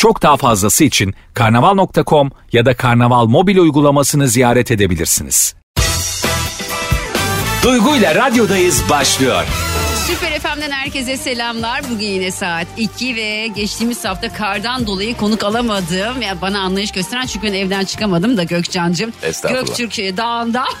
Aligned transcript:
Çok 0.00 0.22
daha 0.22 0.36
fazlası 0.36 0.84
için 0.84 1.14
karnaval.com 1.34 2.30
ya 2.52 2.66
da 2.66 2.76
karnaval 2.76 3.26
mobil 3.26 3.58
uygulamasını 3.58 4.28
ziyaret 4.28 4.70
edebilirsiniz. 4.70 5.54
Duygu 7.62 7.96
ile 7.96 8.14
radyodayız 8.14 8.82
başlıyor. 8.90 9.44
Süper 10.10 10.38
FM'den 10.40 10.70
herkese 10.70 11.16
selamlar. 11.16 11.82
Bugün 11.90 12.06
yine 12.06 12.30
saat 12.30 12.66
2 12.76 13.16
ve 13.16 13.46
geçtiğimiz 13.46 14.04
hafta 14.04 14.32
kardan 14.32 14.86
dolayı 14.86 15.16
konuk 15.16 15.44
alamadım. 15.44 16.22
Ya 16.22 16.40
bana 16.42 16.60
anlayış 16.60 16.92
gösteren 16.92 17.26
çünkü 17.26 17.46
ben 17.46 17.52
evden 17.52 17.84
çıkamadım 17.84 18.36
da 18.36 18.42
Gökcan'cığım. 18.42 19.12
Göktürk 19.50 19.98
e, 19.98 20.16
Dağı'nda 20.16 20.64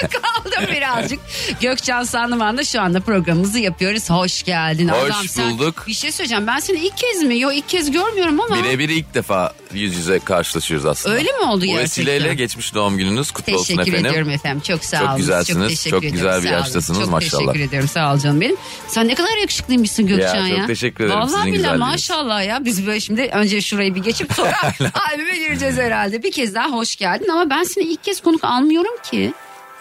kaldım 0.00 0.68
birazcık. 0.76 1.18
Gökcan 1.60 2.04
Sandıman'da 2.04 2.64
şu 2.64 2.80
anda 2.80 3.00
programımızı 3.00 3.58
yapıyoruz. 3.58 4.10
Hoş 4.10 4.42
geldin. 4.42 4.88
Hoş 4.88 5.10
Adam, 5.10 5.28
sen- 5.28 5.50
bulduk. 5.50 5.84
Bir 5.86 5.94
şey 5.94 6.12
söyleyeceğim. 6.12 6.46
Ben 6.46 6.58
seni 6.58 6.78
ilk 6.78 6.96
kez 6.96 7.22
mi? 7.22 7.38
Yok 7.40 7.54
ilk 7.56 7.68
kez 7.68 7.90
görmüyorum 7.90 8.40
ama. 8.40 8.56
Birebir 8.64 8.88
ilk 8.88 9.14
defa 9.14 9.52
yüz 9.72 9.96
yüze 9.96 10.18
karşılaşıyoruz 10.18 10.86
aslında. 10.86 11.14
Öyle 11.16 11.32
mi 11.32 11.40
oldu 11.46 11.60
Bu 11.62 11.66
gerçekten? 11.66 11.82
vesileyle 11.84 12.34
geçmiş 12.34 12.74
doğum 12.74 12.96
gününüz 12.98 13.30
kutlu 13.30 13.54
olsun 13.54 13.64
Teşekkür 13.76 13.82
efendim. 13.92 14.06
ediyorum 14.06 14.30
efendim. 14.30 14.60
Çok 14.66 14.84
sağ 14.84 14.98
Çok 14.98 15.08
olun. 15.08 15.16
güzelsiniz, 15.16 15.68
teşekkür 15.68 15.90
çok 15.90 16.04
ederim. 16.04 16.14
güzel 16.14 16.42
bir 16.42 16.50
yaştasınız 16.50 17.00
çok 17.00 17.10
maşallah. 17.10 17.52
teşekkür 17.52 17.68
ederim. 17.68 17.88
Sağ 17.88 18.14
ol 18.14 18.18
canım 18.18 18.40
benim. 18.44 18.56
Sen 18.88 19.08
ne 19.08 19.14
kadar 19.14 19.36
yakışıklıymışsın 19.40 20.06
Gökçen 20.06 20.44
ya. 20.46 20.56
çok 20.56 20.66
teşekkür 20.66 21.04
ederim 21.04 21.18
Vallahi 21.20 21.28
sizin 21.30 21.44
billahi 21.44 21.52
güzelliğiniz. 21.56 21.80
maşallah 21.88 22.44
ya. 22.46 22.64
Biz 22.64 22.86
böyle 22.86 23.00
şimdi 23.00 23.22
önce 23.22 23.60
şurayı 23.60 23.94
bir 23.94 24.02
geçip 24.02 24.32
sonra 24.32 24.52
albüme 25.12 25.36
gireceğiz 25.38 25.78
herhalde. 25.78 26.22
Bir 26.22 26.32
kez 26.32 26.54
daha 26.54 26.68
hoş 26.70 26.96
geldin 26.96 27.28
ama 27.28 27.50
ben 27.50 27.62
seni 27.62 27.84
ilk 27.84 28.04
kez 28.04 28.20
konuk 28.20 28.44
almıyorum 28.44 28.96
ki. 29.10 29.32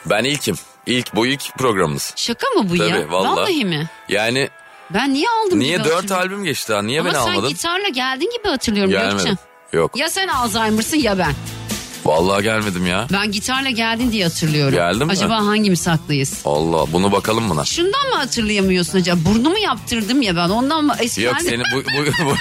Ben 0.06 0.24
ilkim. 0.24 0.56
İlk 0.86 1.16
bu 1.16 1.28
ilk 1.28 1.54
programımız. 1.58 2.14
Şaka 2.16 2.48
mı 2.50 2.70
bu 2.70 2.76
ya? 2.76 2.90
Tabii, 2.90 3.12
vallahi. 3.12 3.66
mi? 3.66 3.90
Yani 4.10 4.50
Ben 4.90 5.14
niye 5.14 5.26
aldım 5.46 5.60
niye 5.60 5.84
dört 5.84 6.12
albüm 6.12 6.44
geçti 6.44 6.74
ha? 6.74 6.82
Niye 6.82 7.00
Ama 7.02 7.10
beni 7.10 7.18
sen 7.24 7.32
almadın? 7.32 7.50
gitarla 7.50 7.88
geldin 7.88 8.30
gibi 8.38 8.48
hatırlıyorum 8.48 8.92
Gökçen. 8.92 9.10
Gelmedim. 9.10 9.38
Yok. 9.74 9.98
Ya 9.98 10.10
sen 10.10 10.28
Alzheimer'sın 10.28 10.98
ya 10.98 11.18
ben. 11.18 11.34
Vallahi 12.06 12.44
gelmedim 12.44 12.88
ya. 12.88 13.08
Ben 13.12 13.32
gitarla 13.32 13.70
geldin 13.70 14.12
diye 14.12 14.24
hatırlıyorum. 14.24 14.74
Geldim 14.76 15.08
mi? 15.08 15.12
Acaba 15.14 15.46
hangimiz 15.46 15.88
haklıyız? 15.88 16.42
Allah 16.46 16.86
bunu 16.94 17.12
bakalım 17.12 17.50
buna. 17.50 17.66
Şundan 17.66 18.10
mı 18.10 18.16
hatırlayamıyorsun 18.16 19.00
acaba? 19.00 19.20
Burnumu 19.26 19.58
yaptırdım 19.58 20.22
ya 20.22 20.36
ben 20.36 20.50
ondan 20.50 20.84
mı? 20.86 20.96
Eskiden 21.00 21.28
Yok 21.28 21.42
seni 21.42 21.64
bu, 21.76 21.78
bu, 21.78 22.26
bu, 22.26 22.36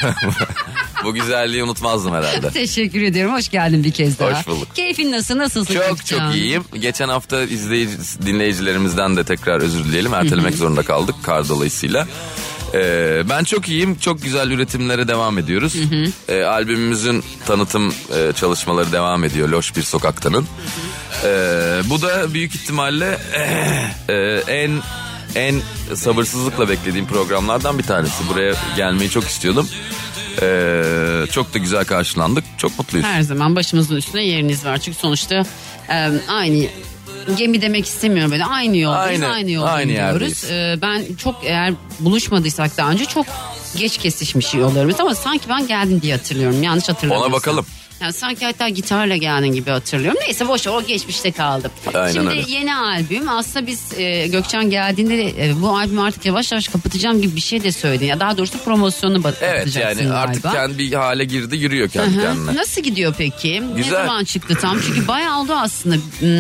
bu 1.05 1.15
güzelliği 1.15 1.65
unutmazdım 1.65 2.15
herhalde. 2.15 2.51
Teşekkür 2.53 3.03
ediyorum. 3.03 3.35
Hoş 3.35 3.49
geldin 3.49 3.85
bir 3.85 3.91
kez 3.91 4.19
daha. 4.19 4.39
Hoş 4.39 4.47
bulduk. 4.47 4.75
Keyfin 4.75 5.13
nasıl? 5.13 5.39
Nasılsın? 5.39 5.75
Çok 5.75 6.07
çok 6.07 6.35
iyiyim. 6.35 6.65
Geçen 6.81 7.09
hafta 7.09 7.43
izleyici, 7.43 7.97
dinleyicilerimizden 8.27 9.17
de 9.17 9.25
tekrar 9.25 9.61
özür 9.61 9.85
dileyelim. 9.85 10.15
Ertelemek 10.15 10.55
zorunda 10.55 10.83
kaldık 10.83 11.15
kar 11.23 11.49
dolayısıyla. 11.49 12.07
Ee, 12.75 13.23
ben 13.29 13.45
çok 13.45 13.69
iyiyim. 13.69 13.99
Çok 13.99 14.23
güzel 14.23 14.51
üretimlere 14.51 15.09
devam 15.09 15.39
ediyoruz. 15.39 15.75
Ee, 16.29 16.43
albümümüzün 16.43 17.25
tanıtım 17.47 17.95
e, 18.17 18.33
çalışmaları 18.33 18.93
devam 18.93 19.25
ediyor. 19.25 19.49
Loş 19.49 19.77
bir 19.77 19.83
sokaktanın. 19.83 20.47
Ee, 21.25 21.81
bu 21.91 22.03
da 22.03 22.35
büyük 22.35 22.55
ihtimalle 22.55 23.19
e, 24.09 24.15
en 24.49 24.71
en 25.35 25.61
sabırsızlıkla 25.95 26.69
beklediğim 26.69 27.07
programlardan 27.07 27.79
bir 27.79 27.85
tanesi. 27.85 28.29
Buraya 28.29 28.55
gelmeyi 28.77 29.11
çok 29.11 29.25
istiyordum. 29.25 29.69
Ee, 30.43 30.83
çok 31.33 31.55
da 31.55 31.59
güzel 31.59 31.85
karşılandık. 31.85 32.45
Çok 32.59 32.79
mutluyuz. 32.79 33.07
Her 33.07 33.23
zaman 33.23 33.57
başımızın 33.57 33.97
üstünde 33.97 34.23
yeriniz 34.23 34.65
var. 34.65 34.79
Çünkü 34.79 34.99
sonuçta 34.99 35.45
e, 35.91 36.11
aynı 36.29 36.67
gemi 37.37 37.63
demek 37.63 37.87
istemiyorum 37.87 38.33
böyle 38.33 38.45
aynı 38.45 38.77
yoldayız 38.77 39.23
Aynı- 39.23 39.35
aynı, 39.35 39.51
yoldayız 39.51 39.77
aynı 39.77 39.89
diyoruz. 39.93 40.45
yerdeyiz. 40.45 40.51
E, 40.51 40.79
ben 40.83 41.15
çok 41.15 41.35
eğer 41.45 41.73
buluşmadıysak 42.01 42.77
daha 42.77 42.91
önce 42.91 43.05
çok 43.05 43.27
geç 43.77 43.99
kesişmiş 43.99 44.55
yollarımız 44.55 45.01
ama 45.01 45.15
sanki 45.15 45.49
ben 45.49 45.67
geldim 45.67 46.03
diye 46.03 46.17
hatırlıyorum 46.17 46.63
yanlış 46.63 46.89
hatırlamıyorsam. 46.89 47.33
Ona 47.33 47.37
bakalım. 47.39 47.67
Yani 48.03 48.13
sanki 48.13 48.45
hatta 48.47 48.69
gitarla 48.69 49.17
geldin 49.17 49.53
gibi 49.53 49.71
hatırlıyorum. 49.71 50.21
Neyse 50.27 50.49
boş 50.49 50.67
o 50.67 50.83
geçmişte 50.87 51.33
kaldı. 51.33 51.71
Aynen 51.95 52.13
Şimdi 52.13 52.29
öyle. 52.29 52.45
yeni 52.49 52.75
albüm 52.77 53.29
aslında 53.29 53.67
biz 53.67 53.99
e, 53.99 54.27
Gökçen 54.27 54.71
geldiğinde 54.71 55.19
de, 55.19 55.49
e, 55.49 55.63
bu 55.63 55.77
albümü 55.77 56.01
artık 56.01 56.27
yavaş 56.27 56.53
yavaş 56.53 56.69
kapatacağım 56.69 57.23
gibi 57.23 57.37
bir 57.37 57.41
şey 57.41 57.63
de 57.65 57.73
söyledin. 57.73 58.07
Ya 58.07 58.21
daha 58.21 58.39
doğrusu 58.39 58.59
promosyonu 58.65 59.19
ba- 59.19 59.33
Evet 59.43 59.77
yani 59.77 60.13
artık 60.13 60.43
galiba. 60.43 60.53
kendi 60.61 60.79
bir 60.79 60.93
hale 60.93 61.25
girdi 61.25 61.57
yürüyor 61.57 61.89
kendi 61.89 62.17
Hı 62.17 62.19
hı. 62.21 62.23
kendine. 62.23 62.55
Nasıl 62.55 62.81
gidiyor 62.83 63.15
peki? 63.19 63.63
Ne 63.73 63.77
Güzel. 63.77 63.91
zaman 63.93 64.25
çıktı 64.25 64.55
tam? 64.61 64.81
Çünkü 64.87 65.09
bayağı 65.09 65.41
oldu 65.41 65.53
aslında. 65.53 65.95
Hmm, 65.97 66.33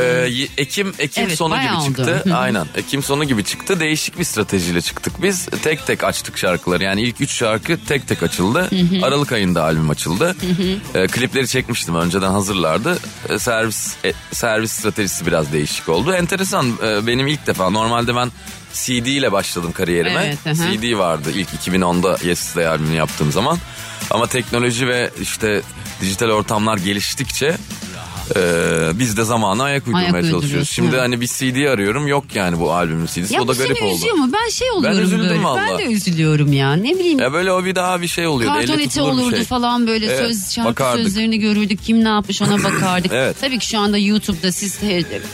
Ee, 0.00 0.46
Ekim 0.58 0.92
Ekim 0.98 1.24
Evet, 1.26 1.38
sonu 1.38 1.50
bayağı 1.54 1.64
gibi 1.72 1.76
oldu. 1.82 1.86
çıktı. 1.86 2.22
Hı 2.24 2.34
hı. 2.34 2.36
Aynen. 2.38 2.66
Ekim 2.76 3.02
sonu 3.02 3.24
gibi 3.24 3.44
çıktı. 3.44 3.80
Değişik 3.80 4.18
bir 4.18 4.24
stratejiyle 4.24 4.80
çıktık 4.80 5.22
biz. 5.22 5.46
Tek 5.62 5.86
tek 5.86 6.04
açtık 6.04 6.38
şarkıları. 6.38 6.84
Yani 6.84 7.02
ilk 7.02 7.20
üç 7.20 7.30
şarkı 7.32 7.78
tek 7.88 8.08
tek 8.08 8.22
açıldı. 8.22 8.70
Aralık 9.02 9.32
ayında 9.32 9.64
albüm 9.64 9.90
açıldı. 9.90 10.36
Ee, 10.94 11.06
klipleri 11.10 11.48
çekmiştim. 11.48 11.94
Önceden 11.94 12.30
hazırlardı. 12.30 12.98
Ee, 13.28 13.38
servis 13.38 13.94
e, 14.04 14.12
servis 14.32 14.72
stratejisi 14.72 15.26
biraz 15.26 15.52
değişik 15.52 15.88
oldu. 15.88 16.12
Enteresan. 16.12 16.78
Ee, 16.82 17.06
benim 17.06 17.26
ilk 17.26 17.46
defa 17.46 17.70
normalde 17.70 18.16
ben 18.16 18.30
CD 18.72 19.06
ile 19.06 19.32
başladım 19.32 19.72
kariyerime. 19.72 20.36
Evet. 20.44 20.56
CD 20.56 20.98
vardı 20.98 21.30
ilk 21.34 21.48
2010'da 21.48 22.26
Yesterday 22.26 22.66
albümünü 22.66 22.96
yaptığım 22.96 23.32
zaman. 23.32 23.58
Ama 24.10 24.26
teknoloji 24.26 24.88
ve 24.88 25.10
işte 25.20 25.62
dijital 26.00 26.28
ortamlar 26.30 26.76
geliştikçe 26.76 27.56
e, 28.36 28.98
biz 28.98 29.16
de 29.16 29.24
zamana 29.24 29.62
ayak 29.64 29.86
uydurmaya 29.86 30.12
Ayak 30.12 30.30
çalışıyoruz. 30.30 30.70
Şimdi 30.70 30.88
evet. 30.90 31.00
hani 31.00 31.20
bir 31.20 31.26
CD 31.26 31.66
arıyorum 31.68 32.06
yok 32.08 32.24
yani 32.34 32.60
bu 32.60 32.72
albümün 32.72 33.06
CD'si. 33.06 33.34
ya 33.34 33.42
o 33.42 33.48
da 33.48 33.52
garip 33.52 33.82
oldu. 33.82 33.94
üzüyor 33.94 34.14
mu? 34.14 34.30
Ben 34.32 34.48
şey 34.50 34.70
oluyorum 34.70 35.00
üzüldüm 35.02 35.20
böyle. 35.20 35.34
Ben 35.34 35.44
valla. 35.44 35.78
de 35.78 35.84
üzülüyorum 35.84 36.52
ya. 36.52 36.72
Ne 36.72 36.94
bileyim. 36.94 37.18
Ya 37.18 37.32
böyle 37.32 37.52
o 37.52 37.64
bir 37.64 37.74
daha 37.74 38.00
bir 38.02 38.08
şey 38.08 38.26
oluyordu. 38.26 38.58
tutulur 38.60 39.16
bir 39.16 39.22
olurdu 39.22 39.36
şey. 39.36 39.44
falan 39.44 39.86
böyle 39.86 40.06
Evet, 40.06 40.18
söz 40.18 40.50
şarkı 40.52 40.70
bakardık. 40.70 41.02
sözlerini 41.02 41.38
görürdük 41.38 41.84
kim 41.84 42.04
ne 42.04 42.08
yapmış 42.08 42.42
ona 42.42 42.64
bakardık. 42.64 43.12
Evet. 43.20 43.36
Tabii 43.40 43.58
ki 43.58 43.66
şu 43.66 43.78
anda 43.78 43.98
YouTube'da 43.98 44.52
siz 44.52 44.78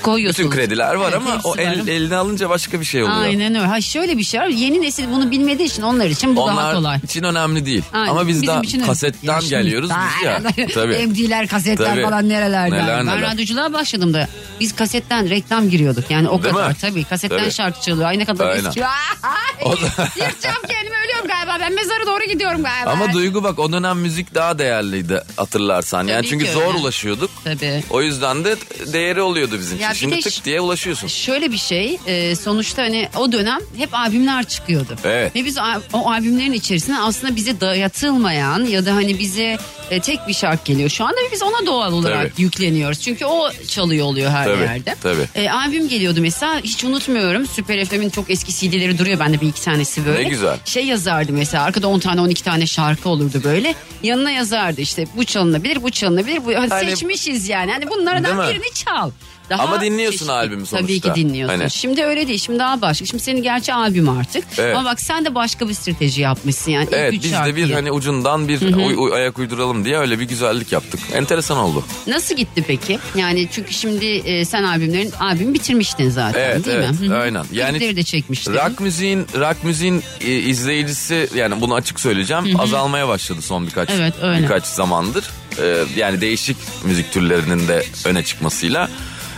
koyuyorsunuz. 0.03 0.51
Bütün 0.51 0.57
krediler 0.57 0.95
var 0.95 1.09
Evet, 1.13 1.17
ama 1.17 1.41
o 1.45 1.57
el, 1.57 1.81
var. 1.81 1.89
eline 1.89 2.17
alınca 2.17 2.49
başka 2.49 2.81
bir 2.81 2.85
şey 2.85 3.03
oluyor. 3.03 3.19
Aynen 3.19 3.55
öyle. 3.55 3.67
Ha 3.67 3.81
şöyle 3.81 4.19
bir 4.19 4.23
şey 4.25 4.41
var. 4.41 4.47
Yeni 4.47 4.83
nesil 4.83 5.05
bunu 5.13 5.31
bilmediği 5.31 5.65
için 5.65 5.83
onlar 5.83 6.07
için 6.07 6.37
bu 6.37 6.41
daha 6.41 6.53
Onlar 6.55 6.75
kolay. 6.75 6.99
için 7.05 7.23
önemli 7.23 7.67
değil. 7.67 7.83
Aynen. 7.93 8.11
Ama 8.11 8.29
biz 8.29 8.47
daha 8.47 8.59
öyle. 8.59 8.87
kasetten 8.87 9.41
Ya 9.41 9.61
geliyoruz 9.63 9.91
biz 9.91 10.25
ya. 10.27 10.43
Tabii. 10.75 11.07
MD'ler, 11.07 11.49
kasetler 11.49 11.87
Tabii. 11.87 12.03
falan 12.03 12.29
nerelerden. 12.29 12.86
Neler 12.87 13.07
ben 13.07 13.07
neler. 13.07 13.23
radyoculuğa 13.31 13.73
başladım 13.73 14.15
da 14.15 14.29
biz 14.61 14.77
kasetten 14.77 15.31
reklam 15.31 15.71
giriyorduk. 15.71 16.11
Yani 16.11 16.29
o 16.29 16.43
Değil 16.43 16.55
kadar 16.55 16.69
mi? 16.69 16.77
tabii. 16.81 17.05
Kasetten 17.05 17.39
Tabii. 17.39 17.51
şarkı 17.53 17.81
çalıyor. 17.81 18.09
Ay 18.09 18.19
ne 18.19 18.25
kadar 18.25 18.47
Aynen. 18.49 18.69
eski. 18.69 18.83
O 19.65 19.73
da- 19.73 19.77
Yırtacağım 20.17 20.63
kendimi 20.69 20.96
galiba. 21.27 21.57
Ben 21.61 21.73
mezara 21.75 22.07
doğru 22.07 22.25
gidiyorum 22.25 22.63
galiba. 22.63 22.91
Ama 22.91 23.13
Duygu 23.13 23.45
bak 23.45 23.59
o 23.59 23.73
dönem 23.73 23.99
müzik 23.99 24.35
daha 24.35 24.59
değerliydi 24.59 25.21
hatırlarsan. 25.37 26.07
Yani 26.07 26.19
Tabii 26.19 26.29
çünkü 26.29 26.45
ki 26.45 26.53
zor 26.53 26.63
öyle. 26.67 26.79
ulaşıyorduk. 26.79 27.31
Tabii. 27.45 27.85
O 27.91 28.03
yüzden 28.03 28.45
de 28.45 28.57
değeri 28.93 29.21
oluyordu 29.23 29.59
bizim 29.61 29.79
Ya 29.81 29.93
için. 29.93 30.11
bir 30.11 30.15
Şimdi 30.17 30.27
de 30.27 30.31
tık 30.31 30.45
diye 30.45 30.61
ulaşıyorsun. 30.61 31.09
Şöyle 31.09 31.53
bir 31.53 31.57
şey 31.59 31.99
e, 32.07 32.37
sonuçta 32.37 32.83
hani 32.83 33.09
o 33.17 33.33
dönem 33.33 33.59
hep 33.77 33.95
albümler 33.95 34.45
çıkıyordu. 34.45 34.97
Evet. 35.05 35.37
Ve 35.37 35.45
biz 35.45 35.59
o, 35.59 35.63
o 35.93 36.11
albümlerin 36.11 36.53
içerisine 36.53 37.01
aslında 37.01 37.37
bize 37.37 37.61
dayatılmayan 37.61 38.65
ya 38.65 38.87
da 38.87 38.95
hani 38.95 39.19
bize 39.19 39.59
e, 39.91 40.01
tek 40.01 40.29
bir 40.29 40.35
şarkı 40.35 40.65
geliyor. 40.65 40.89
Şu 40.91 41.05
anda 41.05 41.17
biz 41.33 41.43
ona 41.43 41.67
doğal 41.67 41.93
olarak 41.93 42.31
Tabii. 42.33 42.43
yükleniyoruz. 42.43 43.01
Çünkü 43.01 43.25
o 43.25 43.51
çalıyor 43.69 44.07
oluyor 44.07 44.31
her 44.31 44.45
Tabii, 44.45 44.63
yerde. 44.63 44.95
tabii. 45.03 45.29
E, 45.35 45.51
albüm 45.51 45.89
geliyordu 45.89 46.21
mesela 46.23 46.61
hiç 46.61 46.85
unutmuyorum. 46.85 47.47
Süper 47.47 47.85
FM'in 47.85 48.11
çok 48.11 48.31
eski 48.31 48.53
CD'leri 48.55 48.99
duruyor 48.99 49.21
bende 49.21 49.41
bir 49.41 49.49
iki 49.49 49.63
tanesi 49.63 50.07
böyle. 50.07 50.25
Ne 50.25 50.29
güzel. 50.29 50.57
Şey 50.65 50.87
yazardı 50.87 51.16
mesela 51.33 51.65
arkada 51.65 51.89
10 51.89 51.99
tane 51.99 52.21
12 52.21 52.45
tane 52.45 52.67
şarkı 52.67 53.09
olurdu 53.09 53.41
böyle. 53.45 53.75
Yanına 54.03 54.31
yazardı 54.31 54.81
işte 54.81 55.07
bu 55.17 55.25
çalınabilir 55.25 55.83
bu 55.83 55.91
çalınabilir. 55.91 56.45
Bu, 56.47 56.55
hani 56.55 56.69
seçmişiz 56.91 57.49
yani. 57.49 57.73
Hani 57.73 57.91
bunlardan 57.91 58.49
birini 58.49 58.75
çal. 58.75 59.11
Daha 59.51 59.63
Ama 59.63 59.81
dinliyorsun 59.81 60.13
çeşitli. 60.19 60.33
albümü 60.33 60.67
sonuçta. 60.67 60.87
Tabii 60.87 61.01
ki 61.01 61.21
dinliyorsun. 61.29 61.59
Hani- 61.59 61.71
Şimdi 61.71 62.05
öyle 62.05 62.29
değil. 62.29 62.39
Şimdi 62.39 62.59
daha 62.59 62.81
başka. 62.83 63.07
Şimdi 63.07 63.23
senin 63.23 63.43
gerçi 63.43 63.75
albüm 63.75 64.09
artık. 64.09 64.45
Evet. 64.59 64.77
Ama 64.77 64.91
bak 64.91 65.01
sen 65.01 65.25
de 65.25 65.35
başka 65.35 65.69
bir 65.69 65.75
strateji 65.75 66.21
yapmışsın 66.23 66.71
yani. 66.71 66.89
Evet 66.93 67.13
biz 67.13 67.33
de 67.33 67.57
bir 67.57 67.71
hani 67.71 67.93
ucundan 67.93 68.49
bir 68.49 68.61
uy- 68.77 68.95
uy- 68.97 69.13
ayak 69.15 69.39
uyduralım 69.39 69.85
diye 69.85 69.99
öyle 69.99 70.19
bir 70.19 70.25
güzellik 70.25 70.73
yaptık. 70.73 71.01
Enteresan 71.15 71.59
oldu. 71.59 71.85
Nasıl 72.07 72.35
gitti 72.37 72.65
peki? 72.67 72.99
Yani 73.17 73.49
çünkü 73.53 73.73
şimdi 73.75 74.07
e, 74.07 74.45
sen 74.45 74.63
albümlerin 74.63 75.11
albüm 75.21 75.55
bitirmiştin 75.55 76.11
zaten 76.11 76.41
Evet, 76.41 76.65
değil 76.67 76.77
evet, 76.77 77.01
mi? 77.01 77.09
Hı. 77.09 77.19
aynen. 77.19 77.45
Yani 77.53 77.73
Klipleri 77.79 77.97
de 77.97 78.03
çekmiştin. 78.03 78.55
Rock 78.55 78.81
müziğin 78.81 79.27
rock 79.39 79.65
müziğin 79.65 80.03
e, 80.21 80.33
izleyicisi 80.33 81.29
yani 81.35 81.61
bunu 81.61 81.75
açık 81.75 82.01
söyleyeceğim 82.01 82.61
azalmaya 82.61 83.09
başladı 83.09 83.43
son 83.43 83.67
birkaç 83.67 83.91
Evet, 83.91 84.15
öyle. 84.23 84.43
birkaç 84.43 84.65
zamandır. 84.67 85.25
Ee, 85.63 85.77
yani 85.97 86.21
değişik 86.21 86.57
müzik 86.85 87.13
türlerinin 87.13 87.69
de 87.69 87.85
öne 88.05 88.25
çıkmasıyla. 88.25 88.89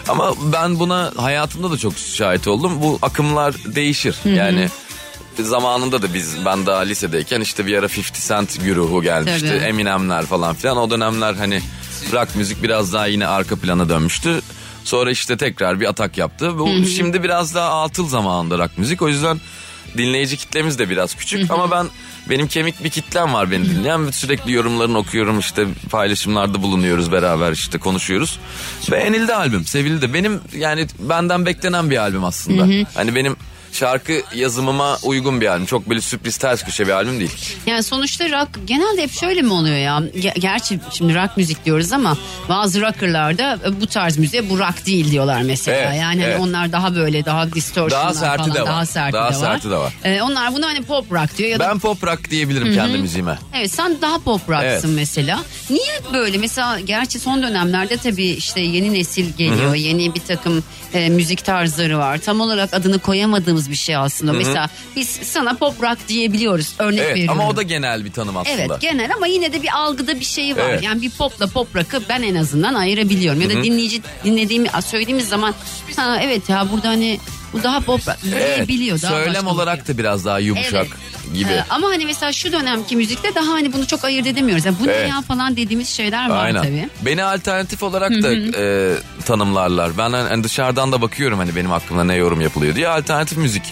Ama 0.08 0.34
ben 0.52 0.78
buna 0.78 1.12
hayatımda 1.16 1.70
da 1.70 1.76
çok 1.76 1.99
şahit 1.99 2.49
oldum. 2.49 2.82
Bu 2.82 2.99
akımlar 3.02 3.55
değişir. 3.64 4.16
Yani 4.25 4.69
zamanında 5.38 6.02
da 6.02 6.14
biz 6.14 6.44
ben 6.44 6.66
daha 6.66 6.81
lisedeyken 6.81 7.40
işte 7.40 7.66
bir 7.66 7.78
ara 7.78 7.87
50 7.87 8.02
Cent 8.28 8.64
güruhu 8.64 9.02
gelmişti. 9.02 9.49
Tabii. 9.49 9.64
Eminemler 9.64 10.26
falan 10.26 10.55
filan. 10.55 10.76
O 10.76 10.90
dönemler 10.90 11.34
hani 11.34 11.62
rock 12.12 12.37
müzik 12.37 12.62
biraz 12.62 12.93
daha 12.93 13.06
yine 13.06 13.26
arka 13.26 13.56
plana 13.56 13.88
dönmüştü. 13.88 14.40
Sonra 14.84 15.10
işte 15.10 15.37
tekrar 15.37 15.81
bir 15.81 15.88
atak 15.88 16.19
yaptı. 16.19 16.58
Bu 16.58 16.87
şimdi 16.87 17.22
biraz 17.22 17.54
daha 17.54 17.82
atıl 17.82 18.08
zamanında 18.08 18.58
rock 18.58 18.78
müzik. 18.78 19.02
O 19.02 19.08
yüzden 19.08 19.40
dinleyici 19.96 20.37
kitlemiz 20.37 20.78
de 20.78 20.90
biraz 20.90 21.14
küçük 21.14 21.50
ama 21.50 21.70
ben 21.70 21.87
benim 22.30 22.46
kemik 22.48 22.84
bir 22.84 22.90
kitlem 22.90 23.34
var 23.34 23.50
beni 23.50 23.64
dinleyen. 23.70 24.10
Sürekli 24.10 24.52
yorumlarını 24.52 24.98
okuyorum 24.98 25.38
işte 25.38 25.66
paylaşımlarda 25.90 26.62
bulunuyoruz 26.62 27.12
beraber 27.12 27.52
işte 27.52 27.78
konuşuyoruz. 27.78 28.38
Beğenildi 28.90 29.34
albüm, 29.34 29.64
sevildi. 29.64 30.14
Benim 30.14 30.40
yani 30.56 30.86
benden 30.98 31.46
beklenen 31.46 31.90
bir 31.90 31.96
albüm 31.96 32.25
aslında. 32.25 32.66
Hani 32.94 33.14
benim 33.14 33.36
şarkı 33.73 34.23
yazımıma 34.35 34.99
uygun 35.03 35.41
bir 35.41 35.47
albüm. 35.47 35.67
Çok 35.67 35.88
böyle 35.88 36.00
sürpriz 36.00 36.37
ters 36.37 36.65
köşe 36.65 36.87
bir 36.87 36.93
albüm 36.93 37.20
değil. 37.20 37.31
Yani 37.67 37.82
sonuçta 37.82 38.25
rock 38.31 38.49
genelde 38.67 39.03
hep 39.03 39.12
şöyle 39.12 39.43
mi 39.43 39.53
oluyor 39.53 39.76
ya? 39.76 39.99
Ge- 39.99 40.38
gerçi 40.41 40.81
şimdi 40.93 41.15
rock 41.15 41.37
müzik 41.37 41.65
diyoruz 41.65 41.93
ama 41.93 42.17
bazı 42.49 42.81
rockerlar 42.81 43.38
da 43.38 43.59
e, 43.67 43.81
bu 43.81 43.87
tarz 43.87 44.19
müziğe 44.19 44.50
bu 44.50 44.59
rock 44.59 44.87
değil 44.87 45.11
diyorlar 45.11 45.43
mesela. 45.43 45.76
Evet, 45.79 45.87
yani 46.00 46.03
hani 46.05 46.23
evet. 46.23 46.41
onlar 46.41 46.73
daha 46.73 46.94
böyle 46.94 47.25
daha 47.25 47.53
distortionlar 47.53 48.05
Daha 48.05 48.15
serti 48.15 48.43
falan 48.43 48.55
de 48.55 48.61
var. 48.61 48.67
daha 48.67 48.87
serti 48.87 49.12
Daha 49.12 49.31
de 49.32 49.37
var. 49.37 49.41
serti 49.41 49.71
de 49.71 49.76
var. 49.76 49.93
Ee, 50.05 50.23
onlar 50.23 50.55
bunu 50.55 50.67
hani 50.67 50.82
pop 50.82 51.12
rock 51.12 51.38
diyor 51.38 51.50
ya 51.50 51.59
da 51.59 51.69
Ben 51.69 51.79
pop 51.79 52.05
rock 52.05 52.31
diyebilirim 52.31 52.75
kendi 52.75 52.99
müziğime. 52.99 53.38
Evet 53.55 53.71
sen 53.73 53.97
daha 54.03 54.19
pop 54.19 54.50
rock'sın 54.50 54.64
Evet. 54.64 54.85
mesela. 54.94 55.41
Niye 55.71 56.00
böyle 56.12 56.38
mesela 56.38 56.81
gerçi 56.81 57.19
son 57.21 57.43
dönemlerde 57.43 57.97
tabii 57.97 58.26
işte 58.26 58.61
yeni 58.61 58.93
nesil 58.94 59.32
geliyor. 59.32 59.75
Yeni 59.75 60.14
bir 60.14 60.21
takım 60.21 60.64
e, 60.94 61.09
müzik 61.09 61.44
tarzları 61.44 61.99
var. 61.99 62.19
Tam 62.19 62.41
olarak 62.41 62.75
adını 62.75 62.99
koyamadığımız 63.58 63.70
bir 63.70 63.76
şey 63.76 63.96
aslında. 63.96 64.32
Mesela 64.32 64.69
biz 64.96 65.08
sana 65.08 65.55
pop 65.55 65.82
rock 65.82 66.08
diyebiliyoruz. 66.08 66.75
Örnek 66.78 67.00
Evet 67.00 67.14
veriyorum. 67.14 67.40
ama 67.40 67.50
o 67.50 67.56
da 67.56 67.62
genel 67.62 68.05
bir 68.05 68.12
tanım 68.12 68.37
aslında. 68.37 68.56
Evet 68.56 68.81
genel 68.81 69.10
ama 69.16 69.26
yine 69.26 69.52
de 69.52 69.62
bir 69.62 69.69
algıda 69.75 70.20
bir 70.20 70.25
şey 70.25 70.56
var. 70.56 70.69
Evet. 70.70 70.82
Yani 70.82 71.02
bir 71.02 71.10
popla 71.10 71.46
pop 71.46 71.76
rock'ı 71.76 72.02
ben 72.08 72.22
en 72.22 72.34
azından 72.34 72.75
ayırabiliyorum. 72.75 73.40
Ya 73.40 73.49
da 73.50 73.62
dinleyici 73.64 74.02
dinlediğimi 74.25 74.69
söylediğimiz 74.82 75.28
zaman 75.28 75.55
ha 75.96 76.19
evet 76.22 76.49
ya 76.49 76.66
burada 76.72 76.88
hani 76.88 77.19
bu 77.53 77.62
daha 77.62 77.81
pop 77.81 78.00
Evet. 78.09 78.56
diyebiliyor. 78.56 79.03
Daha 79.03 79.12
Söylem 79.12 79.47
olarak 79.47 79.89
bir- 79.89 79.95
da 79.95 79.99
biraz 79.99 80.25
daha 80.25 80.39
yumuşak 80.39 80.75
Evet. 80.75 81.35
gibi. 81.35 81.50
Ee, 81.53 81.65
ama 81.71 81.89
hani 81.89 82.06
mesela 82.06 82.33
şu 82.33 82.53
dönemki 82.53 82.97
müzikte 82.97 83.35
daha 83.35 83.49
hani 83.53 83.73
bunu 83.73 83.87
çok 83.87 84.05
ayırt 84.05 84.27
edemiyoruz. 84.27 84.65
Yani 84.65 84.77
bu 84.81 84.85
Evet. 84.87 85.03
ne 85.03 85.09
ya 85.09 85.21
falan 85.23 85.56
dediğimiz 85.56 85.89
şeyler 85.89 86.29
var 86.31 86.45
Aynen. 86.45 86.62
tabii. 86.62 86.89
Beni 87.03 87.25
alternatif 87.25 87.83
olarak 87.83 88.11
da 88.11 88.33
e, 88.62 88.95
tanımlarlar. 89.25 89.99
Ben 89.99 90.11
hani 90.12 90.45
dışarıdan 90.45 90.93
da 90.93 91.03
bakıyorum 91.03 91.39
hani 91.39 91.56
benim 91.56 91.71
hakkımda 91.71 92.05
ne 92.05 92.15
yorum 92.15 92.41
yapılıyor 92.41 92.75
diye 92.75 92.89
alternatif 92.89 93.39
müzik 93.39 93.62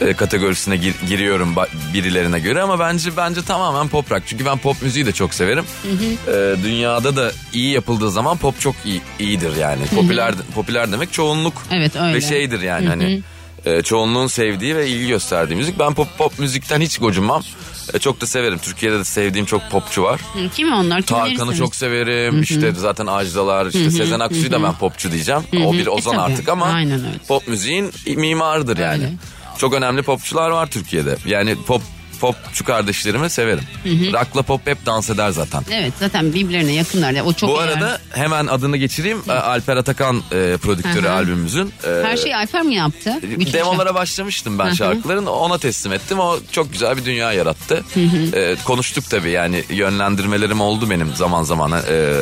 e, 0.00 0.12
kategorisine 0.14 0.76
gir- 0.76 0.94
giriyorum 1.08 1.54
birilerine 1.94 2.40
göre 2.40 2.62
ama 2.62 2.78
bence 2.78 3.16
bence 3.16 3.42
tamamen 3.42 3.88
pop 3.88 4.12
rock. 4.12 4.22
Çünkü 4.26 4.44
ben 4.44 4.58
pop 4.58 4.82
müziği 4.82 5.06
de 5.06 5.12
çok 5.12 5.34
severim. 5.34 5.64
E, 6.28 6.54
dünyada 6.64 7.16
da 7.16 7.32
iyi 7.52 7.70
yapıldığı 7.72 8.10
zaman 8.10 8.36
pop 8.36 8.60
çok 8.60 8.74
iyi, 8.84 9.00
iyidir 9.18 9.56
yani. 9.56 9.82
Popüler 9.94 10.34
popüler 10.54 10.92
demek 10.92 11.12
çoğunluk 11.12 11.54
Evet, 11.72 11.96
öyle. 11.96 12.14
ve 12.14 12.20
şeydir 12.20 12.60
yani 12.60 12.88
hani 12.88 13.22
e, 13.64 13.82
çoğunluğun 13.82 14.26
sevdiği 14.26 14.76
ve 14.76 14.88
ilgi 14.88 15.08
gösterdiği 15.08 15.54
müzik. 15.54 15.78
Ben 15.78 15.94
pop 15.94 16.18
pop 16.18 16.38
müzikten 16.38 16.80
hiç 16.80 16.98
gocunmam. 16.98 17.42
E, 17.94 17.98
çok 17.98 18.20
da 18.20 18.26
severim. 18.26 18.58
Türkiye'de 18.58 18.98
de 18.98 19.04
sevdiğim 19.04 19.46
çok 19.46 19.70
popçu 19.70 20.02
var. 20.02 20.20
Hı, 20.20 20.48
Kim 20.56 20.72
onlar? 20.72 21.02
Tarkan'ı 21.02 21.56
çok 21.56 21.74
severim. 21.76 22.42
İşte 22.42 22.72
zaten 22.72 23.06
Ajdalar, 23.06 23.66
işte 23.66 23.90
Sezen 23.90 24.20
Aksu'yu 24.20 24.52
da 24.52 24.62
ben 24.62 24.74
popçu 24.74 25.12
diyeceğim. 25.12 25.40
O 25.64 25.72
bir 25.72 25.86
ozan 25.86 26.14
E, 26.14 26.16
tabii. 26.16 26.32
artık 26.32 26.48
ama 26.48 26.66
Aynen 26.66 26.98
öyle. 27.06 27.18
pop 27.28 27.48
müziğin 27.48 27.90
mimarıdır 28.06 28.78
yani. 28.78 29.04
Öyle. 29.04 29.12
Çok 29.58 29.74
önemli 29.74 30.02
popçular 30.02 30.50
var 30.50 30.66
Türkiye'de. 30.66 31.16
Yani 31.26 31.56
pop 31.66 31.82
popçu 32.20 32.64
kardeşlerimi 32.64 33.30
severim. 33.30 33.64
Rock'la 33.86 34.42
pop 34.42 34.66
hep 34.66 34.86
dans 34.86 35.10
eder 35.10 35.30
zaten. 35.30 35.62
Evet 35.72 35.92
zaten 36.00 36.34
birbirlerine 36.34 36.72
yakınlar. 36.72 37.12
ya. 37.12 37.24
O 37.24 37.32
çok 37.32 37.50
Bu 37.50 37.58
arada 37.58 37.98
hemen 38.10 38.46
adını 38.46 38.76
geçireyim. 38.76 39.22
E, 39.28 39.32
Alper 39.32 39.76
Atakan 39.76 40.16
e, 40.16 40.56
prodüktörü 40.56 41.06
Hı 41.06 41.08
hı. 41.08 41.12
albümümüzün. 41.12 41.72
E, 41.86 42.02
her 42.04 42.16
şeyi 42.16 42.36
Alper 42.36 42.62
mi 42.62 42.74
yaptı? 42.74 43.14
Bütün 43.22 43.52
Demolara 43.52 43.94
başlamıştım 43.94 44.58
ben 44.58 44.72
şarkıların. 44.72 45.26
Ona 45.26 45.58
teslim 45.58 45.92
ettim. 45.92 46.20
O 46.20 46.38
çok 46.52 46.72
güzel 46.72 46.96
bir 46.96 47.04
dünya 47.04 47.32
yarattı. 47.32 47.84
Ee, 48.34 48.56
konuştuk 48.64 49.10
tabii 49.10 49.30
yani 49.30 49.64
yönlendirmelerim 49.70 50.60
oldu 50.60 50.90
benim 50.90 51.14
zaman 51.14 51.42
zaman. 51.42 51.72
Ee, 51.72 52.12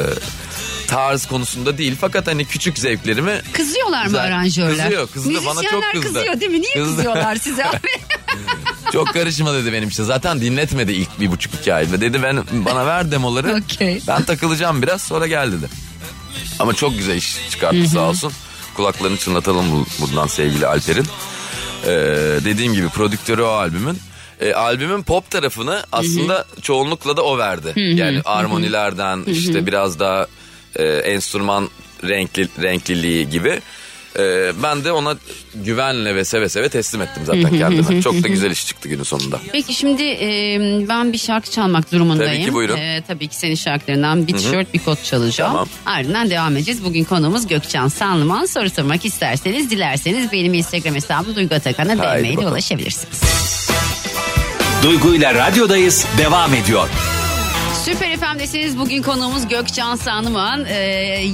tarz 0.86 1.26
konusunda 1.26 1.78
değil 1.78 1.96
fakat 2.00 2.26
hani 2.26 2.44
küçük 2.44 2.78
zevklerimi 2.78 3.40
Kızıyorlar 3.52 4.06
mı 4.06 4.20
aranjörler? 4.20 4.84
Kızıyor, 4.84 5.08
kızdı. 5.08 5.46
Bana 5.46 5.62
çok 5.62 5.84
kızdı. 5.92 6.06
kızıyor 6.06 6.40
değil 6.40 6.50
mi? 6.50 6.60
Niye 6.60 6.74
Kızdı. 6.74 6.96
kızıyorlar 6.96 7.36
size 7.36 7.64
abi? 7.68 7.78
çok 8.92 9.12
karışma 9.12 9.54
dedi 9.54 9.72
benim 9.72 9.88
işte. 9.88 10.04
Zaten 10.04 10.40
dinletmedi 10.40 10.92
ilk 10.92 11.20
bir 11.20 11.30
buçuk 11.32 11.54
iki 11.54 11.74
ay. 11.74 11.92
Dedi 11.92 12.22
ben 12.22 12.44
bana 12.52 12.86
ver 12.86 13.10
demoları. 13.10 13.60
Okey. 13.64 14.00
Ben 14.08 14.22
takılacağım 14.22 14.82
biraz 14.82 15.02
sonra 15.02 15.26
gel 15.26 15.52
dedi. 15.52 15.68
Ama 16.58 16.74
çok 16.74 16.98
güzel 16.98 17.16
iş 17.16 17.36
çıkarttı 17.50 17.88
sağ 17.88 18.00
olsun. 18.00 18.32
Kulaklarını 18.74 19.16
çınlatalım 19.16 19.72
bu- 19.72 19.86
buradan 20.06 20.26
sevgili 20.26 20.66
Alper'in. 20.66 21.06
Ee, 21.84 21.88
dediğim 22.44 22.74
gibi 22.74 22.88
prodüktörü 22.88 23.42
o 23.42 23.46
albümün. 23.48 23.98
Ee, 24.40 24.52
albümün 24.52 25.02
pop 25.02 25.30
tarafını 25.30 25.84
aslında 25.92 26.44
çoğunlukla 26.62 27.16
da 27.16 27.22
o 27.22 27.38
verdi. 27.38 27.72
Yani 27.80 28.20
armonilerden 28.24 29.22
işte 29.26 29.66
biraz 29.66 29.98
daha 29.98 30.26
e, 30.78 30.84
enstrüman 30.84 31.70
renkli 32.04 32.48
renkliliği 32.62 33.30
gibi. 33.30 33.60
Ee, 34.18 34.52
ben 34.62 34.84
de 34.84 34.92
ona 34.92 35.16
güvenle 35.54 36.14
ve 36.14 36.24
seve 36.24 36.48
seve 36.48 36.68
teslim 36.68 37.02
ettim 37.02 37.22
zaten 37.26 37.58
kendime. 37.58 38.02
Çok 38.02 38.22
da 38.22 38.28
güzel 38.28 38.50
iş 38.50 38.66
çıktı 38.66 38.88
günün 38.88 39.02
sonunda. 39.02 39.40
Peki 39.52 39.74
şimdi 39.74 40.02
e, 40.02 40.58
ben 40.88 41.12
bir 41.12 41.18
şarkı 41.18 41.50
çalmak 41.50 41.92
durumundayım. 41.92 42.32
Tabii 42.32 42.44
ki, 42.44 42.52
buyurun. 42.52 42.76
E, 42.76 43.02
tabii 43.08 43.28
ki 43.28 43.36
senin 43.36 43.54
şarkılarından 43.54 44.26
bir 44.26 44.32
tişört 44.32 44.74
bir 44.74 44.78
kot 44.78 45.04
çalacağım. 45.04 45.52
Tamam. 45.52 45.68
Ardından 45.86 46.30
devam 46.30 46.56
edeceğiz. 46.56 46.84
Bugün 46.84 47.04
konuğumuz 47.04 47.46
Gökçen 47.46 47.88
Sanlıman. 47.88 48.44
Soru 48.46 48.70
sormak 48.70 49.04
isterseniz 49.04 49.70
dilerseniz 49.70 50.32
benim 50.32 50.54
Instagram 50.54 50.94
hesabım 50.94 51.34
Duygu 51.36 51.54
Atakan'a 51.54 51.98
DM'ye 51.98 52.36
de 52.36 52.46
ulaşabilirsiniz. 52.48 53.20
Duygu 54.82 55.14
ile 55.14 55.34
radyodayız 55.34 56.06
devam 56.18 56.54
ediyor. 56.54 57.15
Süper 57.86 58.16
FM'desiniz. 58.16 58.78
Bugün 58.78 59.02
konuğumuz 59.02 59.48
Gökçen 59.48 59.94
Sanlıman. 59.96 60.64
Ee, 60.68 60.74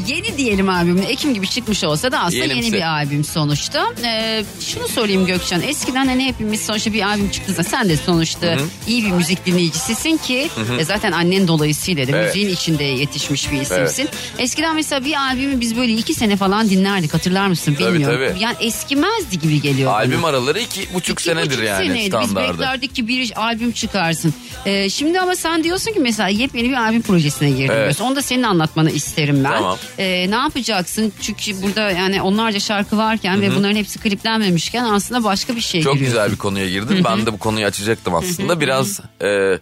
yeni 0.08 0.36
diyelim 0.36 0.68
albümün. 0.68 1.02
Ekim 1.02 1.34
gibi 1.34 1.48
çıkmış 1.48 1.84
olsa 1.84 2.12
da 2.12 2.18
aslında 2.18 2.30
Diyelimse. 2.44 2.64
yeni 2.66 2.72
bir 2.72 2.82
albüm 2.92 3.24
sonuçta. 3.24 3.86
Ee, 4.04 4.44
şunu 4.60 4.88
sorayım 4.88 5.26
Gökçen. 5.26 5.60
Eskiden 5.60 6.06
hani 6.06 6.24
hepimiz 6.24 6.60
sonuçta 6.66 6.92
bir 6.92 7.02
albüm 7.02 7.30
çıktığında 7.30 7.62
sen 7.64 7.88
de 7.88 7.96
sonuçta 7.96 8.56
iyi 8.88 9.04
bir 9.04 9.10
müzik 9.10 9.46
dinleyicisisin 9.46 10.16
ki 10.16 10.50
e, 10.78 10.84
zaten 10.84 11.12
annen 11.12 11.48
dolayısıyla 11.48 12.06
da 12.06 12.10
Evet. 12.10 12.26
müziğin 12.26 12.54
içinde 12.54 12.84
yetişmiş 12.84 13.52
bir 13.52 13.60
isimsin. 13.60 14.08
Eskiden 14.38 14.74
mesela 14.74 15.04
bir 15.04 15.14
albümü 15.14 15.60
biz 15.60 15.76
böyle 15.76 15.92
iki 15.92 16.14
sene 16.14 16.36
falan 16.36 16.70
dinlerdik. 16.70 17.14
Hatırlar 17.14 17.46
mısın 17.46 17.74
Tabii, 17.74 17.92
bilmiyorum. 17.94 18.28
tabii. 18.30 18.42
Yani 18.42 18.56
eskimezdi 18.60 19.38
gibi 19.38 19.60
geliyor 19.60 19.90
bana. 19.90 19.96
Albüm 19.98 20.24
araları 20.24 20.60
iki 20.60 20.94
buçuk 20.94 21.20
İki 21.20 21.22
senedir 21.22 21.50
buçuk 21.50 21.64
yani 21.64 21.86
seneydi. 21.86 22.16
Biz 22.22 22.36
beklerdik 22.36 22.94
ki 22.94 23.08
bir 23.08 23.32
albüm 23.42 23.72
çıkarsın. 23.72 24.34
Ee, 24.66 24.90
şimdi 24.90 25.20
ama 25.20 25.36
sen 25.36 25.64
diyorsun 25.64 25.92
ki 25.92 26.00
mesela 26.00 26.28
yepyeni 26.42 26.68
bir 26.68 26.74
albüm 26.74 27.02
projesine 27.02 27.50
girdin. 27.50 27.72
Evet. 27.72 27.82
diyorsun. 27.84 28.04
Onu 28.04 28.16
da 28.16 28.22
senin 28.22 28.42
anlatmanı 28.42 28.90
isterim 28.90 29.44
ben. 29.44 29.50
Tamam. 29.52 29.78
Ee, 29.98 30.30
ne 30.30 30.34
yapacaksın? 30.36 31.12
Çünkü 31.22 31.62
burada 31.62 31.90
yani 31.90 32.22
onlarca 32.22 32.60
şarkı 32.60 32.96
varken 32.98 33.42
ve 33.42 33.54
bunların 33.56 33.76
hepsi 33.76 33.98
kliplenmemişken 33.98 34.84
aslında 34.84 35.24
başka 35.24 35.56
bir 35.56 35.60
şey 35.60 35.82
Çok 35.82 35.94
giriyorsun. 35.94 36.16
güzel 36.18 36.32
bir 36.32 36.36
konuya 36.38 36.68
girdin. 36.70 37.04
ben 37.04 37.26
de 37.26 37.32
bu 37.32 37.38
konuyu 37.38 37.66
açacaktım 37.66 38.14
aslında. 38.14 38.60
Biraz 38.60 39.00
e, 39.22 39.58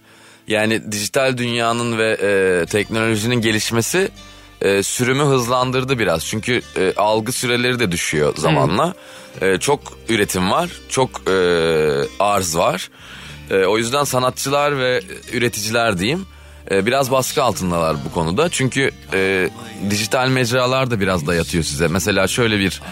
yani 0.49 0.93
dijital 0.93 1.37
dünyanın 1.39 1.99
ve 1.99 2.11
e, 2.23 2.67
teknolojinin 2.67 3.41
gelişmesi 3.41 4.09
e, 4.63 4.83
sürümü 4.83 5.23
hızlandırdı 5.23 5.99
biraz. 5.99 6.27
Çünkü 6.27 6.63
e, 6.77 6.93
algı 6.97 7.33
süreleri 7.33 7.79
de 7.79 7.93
düşüyor 7.93 8.35
zamanla. 8.37 8.95
E, 9.41 9.59
çok 9.59 9.81
üretim 10.09 10.51
var, 10.51 10.71
çok 10.89 11.11
e, 11.31 11.35
arz 12.21 12.57
var. 12.57 12.91
E, 13.51 13.65
o 13.65 13.79
yüzden 13.79 14.05
sanatçılar 14.05 14.79
ve 14.79 15.03
üreticiler 15.33 15.99
diyeyim 15.99 16.27
e, 16.71 16.87
biraz 16.87 17.11
baskı 17.11 17.43
altındalar 17.43 17.97
bu 18.05 18.12
konuda. 18.14 18.49
Çünkü 18.49 18.90
e, 19.14 19.50
dijital 19.90 20.29
mecralar 20.29 20.90
da 20.90 21.00
biraz 21.00 21.26
dayatıyor 21.26 21.64
size. 21.64 21.88
Mesela 21.88 22.26
şöyle 22.29 22.59
bir 22.59 22.83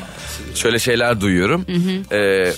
şöyle 0.54 0.78
şeyler 0.78 1.20
duyuyorum. 1.20 1.66
E, 2.12 2.52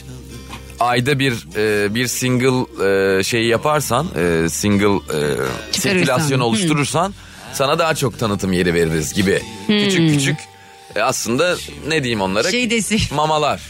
ayda 0.81 1.19
bir 1.19 1.33
e, 1.57 1.95
bir 1.95 2.07
single 2.07 2.85
e, 3.19 3.23
şeyi 3.23 3.47
yaparsan, 3.47 4.07
e, 4.17 4.49
single 4.49 4.97
e, 4.97 5.19
sirkülasyon 5.73 6.41
Hı. 6.41 6.45
oluşturursan 6.45 7.15
sana 7.53 7.79
daha 7.79 7.95
çok 7.95 8.19
tanıtım 8.19 8.53
yeri 8.53 8.75
veririz 8.75 9.15
gibi. 9.15 9.43
Küçük 9.67 10.11
küçük 10.11 10.37
e, 10.97 11.01
aslında 11.03 11.57
ne 11.89 12.03
diyeyim 12.03 12.21
onlara? 12.21 12.51
Şey 12.51 12.71
desin. 12.71 13.01
Mamalar. 13.15 13.61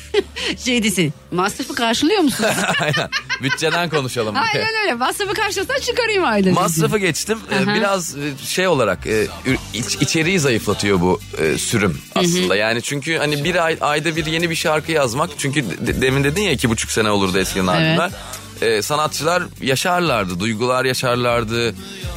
Şey 0.65 0.83
desin. 0.83 1.13
Masrafı 1.33 1.75
karşılıyor 1.75 2.21
musunuz? 2.21 2.51
Aynen. 2.81 3.11
Bütçeden 3.43 3.89
konuşalım. 3.91 4.37
Aynen 4.37 4.69
öyle. 4.83 4.95
Masrafı 4.95 5.35
karşılasan 5.35 5.81
çıkarayım 5.81 6.25
ayda. 6.25 6.51
Masrafı 6.51 6.99
geçtim. 6.99 7.39
Ee, 7.53 7.57
Aha. 7.57 7.75
Biraz 7.75 8.17
e, 8.17 8.21
şey 8.47 8.69
olarak 8.69 9.07
e, 9.07 9.27
iç- 9.75 9.97
içeriği 10.01 10.41
zayıflatıyor 10.41 11.01
bu 11.01 11.21
e, 11.39 11.59
sürüm 11.59 11.99
aslında. 12.15 12.57
Yani 12.57 12.83
çünkü 12.83 13.17
hani 13.17 13.45
bir 13.45 13.65
ay, 13.65 13.77
ayda 13.81 14.17
bir 14.17 14.27
yeni 14.27 14.51
bir 14.51 14.55
şarkı 14.57 14.93
yazmak. 14.93 15.31
Çünkü 15.39 15.65
de- 15.87 16.01
demin 16.03 16.25
dedin 16.25 16.43
ya 16.43 16.51
iki 16.53 16.71
buçuk 16.71 16.91
sene 16.91 17.11
olurdu 17.11 17.39
eskiden 17.39 17.67
albümler. 17.67 18.11
E, 18.63 18.83
sanatçılar 18.83 19.43
yaşarlardı, 19.63 20.41
duygular 20.41 20.85
yaşarlardı, 20.85 21.75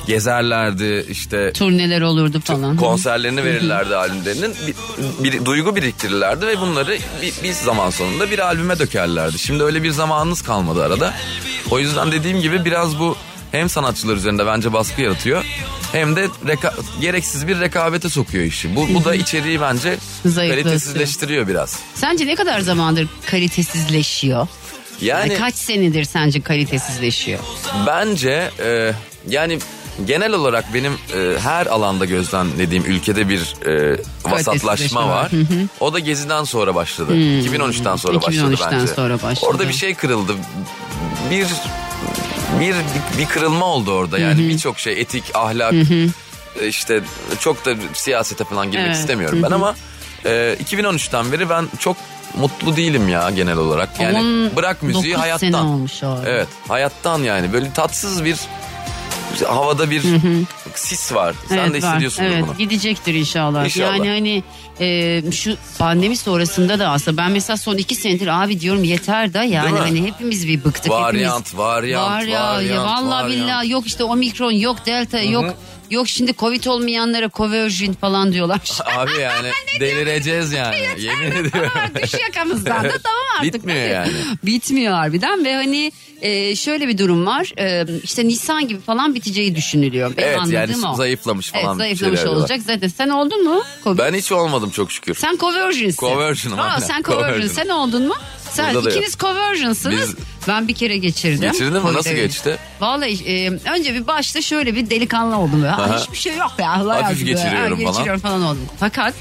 gezerlerdi 0.07 1.05
işte 1.09 1.53
Turneler 1.53 2.01
olurdu 2.01 2.39
falan. 2.43 2.77
konserlerini 2.77 3.43
verirlerdi 3.43 3.95
albümlerinin 3.95 4.55
bir, 4.67 4.75
bir 5.23 5.45
duygu 5.45 5.75
biriktirirlerdi 5.75 6.47
ve 6.47 6.59
bunları 6.61 6.97
bir, 7.21 7.33
bir 7.43 7.53
zaman 7.53 7.89
sonunda 7.89 8.31
bir 8.31 8.39
albüme 8.39 8.79
dökerlerdi. 8.79 9.39
Şimdi 9.39 9.63
öyle 9.63 9.83
bir 9.83 9.91
zamanınız 9.91 10.41
kalmadı 10.41 10.83
arada. 10.83 11.13
O 11.71 11.79
yüzden 11.79 12.11
dediğim 12.11 12.41
gibi 12.41 12.65
biraz 12.65 12.99
bu 12.99 13.17
hem 13.51 13.69
sanatçılar 13.69 14.15
üzerinde 14.15 14.45
bence 14.45 14.73
baskı 14.73 15.01
yaratıyor 15.01 15.45
hem 15.91 16.15
de 16.15 16.25
reka- 16.45 16.73
gereksiz 17.01 17.47
bir 17.47 17.59
rekabete 17.59 18.09
sokuyor 18.09 18.43
işi. 18.43 18.75
Bu, 18.75 18.87
bu 18.93 19.05
da 19.05 19.15
içeriği 19.15 19.61
bence 19.61 19.97
kalitesizleştiriyor 20.33 21.47
biraz. 21.47 21.79
Sence 21.95 22.27
ne 22.27 22.35
kadar 22.35 22.59
zamandır 22.59 23.07
kalitesizleşiyor? 23.25 24.47
Yani 25.03 25.29
Yani 25.29 25.39
kaç 25.39 25.55
senedir 25.55 26.03
sence 26.03 26.41
kalitesizleşiyor? 26.41 27.39
Bence 27.87 28.51
e, 28.65 28.91
yani 29.29 29.59
genel 30.05 30.33
olarak 30.33 30.73
benim 30.73 30.93
e, 30.93 31.39
her 31.39 31.65
alanda 31.65 32.05
gözlemlediğim 32.05 32.85
ülkede 32.85 33.29
bir 33.29 33.55
e, 33.65 33.97
vasatlaşma 34.23 35.09
var. 35.09 35.31
O 35.79 35.93
da 35.93 35.99
Gezi'den 35.99 36.43
sonra 36.43 36.75
başladı. 36.75 37.15
2013'ten 37.15 37.95
sonra 37.95 38.21
başladı 38.21 38.53
2013'ten 38.53 38.71
bence. 38.81 38.93
sonra 38.93 39.21
başladı. 39.21 39.49
Orada 39.49 39.67
bir 39.69 39.73
şey 39.73 39.95
kırıldı. 39.95 40.35
Bir 41.31 41.47
bir 42.59 42.75
bir 43.17 43.25
kırılma 43.25 43.65
oldu 43.65 43.91
orada 43.91 44.19
yani 44.19 44.49
birçok 44.49 44.79
şey 44.79 45.01
etik, 45.01 45.23
ahlak 45.33 45.73
e, 46.61 46.67
işte 46.67 47.01
çok 47.39 47.65
da 47.65 47.75
siyasete 47.93 48.43
falan 48.43 48.71
girmek 48.71 48.87
Evet. 48.87 48.97
istemiyorum 48.97 49.39
ben 49.43 49.51
ama 49.51 49.75
e, 50.25 50.55
2013'ten 50.65 51.31
beri 51.31 51.49
ben 51.49 51.65
çok 51.79 51.97
mutlu 52.39 52.75
değilim 52.75 53.09
ya 53.09 53.29
genel 53.29 53.57
olarak. 53.57 53.99
Yani 53.99 54.17
On 54.17 54.55
bırak 54.55 54.83
müziği 54.83 55.15
hayattan. 55.15 55.47
sene 55.47 55.57
olmuş 55.57 56.03
o. 56.03 56.17
Evet 56.25 56.47
hayattan 56.67 57.19
yani 57.23 57.53
böyle 57.53 57.73
tatsız 57.73 58.25
bir 58.25 58.37
havada 59.47 59.89
bir 59.89 60.03
sis 60.75 61.13
var. 61.13 61.35
Sen 61.49 61.57
Evet, 61.57 61.73
de 61.73 61.81
var. 61.81 61.89
hissediyorsundur 61.91 62.29
evet, 62.29 62.43
bunu. 62.47 62.57
gidecektir 62.57 63.13
inşallah. 63.13 63.65
İnşallah. 63.65 63.97
Yani 63.97 64.09
hani 64.09 64.43
e, 64.79 65.31
şu 65.31 65.55
pandemi 65.79 66.17
sonrasında 66.17 66.79
da 66.79 66.89
aslında 66.89 67.17
ben 67.17 67.31
mesela 67.31 67.57
son 67.57 67.77
iki 67.77 67.95
senedir 67.95 68.43
abi 68.43 68.59
diyorum 68.59 68.83
yeter 68.83 69.33
da 69.33 69.43
yani 69.43 69.79
hani 69.79 70.05
hepimiz 70.07 70.47
bir 70.47 70.63
bıktık. 70.63 70.91
Varyant, 70.91 71.39
hepimiz. 71.45 71.57
varyant, 71.65 72.11
Var 72.11 72.21
ya, 72.21 72.27
ya 72.39 72.53
varyant, 72.53 72.85
vallahi 72.85 73.23
varyant. 73.23 73.29
billahi 73.43 73.69
yok 73.69 73.87
işte 73.87 74.03
omikron 74.03 74.51
yok 74.51 74.85
delta 74.85 75.19
yok. 75.19 75.55
Yok 75.91 76.07
şimdi 76.07 76.33
covid 76.37 76.65
olmayanlara 76.65 77.29
coverjin 77.29 77.93
falan 77.93 78.33
diyorlar. 78.33 78.59
Abi 78.97 79.11
yani 79.21 79.51
delireceğiz 79.79 80.51
yani. 80.51 80.75
Yemin 80.97 81.31
ediyorum. 81.31 81.71
Düş 82.03 82.13
yakamızdan 82.13 82.83
da 82.83 82.91
tamam 83.03 83.23
artık. 83.39 83.53
Bitmiyor 83.53 83.89
yani. 83.89 84.11
Bitmiyor 84.43 84.93
harbiden 84.93 85.45
ve 85.45 85.55
hani 85.55 85.91
e, 86.21 86.55
şöyle 86.55 86.87
bir 86.87 86.97
durum 86.97 87.25
var. 87.25 87.51
E, 87.59 87.85
işte 88.03 88.27
Nisan 88.27 88.67
gibi 88.67 88.81
falan 88.81 89.15
biteceği 89.15 89.55
düşünülüyor. 89.55 90.17
Benim 90.17 90.29
Evet 90.29 90.51
yani 90.51 90.87
o. 90.87 90.95
zayıflamış 90.95 91.51
falan. 91.51 91.79
Evet 91.79 91.97
zayıflamış 91.97 92.25
olacak 92.25 92.59
zaten. 92.61 92.87
Sen 92.87 93.09
oldun 93.09 93.43
mu? 93.43 93.63
Covid? 93.83 93.99
Ben 93.99 94.13
hiç 94.13 94.31
olmadım 94.31 94.69
çok 94.69 94.91
şükür. 94.91 95.15
Sen 95.15 95.37
conversion'sın. 95.37 95.97
Conversion'ım, 95.97 96.59
Aa, 96.59 96.81
sen. 96.81 97.03
Conversion. 97.03 97.47
Sen 97.47 97.69
oldun 97.69 98.07
mu? 98.07 98.15
Sen 98.51 98.73
Burada 98.73 98.85
da 98.85 98.91
ikiniz 98.91 99.17
conversion'sınız. 99.17 100.09
Biz- 100.17 100.32
Ben 100.47 100.67
bir 100.67 100.73
kere 100.73 100.97
geçirdim. 100.97 101.51
Geçirdin 101.51 101.83
mi? 101.85 101.93
Nasıl 101.93 102.11
geçti? 102.11 102.57
Vallahi 102.81 103.23
e, 103.31 103.49
önce 103.49 103.93
bir 103.93 104.07
başta 104.07 104.41
şöyle 104.41 104.75
bir 104.75 104.89
delikanlı 104.89 105.37
oldum. 105.37 105.61
Böyle. 105.61 105.71
Aha. 105.71 105.99
Hiçbir 105.99 106.17
şey 106.17 106.35
yok 106.37 106.51
ya. 106.59 106.85
Hafif 106.87 107.11
olsun. 107.11 107.25
geçiriyorum 107.25 107.77
Ha, 107.77 107.83
falan. 107.83 107.91
Geçiriyorum 107.93 108.21
falan 108.21 108.41
oldum. 108.43 108.65
Fakat 108.79 109.13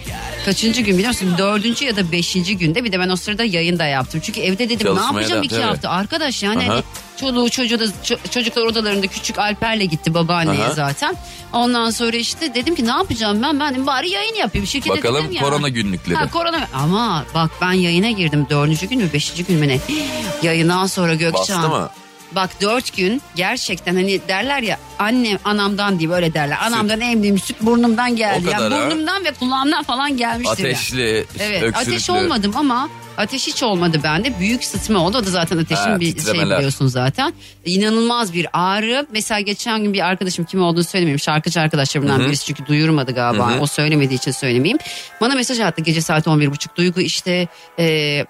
kaçıncı 0.44 0.80
gün 0.82 0.94
biliyor 0.94 1.08
musun? 1.08 1.34
Dördüncü 1.38 1.84
ya 1.84 1.96
da 1.96 2.12
beşinci 2.12 2.58
günde 2.58 2.84
bir 2.84 2.92
de 2.92 3.00
ben 3.00 3.08
o 3.08 3.16
sırada 3.16 3.44
yayın 3.44 3.78
da 3.78 3.84
yaptım. 3.86 4.20
Çünkü 4.24 4.40
evde 4.40 4.58
dedim 4.68 4.78
ne 4.78 4.82
Çalışmaya 4.82 5.06
yapacağım 5.12 5.42
da, 5.42 5.46
iki 5.46 5.54
tabii. 5.54 5.64
hafta. 5.64 5.90
Arkadaş 5.90 6.42
yani 6.42 6.64
Aha. 6.64 6.72
hani 6.74 6.82
çoluğu 7.16 7.50
çocuğu 7.50 7.78
da 7.78 7.84
ço- 7.84 8.30
çocuklar 8.30 8.62
odalarında 8.62 9.06
küçük 9.06 9.38
Alper'le 9.38 9.84
gitti 9.84 10.14
babaanneye 10.14 10.64
Aha. 10.64 10.72
zaten. 10.72 11.16
Ondan 11.52 11.90
sonra 11.90 12.16
işte 12.16 12.54
dedim 12.54 12.74
ki 12.74 12.84
ne 12.86 12.90
yapacağım 12.90 13.42
ben? 13.42 13.60
Ben 13.60 13.72
dedim 13.74 13.86
bari 13.86 14.10
yayın 14.10 14.34
yapayım. 14.34 14.66
Şirkete 14.66 14.96
Bakalım 14.96 15.24
dedim 15.24 15.36
ya. 15.36 15.42
korona 15.42 15.68
günlükleri. 15.68 16.16
Ha, 16.18 16.30
korona 16.30 16.68
ama 16.74 17.24
bak 17.34 17.50
ben 17.60 17.72
yayına 17.72 18.10
girdim 18.10 18.46
dördüncü 18.50 18.86
gün 18.86 18.98
mü 19.02 19.12
beşinci 19.12 19.44
gün 19.44 19.56
mü 19.56 19.68
ne? 19.68 19.78
Yayından 20.42 20.86
sonra 20.86 21.11
Gökçen. 21.14 21.56
Bastı 21.62 21.68
mı? 21.68 21.90
Bak 22.32 22.50
dört 22.60 22.96
gün 22.96 23.22
gerçekten 23.36 23.94
hani 23.94 24.20
derler 24.28 24.62
ya 24.62 24.78
annem 24.98 25.38
anamdan 25.44 25.98
diye 25.98 26.10
böyle 26.10 26.34
derler. 26.34 26.58
Anamdan 26.62 27.00
emdiğim 27.00 27.38
süt 27.38 27.60
burnumdan 27.60 28.16
geldi. 28.16 28.44
O 28.46 28.50
Yani 28.50 28.56
kadar 28.68 28.72
ha? 28.80 28.90
burnumdan 28.90 29.24
ve 29.24 29.32
kulağımdan 29.32 29.82
falan 29.82 30.16
gelmiştir. 30.16 30.64
yani. 30.64 30.74
Ateşli, 30.74 31.26
Evet 31.40 31.62
öksürüklü. 31.62 31.78
ateş 31.92 32.10
olmadım 32.10 32.52
ama 32.56 32.88
ateş 33.16 33.46
hiç 33.46 33.62
olmadı 33.62 34.00
bende. 34.04 34.38
Büyük 34.40 34.64
sıtma 34.64 34.98
oldu. 34.98 35.18
O 35.18 35.24
da 35.26 35.30
zaten 35.30 35.58
ateşin 35.58 35.82
Ha, 35.90 36.00
bir 36.00 36.04
şey 36.04 36.14
titremeler. 36.14 36.58
biliyorsun 36.58 36.86
zaten. 36.86 37.32
İnanılmaz 37.64 38.32
bir 38.34 38.46
ağrı. 38.52 39.06
Mesela 39.12 39.40
geçen 39.40 39.82
gün 39.82 39.92
bir 39.92 40.06
arkadaşım 40.06 40.44
kim 40.44 40.62
olduğunu 40.62 40.84
söylemeyeyim. 40.84 41.18
Şarkıcı 41.18 41.60
arkadaşlarımdan 41.60 42.20
birisi 42.20 42.46
çünkü 42.46 42.66
duyurmadı 42.66 43.12
galiba. 43.12 43.52
O 43.60 43.66
söylemediği 43.66 44.18
için 44.18 44.30
söylemeyeyim. 44.30 44.78
Bana 45.20 45.34
mesaj 45.34 45.60
attı 45.60 45.82
gece 45.82 46.00
saat 46.00 46.26
11.30. 46.26 46.66
Duygu 46.76 47.00
işte 47.00 47.48
e, 47.78 47.84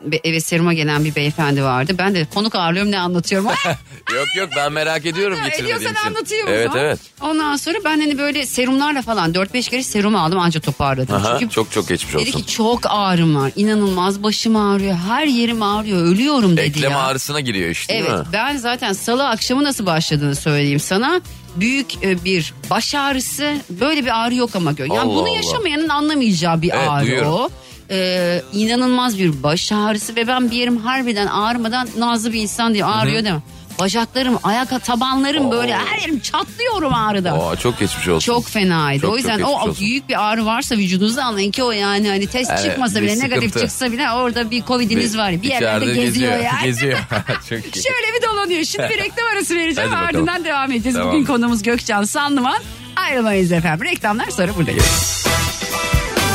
be- 0.04 0.20
eve 0.24 0.40
seruma 0.40 0.72
gelen 0.74 1.04
bir 1.04 1.14
beyefendi 1.14 1.62
vardı. 1.62 1.94
Ben 1.98 2.14
de 2.14 2.26
konuk 2.34 2.54
ağırlıyorum 2.54 2.90
ne 2.90 2.98
anlatıyorum. 2.98 3.48
Yok 4.14 4.26
yok 4.36 4.48
ben 4.56 4.72
merak 4.72 5.06
ediyorum 5.06 5.38
Ha, 5.38 5.48
getirmediğim 5.48 5.76
ediyorsan 5.76 5.96
için. 6.02 6.06
anlatayım 6.16 6.46
o 6.46 6.50
Evet 6.50 6.66
zaman. 6.66 6.84
evet. 6.84 6.98
Ondan 7.20 7.56
sonra 7.56 7.78
ben 7.84 8.00
hani 8.00 8.18
böyle 8.18 8.46
serumlarla 8.46 9.02
falan 9.02 9.32
4-5 9.32 9.70
kere 9.70 9.82
serum 9.82 10.16
aldım 10.16 10.38
anca 10.38 10.60
toparladım. 10.60 11.14
Aha, 11.14 11.36
Çünkü 11.40 11.54
çok 11.54 11.72
çok 11.72 11.88
geçmiş 11.88 12.14
dedi 12.14 12.20
olsun. 12.28 12.40
ki 12.40 12.46
çok 12.46 12.80
ağrım 12.88 13.36
var. 13.36 13.52
İnanılmaz 13.56 14.22
başım 14.22 14.56
ağrıyor. 14.72 14.94
Her 15.08 15.26
yerim 15.26 15.62
ağrıyor. 15.62 16.02
Ölüyorum 16.06 16.56
dedi 16.56 16.60
Eklem 16.66 16.90
ya. 16.90 16.98
ağrısına 16.98 17.40
giriyor 17.40 17.70
işte 17.70 17.94
değil 17.94 18.04
Evet 18.08 18.18
mi? 18.18 18.26
ben 18.32 18.56
zaten 18.56 18.92
salı 18.92 19.28
akşamı 19.28 19.64
nasıl 19.64 19.86
başladığını 19.86 20.34
söyleyeyim 20.36 20.80
sana. 20.80 21.20
Büyük 21.56 22.04
e, 22.04 22.24
bir 22.24 22.54
baş 22.70 22.94
ağrısı 22.94 23.54
böyle 23.70 24.04
bir 24.04 24.20
ağrı 24.24 24.34
yok 24.34 24.56
ama 24.56 24.72
gör. 24.72 24.86
Yani 24.86 24.98
Allah 25.00 25.08
bunu 25.14 25.20
Allah. 25.28 25.36
yaşamayanın 25.36 25.88
anlamayacağı 25.88 26.62
bir 26.62 26.70
Evet, 26.74 26.88
ağrı 26.90 27.06
duyuyorum. 27.06 27.32
o. 27.32 27.48
Ee, 27.90 28.42
inanılmaz 28.52 29.18
bir 29.18 29.42
baş 29.42 29.72
ağrısı 29.72 30.16
ve 30.16 30.26
ben 30.28 30.50
bir 30.50 30.56
yerim 30.56 30.76
harbiden 30.76 31.26
ağrımadan 31.26 31.88
nazlı 31.98 32.32
bir 32.32 32.40
insan 32.40 32.74
diye 32.74 32.84
ağrıyor 32.84 33.24
değil 33.24 33.34
mi? 33.34 33.42
Bacaklarım, 33.78 34.38
ayak 34.42 34.84
tabanlarım 34.84 35.50
böyle 35.50 35.76
her 35.76 35.98
yerim 35.98 36.20
çatlıyorum 36.20 36.94
ağrıdan. 36.94 37.38
Oo, 37.38 37.56
çok 37.56 37.78
geçmiş 37.78 38.08
olsun. 38.08 38.26
Çok 38.32 38.48
fenaydı. 38.48 39.00
Çok, 39.02 39.12
o 39.12 39.16
yüzden 39.16 39.38
çok 39.38 39.48
o 39.48 39.52
olsun. 39.52 39.76
büyük 39.80 40.08
bir 40.08 40.28
ağrı 40.28 40.46
varsa 40.46 40.76
vücudunuzda 40.76 41.24
anlayın 41.24 41.50
ki 41.50 41.62
o 41.62 41.70
yani 41.70 42.08
hani 42.08 42.26
test 42.26 42.50
Evet, 42.50 42.62
çıkmasa 42.64 42.96
bir 43.02 43.06
bile 43.06 43.18
negatif 43.18 43.48
sıkıntı. 43.52 43.66
çıksa 43.66 43.92
bile 43.92 44.10
orada 44.10 44.50
bir 44.50 44.62
covidiniz 44.64 45.18
var. 45.18 45.42
Bir 45.42 45.48
yerlerde 45.48 45.84
İçeride 45.84 46.04
geziyor, 46.04 46.32
yani. 46.38 46.62
Geziyor. 46.64 46.98
çok 47.48 47.50
iyi. 47.76 47.82
Şöyle 47.82 48.14
bir 48.20 48.22
dolanıyor. 48.28 48.64
Şimdi 48.64 48.88
bir 48.90 48.98
reklam 48.98 49.26
arası 49.32 49.54
vereceğim. 49.56 49.90
Hadi 49.90 50.02
bakalım. 50.02 50.22
Ardından 50.22 50.44
devam 50.44 50.72
edeceğiz. 50.72 50.96
Tamam. 50.98 51.12
Bugün 51.12 51.24
konumuz 51.24 51.62
Gökcan 51.62 52.04
Sanlıman. 52.04 52.58
Ayrılmayız 52.96 53.52
efendim. 53.52 53.84
Reklamlar 53.86 54.30
sonra 54.30 54.56
buradayız. 54.56 55.24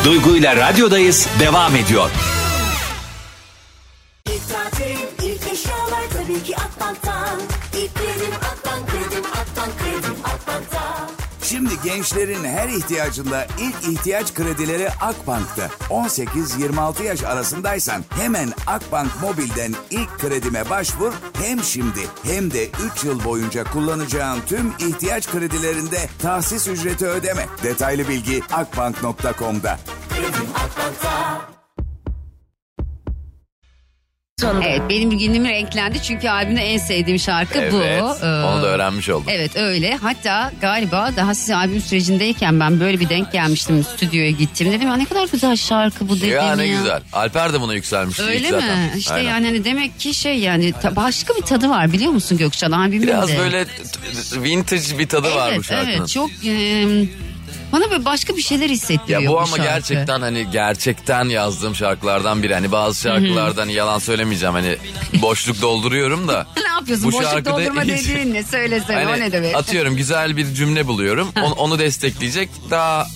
Duygu 0.06 0.36
ile 0.38 0.56
radyodayız 0.56 1.27
devam 1.39 1.75
ediyor. 1.75 2.10
İlk 4.29 4.50
tatil, 4.50 4.98
ilk 5.24 5.53
eşyalar 5.53 6.03
tabii 6.13 6.44
ki 6.44 6.56
Akbank'tan. 6.58 7.17
Şimdi 11.50 11.74
gençlerin 11.84 12.44
her 12.44 12.70
ihtiyacında 12.70 13.48
ilk 13.60 13.94
ihtiyaç 13.94 14.34
kredileri 14.34 14.89
Akbank'ta. 14.89 15.70
18-26 15.89 17.04
yaş 17.04 17.24
arasındaysan 17.24 18.04
hemen 18.10 18.54
Akbank 18.68 19.12
Mobil'den 19.22 19.74
ilk 19.92 20.20
kredime 20.20 20.70
başvur. 20.70 21.13
Hem 21.34 21.63
şimdi 21.63 22.00
hem 22.24 22.51
de 22.51 22.68
3 22.96 23.04
yıl 23.04 23.24
boyunca 23.24 23.63
kullanacağın 23.63 24.39
tüm 24.42 24.74
ihtiyaç 24.80 25.27
kredilerinde 25.32 26.10
tahsis 26.22 26.68
ücreti 26.68 27.08
ödeme. 27.08 27.46
Detaylı 27.63 28.08
bilgi 28.08 28.42
akbank.com'da. 28.54 29.80
Kredim 30.10 30.48
Akbank'tan. 34.44 34.62
Evet 34.72 34.82
benim 34.89 35.10
günüm 35.17 35.46
renklendi 35.46 36.01
çünkü 36.03 36.29
albümde 36.29 36.62
en 36.62 36.77
sevdiğim 36.77 37.20
şarkı 37.20 37.60
bu. 37.72 37.82
Evet. 37.84 38.01
Ee, 38.24 38.25
Onu 38.25 38.62
da 38.62 38.67
öğrenmiş 38.67 39.10
oldum. 39.10 39.25
Evet 39.29 39.56
öyle. 39.56 39.96
Hatta 39.96 40.51
galiba 40.62 41.12
daha 41.17 41.36
size 41.36 41.56
albüm 41.56 41.82
sürecindeyken 41.82 42.60
ben 42.60 42.79
böyle 42.79 43.00
bir 43.00 43.10
denk 43.10 43.32
gelmiştim 43.32 43.84
stüdyoya 43.84 44.32
gittim. 44.32 44.72
Dedim 44.72 44.88
ya 44.88 44.96
ne 44.96 45.06
kadar 45.06 45.27
güzel 45.32 45.56
şarkı 45.56 46.10
bu 46.10 46.17
dedim 46.17 46.29
ya. 46.29 46.44
Ya 46.44 46.56
ne 46.56 46.67
güzel. 46.67 47.01
Alper 47.13 47.53
de 47.53 47.62
buna 47.62 47.74
yükselmişti 47.74 48.24
ilk 48.24 48.29
Öyle 48.29 48.50
zaten. 48.50 48.77
mi? 48.79 48.91
İşte 48.98 49.13
Aynen. 49.13 49.29
yani 49.29 49.46
hani 49.46 49.63
demek 49.65 50.00
ki 50.00 50.13
şey 50.13 50.39
yani 50.39 50.74
ta- 50.82 50.96
başka 50.96 51.36
bir 51.36 51.41
tadı 51.41 51.70
var 51.70 51.94
biliyor 51.94 52.12
musun 52.12 52.38
Gökçen 52.38 52.72
albümünde? 52.72 53.08
Biraz 53.08 53.38
böyle 53.38 53.65
t- 53.65 54.44
vintage 54.44 55.00
bir 55.00 55.08
tadı 55.08 55.36
var 55.36 55.50
bu 55.50 55.53
Evet 55.56 55.65
şarkının. 55.65 55.94
evet 55.98 56.10
çok 56.10 56.29
e, 56.46 56.86
bana 57.72 57.92
böyle 57.92 58.06
başka 58.06 58.36
bir 58.38 58.42
şeyler 58.42 58.70
hissettiriyor 58.70 59.22
Ya 59.22 59.30
bu 59.30 59.38
ama 59.38 59.48
şarkı. 59.48 59.64
gerçekten 59.64 60.22
hani 60.22 60.48
gerçekten 60.52 61.30
yazdığım 61.30 61.76
şarkılardan 61.76 62.44
biri. 62.44 62.54
Hani 62.54 62.72
bazı 62.72 63.02
şarkılardan 63.02 63.70
yalan 63.70 64.00
söylemeyeceğim 64.00 64.54
hani 64.56 64.78
boşluk 65.22 65.62
dolduruyorum 65.62 66.28
da. 66.28 66.48
Ne 66.64 66.72
yapıyorsun? 66.82 67.08
Bu 67.08 67.12
Boşluk 67.18 67.32
şarkıda 67.32 67.52
doldurma 67.58 67.84
hiç- 67.84 67.90
dediğin 68.10 68.34
ne? 68.34 68.44
Söylesene 68.44 69.08
o 69.08 69.12
Hani 69.12 69.22
ne 69.22 69.32
demek? 69.32 69.56
atıyorum 69.56 69.96
güzel 69.96 70.38
bir 70.38 70.54
cümle 70.54 70.88
buluyorum. 70.88 71.28
Onu, 71.44 71.54
onu 71.54 71.80
destekleyecek 71.80 72.50
daha 72.70 73.08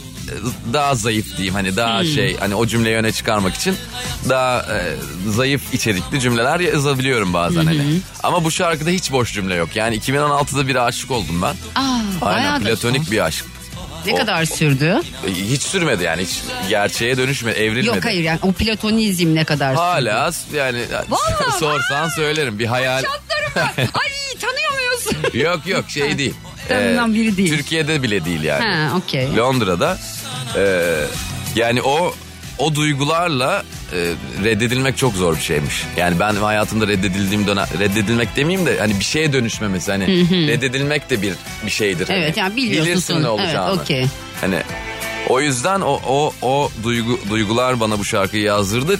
daha 0.73 0.95
zayıf 0.95 1.37
diyeyim 1.37 1.53
hani 1.53 1.77
daha 1.77 1.99
Hmm. 1.99 2.05
şey 2.07 2.37
hani 2.37 2.55
o 2.55 2.65
cümleyi 2.67 2.95
öne 2.95 3.11
çıkarmak 3.11 3.55
için 3.55 3.75
daha 4.29 4.59
e, 4.61 4.95
zayıf 5.29 5.73
içerikli 5.73 6.19
cümleler 6.19 6.59
yazabiliyorum 6.59 7.33
bazen 7.33 7.65
hani. 7.65 7.99
Ama 8.23 8.43
bu 8.43 8.51
şarkıda 8.51 8.89
hiç 8.89 9.11
boş 9.11 9.33
cümle 9.33 9.55
yok. 9.55 9.75
Yani 9.75 9.95
2016'da 9.99 10.67
bir 10.67 10.75
aşık 10.75 11.11
oldum 11.11 11.41
ben. 11.41 11.55
Aa, 11.81 11.99
bayağı 12.21 12.37
Aynen 12.53 12.61
platonik 12.63 13.11
bir 13.11 13.25
aşk. 13.25 13.45
Ne 14.05 14.13
O- 14.13 14.17
kadar 14.17 14.45
sürdü? 14.45 14.99
E, 15.27 15.31
Hiç 15.31 15.61
sürmedi 15.61 16.03
yani 16.03 16.21
hiç 16.21 16.39
gerçeğe 16.69 17.17
dönüşmedi, 17.17 17.59
evrilmedi. 17.59 17.87
Yok 17.87 18.05
hayır 18.05 18.23
yani 18.23 18.39
o 18.41 18.51
platonizm 18.51 19.35
ne 19.35 19.43
kadar 19.43 19.69
sürdü? 19.69 19.81
Hala 19.81 20.31
yani 20.55 20.79
Vallahi 21.09 21.51
sorsan 21.59 22.09
söylerim 22.09 22.59
bir 22.59 22.65
hayal. 22.65 23.01
Çatlarım 23.01 23.51
ben. 23.55 23.83
Ay 23.93 24.09
tanıyor 24.41 24.71
muyuz? 24.73 25.33
yok 25.45 25.67
yok 25.67 25.89
şey 25.89 26.17
değil. 26.17 26.33
Tanınan 26.67 27.13
biri 27.13 27.37
değil. 27.37 27.49
Türkiye'de 27.57 28.03
bile 28.03 28.25
değil 28.25 28.41
yani. 28.43 28.63
ha 28.65 28.97
okey. 28.97 29.35
Londra'da 29.35 29.97
e, 30.57 30.93
yani 31.55 31.81
o 31.81 32.13
o 32.57 32.75
duygularla 32.75 33.63
e, 33.93 34.13
reddedilmek 34.43 34.97
çok 34.97 35.13
zor 35.13 35.35
bir 35.35 35.41
şeymiş. 35.41 35.83
Yani 35.97 36.19
ben 36.19 36.35
hayatımda 36.35 36.87
reddedildiğim 36.87 37.47
dönem 37.47 37.65
reddedilmek 37.79 38.35
demeyeyim 38.35 38.67
de 38.67 38.79
hani 38.79 38.99
bir 38.99 39.05
şeye 39.05 39.33
dönüşmemesi 39.33 39.91
hani 39.91 40.07
reddedilmek 40.47 41.09
de 41.09 41.21
bir 41.21 41.33
bir 41.65 41.71
şeydir. 41.71 42.07
Hani 42.07 42.19
Evet, 42.19 42.37
yani 42.37 42.55
biliyorsun 42.55 42.91
Bilirsin 42.93 43.23
ne 43.23 43.27
olacağını. 43.29 43.69
Evet, 43.71 43.81
okey. 43.81 44.05
Hani 44.41 44.57
o 45.29 45.41
yüzden 45.41 45.81
o 45.81 46.01
o 46.07 46.33
o 46.41 46.71
duygu 46.83 47.19
duygular 47.29 47.79
bana 47.79 47.99
bu 47.99 48.05
şarkıyı 48.05 48.43
yazdırdı. 48.43 48.99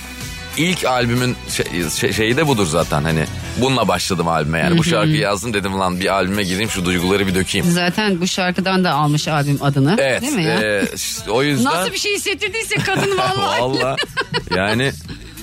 İlk 0.58 0.86
albümün 0.86 1.36
şey, 1.50 1.66
şey- 2.00 2.14
şeyi 2.14 2.38
de 2.38 2.48
budur 2.48 2.66
zaten 2.68 3.04
hani 3.04 3.26
bununla 3.62 3.88
başladım 3.88 4.28
albüme 4.28 4.60
yani 4.60 4.78
bu 4.78 4.84
şarkıyı 4.84 5.18
yazdım 5.18 5.54
dedim 5.54 5.80
lan 5.80 6.00
bir 6.00 6.14
albüme 6.14 6.44
gireyim 6.44 6.70
şu 6.70 6.86
duyguları 6.86 7.28
bir 7.28 7.36
dökeyim. 7.36 7.72
Zaten 7.72 8.22
bu 8.22 8.28
şarkıdan 8.28 8.84
da 8.84 8.92
almış 8.94 9.28
albüm 9.28 9.58
adını. 9.62 9.96
Evet. 10.00 10.22
Değil 10.22 10.34
mi 10.34 10.44
ya? 10.44 10.60
e, 10.62 10.88
işte 10.96 11.32
o 11.32 11.44
yüzden 11.44 11.74
Nasıl 11.74 11.92
bir 11.94 11.98
şey 11.98 12.16
hissettirdiyse 12.16 12.76
kadın 12.76 13.18
vallahi. 13.18 13.62
Valla 13.62 13.96
yani 14.56 14.92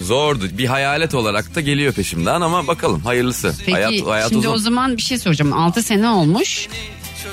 zordu. 0.03 0.45
Bir 0.53 0.67
hayalet 0.67 1.15
olarak 1.15 1.55
da 1.55 1.61
geliyor 1.61 1.93
peşimden 1.93 2.41
ama 2.41 2.67
bakalım 2.67 3.01
hayırlısı. 3.01 3.55
Peki 3.59 3.73
hayat, 3.73 4.07
hayat 4.07 4.29
şimdi 4.29 4.49
uzun. 4.49 4.57
o 4.57 4.59
zaman 4.59 4.97
bir 4.97 5.03
şey 5.03 5.19
soracağım. 5.19 5.53
6 5.53 5.83
sene 5.83 6.09
olmuş. 6.09 6.69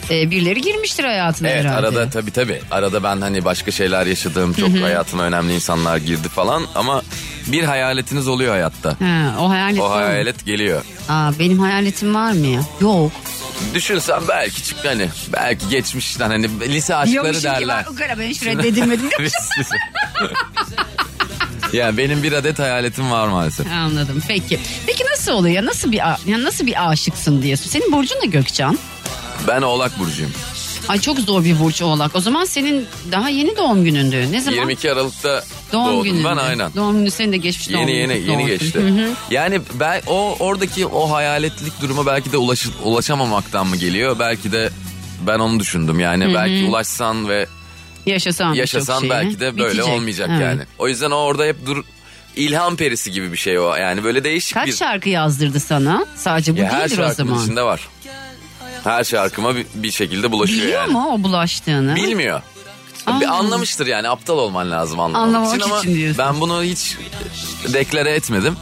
Ee, 0.09 0.31
birileri 0.31 0.61
girmiştir 0.61 1.03
hayatına 1.03 1.49
Evet 1.49 1.65
herhalde. 1.65 1.87
arada 1.87 2.09
tabii 2.09 2.31
tabii. 2.31 2.61
Arada 2.71 3.03
ben 3.03 3.21
hani 3.21 3.45
başka 3.45 3.71
şeyler 3.71 4.05
yaşadığım 4.05 4.53
çok 4.53 4.69
hayatıma 4.81 5.23
önemli 5.23 5.53
insanlar 5.55 5.97
girdi 5.97 6.29
falan 6.29 6.63
ama 6.75 7.01
bir 7.47 7.63
hayaletiniz 7.63 8.27
oluyor 8.27 8.51
hayatta. 8.51 8.89
Ha, 8.89 9.35
o 9.39 9.49
hayalet 9.49 9.79
O 9.79 9.89
var 9.89 9.99
mı? 10.01 10.05
hayalet 10.07 10.45
geliyor. 10.45 10.81
Aa, 11.09 11.31
benim 11.39 11.59
hayaletim 11.59 12.15
var 12.15 12.31
mı 12.31 12.45
ya? 12.47 12.61
Yok. 12.81 13.11
Düşünsen 13.73 14.21
belki 14.27 14.63
çık 14.63 14.85
hani 14.85 15.09
belki 15.33 15.69
geçmişten 15.69 16.29
hani 16.29 16.59
lise 16.61 16.95
aşkları 16.95 17.11
Diyormuşum 17.11 17.41
ki 17.41 17.47
derler. 17.47 17.83
ben 17.87 17.91
o 17.91 17.95
kadar 17.95 18.19
ben 18.19 18.27
hiç 18.27 18.43
reddedilmedim. 18.45 19.09
yani 21.73 21.97
benim 21.97 22.23
bir 22.23 22.31
adet 22.33 22.59
hayaletim 22.59 23.11
var 23.11 23.27
maalesef. 23.27 23.67
Anladım. 23.71 24.21
Peki. 24.27 24.59
Peki 24.87 25.03
nasıl 25.11 25.31
oluyor? 25.31 25.55
ya? 25.55 25.65
Nasıl 25.65 25.91
bir 25.91 26.09
a- 26.09 26.17
ya 26.25 26.43
nasıl 26.43 26.65
bir 26.65 26.89
aşıksın 26.89 27.41
diyorsun? 27.41 27.69
Senin 27.69 27.91
burcun 27.91 28.17
ne 28.23 28.27
Gökcan? 28.27 28.79
Ben 29.47 29.61
Oğlak 29.61 29.99
Burcu'yum. 29.99 30.31
Ay 30.87 31.01
çok 31.01 31.19
zor 31.19 31.43
bir 31.43 31.59
burç 31.59 31.81
oğlak. 31.81 32.15
O 32.15 32.19
zaman 32.19 32.45
senin 32.45 32.85
daha 33.11 33.29
yeni 33.29 33.57
doğum 33.57 33.83
günündü. 33.83 34.31
Ne 34.31 34.41
zaman? 34.41 34.57
22 34.57 34.91
Aralık'ta 34.91 35.43
doğum 35.73 35.87
doğdum 35.93 36.03
günü. 36.03 36.23
ben 36.23 36.37
aynen. 36.37 36.71
Doğum 36.75 36.97
günü 36.99 37.11
senin 37.11 37.31
de 37.31 37.37
geçmiş 37.37 37.69
doğum 37.69 37.79
Yeni 37.81 37.91
günü. 37.91 38.13
yeni 38.13 38.29
yeni 38.31 38.35
olsun. 38.43 38.47
geçti. 38.47 38.79
Hı 38.79 38.87
hı. 38.87 39.09
Yani 39.31 39.61
ben 39.73 40.01
o 40.07 40.35
oradaki 40.39 40.85
o 40.85 41.11
hayaletlik 41.11 41.81
duruma 41.81 42.05
belki 42.05 42.31
de 42.31 42.37
ulaş, 42.37 42.65
ulaşamamaktan 42.83 43.67
mı 43.67 43.75
geliyor? 43.75 44.15
Belki 44.19 44.51
de 44.51 44.69
ben 45.27 45.39
onu 45.39 45.59
düşündüm. 45.59 45.99
Yani 45.99 46.33
belki 46.33 46.65
ulaşsan 46.69 47.29
ve 47.29 47.47
Yaşasan 48.05 48.53
yaşasan 48.53 48.99
şeyi 48.99 49.09
belki 49.09 49.39
de 49.39 49.57
böyle 49.57 49.73
bitecek. 49.73 49.93
olmayacak 49.93 50.29
Evet. 50.31 50.41
yani. 50.41 50.61
O 50.79 50.87
yüzden 50.87 51.11
o 51.11 51.15
orada 51.15 51.45
hep 51.45 51.65
dur 51.65 51.83
ilham 52.35 52.75
perisi 52.75 53.11
gibi 53.11 53.31
bir 53.31 53.37
şey 53.37 53.59
o. 53.59 53.75
Yani 53.75 54.03
böyle 54.03 54.23
değişik 54.23 54.53
Kaç 54.53 54.67
bir 54.67 54.73
şarkı 54.73 55.09
yazdırdı 55.09 55.59
sana? 55.59 56.05
Sadece 56.15 56.55
bu 56.55 56.59
Ya 56.59 56.71
her 56.71 56.89
değildir 56.89 57.03
o 57.11 57.13
zaman. 57.13 57.43
içinde 57.43 57.61
var. 57.63 57.87
Her 58.85 59.03
şarkıma 59.03 59.55
bir, 59.55 59.65
bir 59.75 59.91
şekilde 59.91 60.31
bulaşıyor 60.31 60.61
Biliyor 60.61 60.81
yani. 60.81 60.91
mu 60.93 61.09
o 61.13 61.23
bulaştığını? 61.23 61.95
Bilmiyor. 61.95 62.41
Bir 63.21 63.25
anlamıştır 63.25 63.87
yani 63.87 64.09
aptal 64.09 64.37
olman 64.37 64.71
lazım 64.71 64.99
anlamak, 64.99 65.27
Anlamak 65.27 65.55
için 65.55 65.59
ama 65.69 65.79
için 65.79 65.95
diyorsun. 65.95 66.17
ben 66.25 66.41
bunu 66.41 66.63
hiç 66.63 66.97
deklare 67.73 68.11
etmedim. 68.11 68.57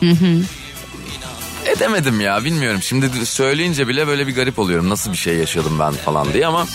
Edemedim 1.65 2.21
ya 2.21 2.43
bilmiyorum. 2.43 2.81
Şimdi 2.81 3.25
söyleyince 3.25 3.87
bile 3.87 4.07
böyle 4.07 4.27
bir 4.27 4.35
garip 4.35 4.59
oluyorum. 4.59 4.89
Nasıl 4.89 5.11
bir 5.11 5.17
şey 5.17 5.35
yaşadım 5.35 5.79
ben 5.79 5.93
falan 5.93 6.33
diye 6.33 6.47
ama 6.47 6.67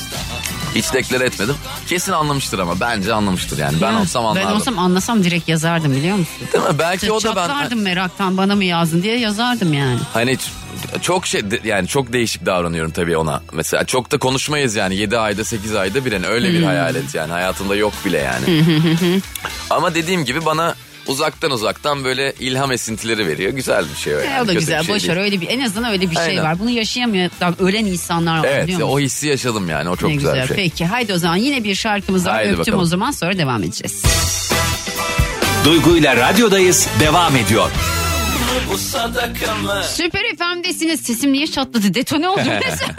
hiç 0.75 0.93
deklare 0.93 1.25
etmedim. 1.25 1.55
Kesin 1.87 2.13
anlamıştır 2.13 2.59
ama 2.59 2.81
bence 2.81 3.13
anlamıştır 3.15 3.59
yani. 3.59 3.77
Ben 3.83 3.95
olsam 3.95 4.27
anlardım. 4.27 4.49
Ben 4.51 4.55
olsam 4.57 4.79
anlasam 4.79 5.25
direkt 5.25 5.49
yazardım 5.49 5.93
biliyor 5.97 6.17
musun? 6.17 6.35
Değil 6.53 6.65
mi? 6.65 6.79
Belki 6.79 7.13
o 7.13 7.23
da 7.23 7.29
ben 7.29 7.35
Çatlardım 7.35 7.83
meraktan 7.83 8.37
bana 8.37 8.55
mı 8.57 8.65
yazdın 8.65 9.03
diye 9.03 9.19
yazardım 9.19 9.73
yani. 9.75 9.99
hani 10.15 10.31
ç- 10.33 11.01
çok 11.03 11.27
şey 11.27 11.43
yani 11.65 11.89
çok 11.89 12.13
değişik 12.13 12.47
davranıyorum 12.47 12.91
tabii 12.91 13.17
ona. 13.17 13.43
Mesela 13.53 13.85
çok 13.85 14.11
da 14.13 14.19
konuşmayız 14.19 14.75
yani 14.77 14.97
7 14.97 15.19
ayda 15.19 15.45
8 15.45 15.75
ayda 15.75 16.05
bir 16.05 16.13
hani 16.13 16.27
öyle 16.27 16.53
bir 16.53 16.63
hayalet 16.63 17.15
yani 17.15 17.33
hayatımda 17.33 17.77
yok 17.77 17.93
bile 18.05 18.19
yani. 18.19 18.65
Ama 19.71 19.95
dediğim 19.95 20.25
gibi 20.25 20.45
bana 20.47 20.75
uzaktan 21.09 21.51
uzaktan 21.51 22.05
böyle 22.05 22.33
ilham 22.41 22.73
esintileri 22.73 23.27
veriyor. 23.27 23.53
Güzel 23.53 23.85
bir 23.91 23.97
şey 23.97 24.17
o 24.17 24.19
yani. 24.19 24.29
E, 24.37 24.37
o 24.43 24.47
da 24.47 24.47
Kötü 24.47 24.59
güzel 24.59 24.81
bir 24.81 24.85
şey 24.87 24.95
boş 24.95 25.03
değil. 25.03 25.19
öyle 25.19 25.41
bir 25.41 25.49
en 25.49 25.61
azından 25.61 25.91
öyle 25.93 26.11
bir 26.11 26.15
şey 26.17 26.25
Aynen. 26.25 26.45
var. 26.45 26.59
Bunu 26.59 26.71
yaşayamıyor 26.71 27.31
ölen 27.59 27.85
insanlar 27.85 28.39
var 28.39 28.45
Evet 28.49 28.63
biliyor 28.65 28.81
musun? 28.81 28.93
o 28.95 29.01
hissi 29.01 29.27
yaşadım 29.27 29.69
yani 29.69 29.89
o 29.89 29.97
çok 29.97 30.09
ne 30.11 30.15
güzel, 30.17 30.33
güzel. 30.33 30.49
bir 30.49 30.55
şey. 30.55 30.65
Peki 30.71 30.85
haydi 30.87 31.13
o 31.15 31.19
zaman 31.19 31.37
yine 31.37 31.65
bir 31.65 31.75
şarkımız 31.75 32.27
var. 32.27 32.33
Haydi 32.33 32.49
Öptüm 32.49 32.61
bakalım. 32.61 32.81
o 32.81 32.85
zaman 32.85 33.11
sonra 33.11 33.39
devam 33.39 33.63
edeceğiz. 33.63 34.03
Duygu 35.65 35.97
ile 35.97 36.17
radyodayız 36.17 36.89
devam 37.01 37.37
ediyor. 37.37 37.71
Süper 39.97 40.23
FM'desiniz. 40.39 41.01
Sesim 41.01 41.33
niye 41.33 41.47
çatladı? 41.47 41.95
Detone 41.95 42.29
oldum 42.29 42.43
mesela. 42.65 42.95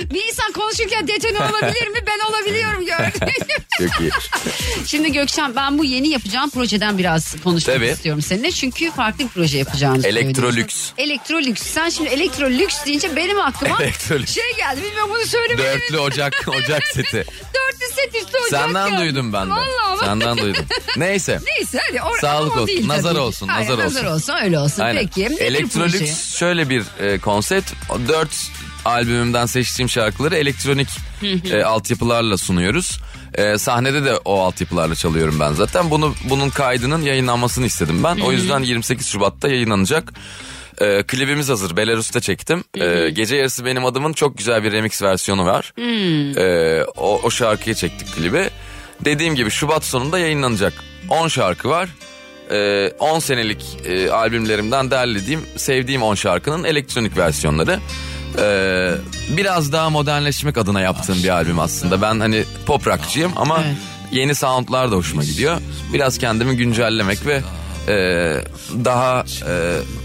bir 0.14 0.24
insan 0.28 0.52
konuşurken 0.52 1.08
detone 1.08 1.38
olabilir 1.38 1.88
mi? 1.88 1.98
Ben 2.06 2.30
olabiliyorum 2.30 2.86
gördün. 2.86 3.32
Çok 3.78 4.00
iyi. 4.00 4.10
Şimdi 4.86 5.12
Gökşen 5.12 5.56
ben 5.56 5.78
bu 5.78 5.84
yeni 5.84 6.08
yapacağım 6.08 6.50
projeden 6.50 6.98
biraz 6.98 7.36
konuşmak 7.44 7.76
Tabii. 7.76 7.86
istiyorum 7.86 8.22
seninle. 8.22 8.50
Çünkü 8.52 8.90
farklı 8.90 9.24
bir 9.24 9.28
proje 9.28 9.58
yapacağını 9.58 10.06
Elektrolüks. 10.06 10.90
Elektrolüks. 10.98 11.62
Sen 11.62 11.88
şimdi 11.88 12.08
elektrolüks 12.08 12.84
deyince 12.86 13.16
benim 13.16 13.40
aklıma 13.40 13.82
Elektrolüks. 13.82 14.34
şey 14.34 14.56
geldi. 14.56 14.82
Bilmiyorum 14.82 15.10
bunu 15.14 15.26
söylemedim. 15.26 15.64
Dörtlü 15.80 15.98
ocak 15.98 16.44
ocak 16.48 16.82
seti. 16.94 17.16
Dörtlü 17.54 17.86
set 17.94 18.14
üstü 18.22 18.38
ocak 18.48 18.60
Senden 18.62 18.90
geldi. 18.90 19.00
duydum 19.02 19.32
ben 19.32 19.46
de. 19.46 19.50
Vallahi. 19.50 20.04
Senden 20.04 20.38
duydum. 20.38 20.64
Neyse. 20.96 21.40
Neyse 21.58 21.78
hadi. 21.88 21.96
Or- 21.98 22.20
Sağlık 22.20 22.52
olsun, 22.56 22.66
değil 22.66 22.88
nazar 22.88 23.10
tabii. 23.10 23.20
olsun, 23.20 23.48
Aynen, 23.48 23.62
nazar 23.72 23.84
nazar 23.84 24.04
olsun. 24.04 24.14
olsun 24.14 24.32
öyle 24.58 24.64
olsun. 24.64 24.82
Aynen. 24.82 25.00
Peki. 25.00 25.36
Nedir 25.36 25.66
proje? 25.74 26.06
Şöyle 26.36 26.70
bir 26.70 26.82
e, 27.00 27.18
konsept. 27.18 27.72
Dört 28.08 28.30
albümümden 28.84 29.46
seçtiğim 29.46 29.88
şarkıları 29.88 30.36
elektronik 30.36 30.88
e, 31.52 31.62
altyapılarla 31.64 32.36
sunuyoruz. 32.36 32.98
E, 33.34 33.58
sahnede 33.58 34.04
de 34.04 34.16
o 34.16 34.40
altyapılarla 34.40 34.94
çalıyorum 34.94 35.40
ben 35.40 35.52
zaten. 35.52 35.90
Bunu 35.90 36.14
bunun 36.24 36.50
kaydının 36.50 37.02
yayınlanmasını 37.02 37.66
istedim 37.66 38.04
ben. 38.04 38.16
O 38.18 38.32
yüzden 38.32 38.60
28 38.60 39.06
Şubat'ta 39.06 39.48
yayınlanacak. 39.48 40.12
E, 40.80 41.02
klibimiz 41.02 41.48
hazır. 41.48 41.76
Belarus'ta 41.76 42.20
çektim. 42.20 42.64
E, 42.74 43.10
Gece 43.10 43.36
yarısı 43.36 43.64
benim 43.64 43.84
adımın 43.84 44.12
çok 44.12 44.38
güzel 44.38 44.64
bir 44.64 44.72
remix 44.72 45.02
versiyonu 45.02 45.46
var. 45.46 45.72
E, 46.36 46.84
o, 46.96 47.20
o 47.22 47.30
şarkıyı 47.30 47.74
çektik 47.74 48.14
klibi. 48.14 48.50
Dediğim 49.04 49.34
gibi 49.34 49.50
Şubat 49.50 49.84
sonunda 49.84 50.18
yayınlanacak. 50.18 50.72
10 51.08 51.28
şarkı 51.28 51.68
var. 51.68 51.88
Ee, 52.50 52.92
10 52.98 53.18
senelik 53.18 53.64
e, 53.84 54.10
albümlerimden 54.10 54.90
derlediğim, 54.90 55.40
sevdiğim 55.56 56.02
10 56.02 56.14
şarkının 56.14 56.64
elektronik 56.64 57.16
versiyonları. 57.16 57.78
Ee, 58.38 58.90
biraz 59.36 59.72
daha 59.72 59.90
modernleşmek 59.90 60.58
adına 60.58 60.80
yaptığım 60.80 61.22
bir 61.22 61.28
albüm 61.28 61.58
aslında. 61.58 62.02
Ben 62.02 62.20
hani 62.20 62.44
pop 62.66 62.86
rockçıyım 62.86 63.32
ama 63.36 63.62
Evet. 63.66 63.76
yeni 64.12 64.34
soundlar 64.34 64.90
da 64.90 64.96
hoşuma 64.96 65.24
gidiyor. 65.24 65.60
Biraz 65.92 66.18
kendimi 66.18 66.56
güncellemek 66.56 67.26
ve 67.26 67.40
e, 67.88 67.94
daha 68.84 69.24
e, 69.48 69.54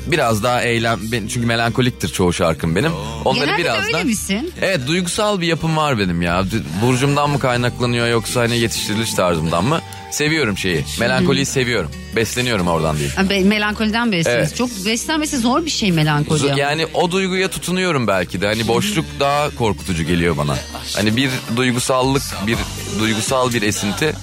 biraz 0.08 0.44
daha 0.44 0.62
eylem 0.62 1.00
ben, 1.12 1.28
çünkü 1.28 1.48
melankoliktir 1.48 2.08
çoğu 2.10 2.34
şarkım 2.34 2.76
benim. 2.76 2.92
Onları 3.26 3.46
Genelde 3.46 3.60
de 3.60 3.64
biraz 3.64 3.84
öyle 3.86 3.98
da 3.98 4.04
misin? 4.04 4.54
Evet 4.62 4.80
duygusal 4.88 5.42
bir 5.42 5.48
yapım 5.48 5.78
var 5.78 6.00
benim 6.00 6.22
ya. 6.22 6.44
Burcumdan 6.82 7.30
mı 7.30 7.40
kaynaklanıyor 7.40 8.08
yoksa 8.08 8.42
hani 8.42 8.58
yetiştiriliş 8.58 9.14
tarzımdan 9.14 9.64
mı? 9.66 9.80
Seviyorum 10.18 10.58
şeyi. 10.58 10.86
Melankoliyi 11.00 11.46
seviyorum. 11.46 11.92
Besleniyorum 12.16 12.68
oradan. 12.68 12.98
Ha, 13.16 13.30
be- 13.30 13.44
melankoliden 13.44 14.12
besleniyorsun. 14.12 14.48
Evet. 14.48 14.58
Çok 14.58 14.86
beslenmesi 14.86 15.38
zor 15.38 15.66
bir 15.66 15.70
şey 15.70 15.92
melankoli. 15.92 16.40
Z- 16.44 16.48
ama. 16.52 16.60
Yani 16.60 16.86
o 16.94 17.12
duyguya 17.12 17.48
tutunuyorum 17.48 18.08
belki 18.08 18.42
de. 18.42 18.48
Hani 18.48 18.68
boşluk 18.68 19.06
daha 19.20 19.50
korkutucu 19.50 20.04
geliyor 20.04 20.38
bana. 20.38 20.56
Hani 20.96 21.16
bir 21.18 21.30
duygusallık, 21.56 22.24
bir 22.48 22.58
duygusal 23.00 23.54
bir 23.54 23.62
esinti 23.62 24.14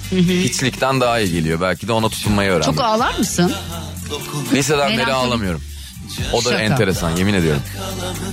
hiçlikten 0.43 1.01
daha 1.01 1.19
iyi 1.19 1.31
geliyor. 1.33 1.61
Belki 1.61 1.87
de 1.87 1.91
ona 1.91 2.09
tutunmayı 2.09 2.49
öğrendim. 2.51 2.71
Çok 2.71 2.81
ağlar 2.81 3.17
mısın? 3.17 3.53
Liseden 4.53 4.89
beri 4.89 4.97
Melankoli- 4.97 5.11
ağlamıyorum. 5.11 5.61
O 6.33 6.37
da 6.45 6.49
Şaka. 6.49 6.61
enteresan 6.61 7.15
yemin 7.15 7.33
ediyorum. 7.33 7.61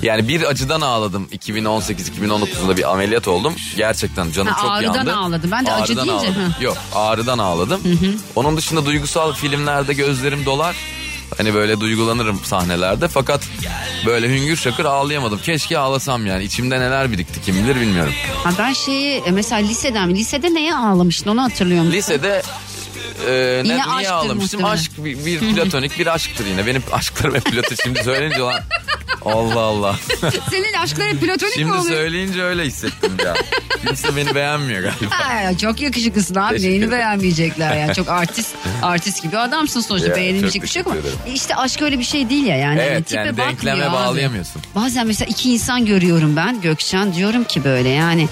Yani 0.03 0.29
bir 0.29 0.43
acıdan 0.43 0.81
ağladım 0.81 1.29
2018-2019'da 1.33 2.77
bir 2.77 2.91
ameliyat 2.93 3.29
oldum. 3.29 3.55
Gerçekten 3.77 4.31
canım 4.33 4.53
Ha, 4.53 4.62
çok 4.62 4.71
ağrıdan 4.71 4.95
yandı. 4.95 5.14
ağladın. 5.17 5.51
Ben 5.51 5.67
de 5.67 5.73
acı 5.73 5.93
Ağrıdan 5.93 6.09
deyince, 6.09 6.27
ağladım. 6.27 6.55
Yok 6.61 6.77
ağrıdan 6.95 7.38
ağladım. 7.38 7.81
Onun 8.37 8.57
dışında 8.57 8.87
duygusal 8.87 9.33
filmlerde 9.33 9.93
gözlerim 9.95 10.45
dolar. 10.45 10.77
Hani 11.38 11.55
böyle 11.55 11.81
duygulanırım 11.81 12.41
sahnelerde 12.45 13.09
fakat 13.09 13.41
böyle 14.07 14.29
hüngür 14.29 14.57
şakır 14.57 14.85
ağlayamadım. 14.85 15.38
Keşke 15.38 15.79
ağlasam 15.79 16.27
yani. 16.27 16.45
İçimde 16.45 16.81
neler 16.81 17.12
birikti 17.12 17.43
kim 17.43 17.55
bilir 17.64 17.77
bilmiyorum. 17.81 18.12
Ha, 18.45 18.51
ben 18.59 18.73
şeyi 18.73 19.19
e, 19.21 19.31
mesela 19.31 19.61
liseden 19.69 20.14
lisede 20.14 20.55
neye 20.55 20.75
ağlamıştın 20.77 21.31
onu 21.31 21.43
hatırlıyor 21.43 21.83
musun? 21.83 21.97
Lisede 21.97 22.43
e, 23.29 23.63
ne, 23.65 23.97
niye 23.99 24.11
ağlamıştım? 24.11 24.65
Aşk 24.65 24.91
bir, 25.05 25.27
bir 25.27 25.39
platonik 25.55 25.99
bir 25.99 26.07
aşktır 26.15 26.47
yine. 26.47 26.67
Benim 26.67 26.83
aşklarım 26.93 27.35
hep 27.35 27.45
platonik. 27.45 27.83
Şimdi 27.83 28.05
söyleyince 28.05 28.39
lan 28.39 28.61
Allah 29.25 29.61
Allah. 29.61 29.97
Senin 30.51 30.73
aşkların 30.73 31.17
platonik 31.17 31.43
mi 31.43 31.51
Şimdi 31.55 31.73
oluyor? 31.73 31.85
söyleyince 31.97 32.43
öyle 32.43 32.65
hissettim 32.65 33.13
ya. 33.25 33.35
Kimse 33.87 34.17
beni 34.17 34.35
beğenmiyor 34.35 34.81
galiba. 34.83 35.11
Ha, 35.11 35.57
çok 35.59 35.81
yakışıklısın 35.81 36.35
abi. 36.35 36.51
Teşekkür 36.51 36.69
Neyini 36.69 36.85
ederim. 36.85 36.93
beğenmeyecekler 36.99 37.77
ya. 37.77 37.95
Çok 37.95 38.09
artist 38.19 38.55
artist 38.83 39.23
gibi 39.23 39.39
adamsın 39.39 39.81
sonuçta. 39.81 40.09
Ya, 40.09 40.17
Beğenilecek 40.17 40.63
bir 40.63 40.69
şey 40.69 40.81
yok 40.81 40.87
ama. 40.93 41.01
ederim. 41.01 41.17
İşte 41.35 41.57
aşk 41.57 41.83
öyle 41.83 41.99
bir 41.99 42.05
şey 42.05 42.31
değil 42.31 42.45
ya. 42.47 42.57
Yani, 42.57 42.81
Evet, 42.81 42.95
Hani 42.95 43.05
tipe 43.05 43.21
yani 43.21 43.37
denkleme 43.37 43.85
abi. 43.85 43.93
bağlayamıyorsun. 43.93 44.63
Bazen 44.75 45.07
mesela 45.07 45.29
iki 45.31 45.53
insan 45.53 45.87
görüyorum 45.87 46.37
ben 46.37 46.61
Gökçen. 46.61 47.15
Diyorum 47.15 47.45
ki 47.45 47.65
böyle 47.65 47.89
yani. 47.89 48.29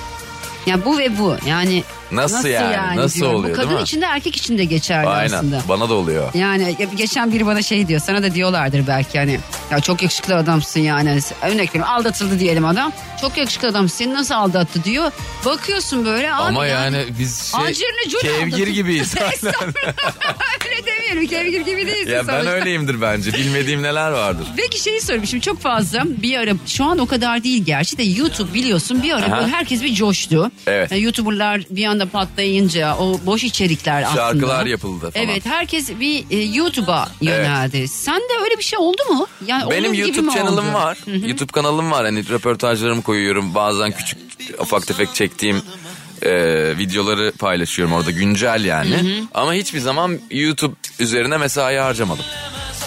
Ya 0.66 0.84
bu 0.84 0.98
ve 0.98 1.18
bu. 1.18 1.36
Yani 1.46 1.84
Nasıl 2.12 2.48
yani? 2.48 2.96
Nasıl 3.00 3.20
diyorum. 3.20 3.36
oluyor, 3.36 3.52
Bu 3.52 3.56
kadın 3.56 3.68
değil 3.68 3.80
mi? 3.80 3.84
için 3.84 4.00
de 4.00 4.04
erkek 4.06 4.36
için 4.36 4.58
de 4.58 4.64
geçerli 4.64 5.08
Aynen 5.08 5.32
aslında. 5.36 5.60
bana 5.68 5.88
da 5.88 5.94
oluyor. 5.94 6.34
Yani 6.34 6.76
ya 6.78 6.86
geçen 6.96 7.32
biri 7.32 7.46
bana 7.46 7.62
şey 7.62 7.88
diyor 7.88 8.00
sana 8.00 8.22
da 8.22 8.34
diyorlardır 8.34 8.86
belki 8.86 9.18
hani 9.18 9.38
ya 9.70 9.80
çok 9.80 10.02
yakışıklı 10.02 10.36
adamsın 10.36 10.80
yani 10.80 11.20
örnek 11.42 11.68
veriyorum 11.74 11.94
aldatıldı 11.94 12.38
diyelim 12.38 12.64
adam 12.64 12.92
çok 13.20 13.36
yakışıklı 13.38 13.68
adam 13.68 13.88
seni 13.88 14.14
nasıl 14.14 14.34
aldattı 14.34 14.84
diyor 14.84 15.12
bakıyorsun 15.44 16.04
böyle 16.04 16.34
abi 16.34 16.42
Ama 16.42 16.66
yani 16.66 17.04
biz 17.18 17.52
şey, 17.72 17.88
kevgir 18.20 18.66
gibiyiz. 18.66 19.14
öyle 20.66 20.86
demeyelim 20.86 21.26
kevgir 21.26 21.60
gibi 21.60 21.86
değilsin 21.86 22.10
ya 22.12 22.28
ben 22.28 22.32
sonuçta. 22.32 22.50
öyleyimdir 22.50 23.00
bence. 23.00 23.32
Bilmediğim 23.32 23.82
neler 23.82 24.10
vardır. 24.10 24.46
Peki 24.56 24.82
şeyi 24.82 25.00
sorayım 25.00 25.26
şimdi 25.26 25.44
çok 25.44 25.60
fazla 25.60 26.02
bir 26.06 26.38
ara 26.38 26.50
şu 26.66 26.84
an 26.84 26.98
o 26.98 27.06
kadar 27.06 27.44
değil 27.44 27.64
gerçi 27.64 27.98
de 27.98 28.02
YouTube 28.02 28.54
biliyorsun 28.54 29.02
bir 29.02 29.12
ara 29.12 29.32
böyle 29.32 29.46
herkes 29.52 29.82
bir 29.82 29.94
coştu. 29.94 30.50
Evet. 30.66 30.92
Yani 30.92 31.02
YouTuber'lar 31.02 31.60
bir 31.70 31.86
anda 31.86 32.06
patlayınca 32.06 32.96
o 32.96 33.20
boş 33.26 33.44
içerikler 33.44 34.02
aslında. 34.02 34.16
Şarkılar 34.20 34.66
yapıldı 34.66 35.10
falan. 35.10 35.26
Evet 35.26 35.46
herkes 35.46 35.90
bir 36.00 36.24
e, 36.30 36.42
YouTube'a 36.42 37.08
yöneldi. 37.20 37.88
Sen 37.88 38.20
de 38.20 38.42
öyle 38.44 38.58
bir 38.58 38.62
şey 38.64 38.78
oldu 38.78 39.02
mu? 39.10 39.26
Yani 39.46 39.55
Benim 39.70 39.84
onun 39.84 39.92
gibi 39.94 40.08
YouTube 40.08 40.28
kanalım 40.34 40.74
var. 40.74 40.98
YouTube 41.28 41.52
kanalım 41.52 41.90
var. 41.90 42.04
Hani 42.04 42.28
röportajlarımı 42.28 43.02
koyuyorum. 43.02 43.54
Bazen 43.54 43.92
küçük 43.92 44.18
ufak 44.60 44.86
tefek 44.86 45.14
çektiğim 45.14 45.62
e, 46.22 46.32
videoları 46.78 47.32
paylaşıyorum 47.38 47.94
orada 47.94 48.10
güncel 48.10 48.64
yani. 48.64 49.24
Ama 49.34 49.52
hiçbir 49.54 49.80
zaman 49.80 50.18
YouTube 50.30 50.74
üzerine 51.00 51.36
mesai 51.36 51.76
harcamadım. 51.76 52.24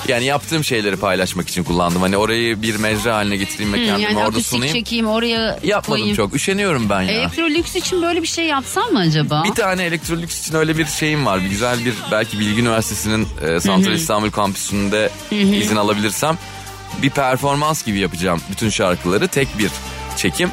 Yani 0.08 0.26
yaptığım 0.26 0.64
şeyleri 0.64 0.96
paylaşmak 0.98 1.48
için 1.50 1.64
kullandım. 1.64 2.02
Hani 2.02 2.18
orayı 2.18 2.62
bir 2.62 2.76
mecra 2.76 3.16
haline 3.16 3.36
getireyim 3.38 3.74
ve 3.74 3.82
Hı, 3.82 3.86
kendimi 3.86 4.04
yani 4.04 4.18
orada 4.18 4.40
sunayım. 4.42 4.74
çekeyim 4.74 5.08
oraya 5.08 5.60
Yapmadım 5.64 5.84
koyayım. 6.02 6.16
çok. 6.16 6.36
Üşeniyorum 6.36 6.90
ben 6.90 7.02
ya. 7.02 7.12
Elektrolüks 7.12 7.76
için 7.76 8.02
böyle 8.02 8.22
bir 8.22 8.28
şey 8.28 8.46
yapsam 8.46 8.92
mı 8.94 9.00
acaba? 9.00 9.44
Bir 9.46 9.52
tane 9.56 9.84
elektrolüks 9.86 10.40
için 10.42 10.56
öyle 10.56 10.78
bir 10.78 10.86
şeyim 10.86 11.26
var. 11.26 11.44
Bir 11.44 11.50
güzel 11.50 11.86
bir 11.86 11.94
belki 12.12 12.40
Bilgi 12.40 12.62
Üniversitesi'nin 12.62 13.28
e, 13.42 13.60
Santral 13.60 13.94
İstanbul 13.94 14.32
kampüsünde 14.32 15.10
izin 15.32 15.76
alabilirsem 15.76 16.38
bir 17.02 17.10
performans 17.10 17.86
gibi 17.86 18.00
yapacağım 18.00 18.42
bütün 18.52 18.70
şarkıları 18.70 19.28
tek 19.28 19.58
bir 19.60 19.72
çekim 20.18 20.50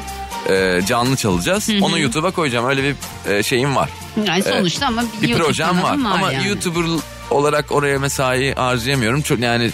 e, 0.49 0.79
canlı 0.87 1.15
çalacağız. 1.15 1.69
Onu 1.81 1.99
YouTube'a 1.99 2.31
koyacağım. 2.31 2.65
Öyle 2.69 2.83
bir 2.83 2.95
e, 3.31 3.43
şeyim 3.43 3.75
var. 3.75 3.89
yani 4.25 4.43
sonuçta 4.43 4.85
ama 4.87 5.03
Bir 5.21 5.27
YouTube 5.29 5.43
projem 5.47 5.67
var. 5.83 5.91
kanalın 5.91 6.05
Ama 6.05 6.31
yani. 6.31 6.47
YouTuber 6.47 6.83
olarak 7.31 7.71
oraya 7.71 7.99
mesai 7.99 8.55
harcayamıyorum. 8.55 9.21
Çok 9.21 9.39
yani 9.39 9.71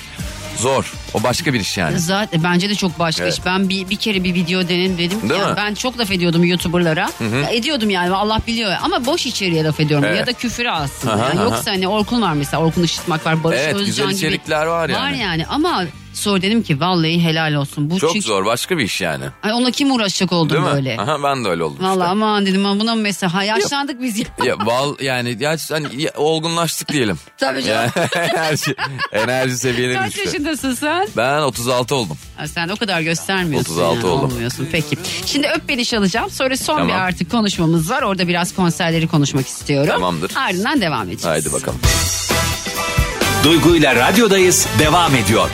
zor. 0.58 0.93
O 1.13 1.23
başka 1.23 1.54
bir 1.54 1.60
iş 1.60 1.78
yani. 1.78 1.99
Zaten 1.99 2.43
bence 2.43 2.69
de 2.69 2.76
çok 2.76 2.99
başka 2.99 3.23
Evet. 3.23 3.34
iş. 3.34 3.45
Ben 3.45 3.69
bir, 3.69 3.89
bir 3.89 3.95
kere 3.95 4.23
bir 4.23 4.34
video 4.34 4.69
denedim 4.69 4.97
dedim. 4.97 5.28
ki 5.30 5.34
ya 5.36 5.47
mi? 5.47 5.54
Ben 5.58 5.73
çok 5.73 5.99
laf 5.99 6.12
ediyordum 6.12 6.43
YouTuber'lara. 6.43 7.10
Ya 7.41 7.49
ediyordum 7.49 7.89
yani 7.89 8.15
Allah 8.15 8.39
biliyor. 8.47 8.71
Ama 8.82 9.06
boş 9.06 9.26
içeriğe 9.26 9.63
laf 9.63 9.80
ediyorum. 9.80 10.06
Evet. 10.08 10.17
Ya 10.19 10.28
da 10.28 10.34
küfüre 10.34 10.71
aslında. 10.71 11.13
Aha, 11.13 11.23
Yani 11.30 11.39
aha. 11.39 11.43
Yoksa 11.43 11.71
hani 11.71 11.88
Orkun 11.88 12.21
var 12.21 12.34
mesela. 12.34 12.63
Orkun 12.63 12.84
Işıtmak 12.84 13.26
var. 13.26 13.43
Barış 13.43 13.60
Evet, 13.60 13.73
Özcan 13.76 13.86
güzel 13.86 14.06
gibi. 14.06 14.15
içerikler 14.15 14.65
var 14.65 14.89
yani. 14.89 15.02
Var 15.02 15.12
yani 15.12 15.45
ama 15.45 15.84
sonra 16.13 16.41
dedim 16.41 16.63
ki 16.63 16.80
vallahi 16.80 17.23
helal 17.23 17.54
olsun. 17.54 17.89
Bu 17.89 17.99
Çok 17.99 18.13
çünkü, 18.13 18.28
zor. 18.28 18.45
Başka 18.45 18.78
bir 18.78 18.84
iş 18.84 19.02
yani. 19.02 19.26
Ay 19.43 19.52
onunla 19.54 19.71
kim 19.71 19.91
uğraşacak 19.91 20.32
oldum 20.32 20.49
Değil 20.49 20.67
mi? 20.69 20.73
böyle. 20.73 20.97
Aha, 20.97 21.23
ben 21.23 21.45
de 21.45 21.49
öyle 21.49 21.63
oldum 21.63 21.78
Vallahi 21.82 21.93
işte. 21.97 22.04
aman 22.06 22.45
dedim 22.45 22.65
ama 22.65 22.80
buna 22.80 22.95
mı 22.95 23.02
mesela 23.02 23.34
ha, 23.34 23.43
yaşlandık 23.43 24.02
biz 24.02 24.19
ya. 24.19 24.26
Ya 24.45 24.56
val 24.65 24.95
yani 25.02 25.38
ya, 25.39 25.58
hani 25.69 26.02
ya, 26.02 26.12
olgunlaştık 26.15 26.89
diyelim. 26.91 27.19
Tabii 27.38 27.63
canım. 27.63 27.91
Yani 27.95 28.10
enerji, 28.30 28.76
enerji 29.12 29.58
seviyeleri 29.58 29.97
Kaç 29.97 30.08
düştü. 30.08 30.26
yaşındasın 30.26 30.73
sen? 30.73 31.08
Ben 31.17 31.41
36 31.41 31.95
oldum. 31.95 32.17
Ha, 32.38 32.47
Sen 32.47 32.69
o 32.69 32.76
kadar 32.76 33.02
göstermiyorsun. 33.02 33.73
36 33.73 33.95
yani, 33.95 34.06
oldum. 34.06 34.32
Olmuyorsun. 34.32 34.67
Peki. 34.71 34.97
Şimdi 35.26 35.47
öp 35.47 35.69
beni 35.69 35.86
çalacağım. 35.86 36.30
Sonra 36.30 36.58
son 36.58 36.73
Tamam. 36.73 36.88
bir 36.88 36.93
artık 36.93 37.32
konuşmamız 37.32 37.89
var. 37.89 38.02
Orada 38.02 38.28
biraz 38.28 38.56
konserleri 38.56 39.08
konuşmak 39.08 39.47
istiyorum. 39.47 39.89
Tamamdır. 39.89 40.32
Ardından 40.36 40.82
devam 40.82 41.02
edeceğiz. 41.02 41.26
Haydi 41.26 41.54
bakalım. 41.54 41.80
Duygu 43.43 43.76
ile 43.76 43.95
radyodayız 43.95 44.67
devam 44.80 45.15
ediyor. 45.15 45.49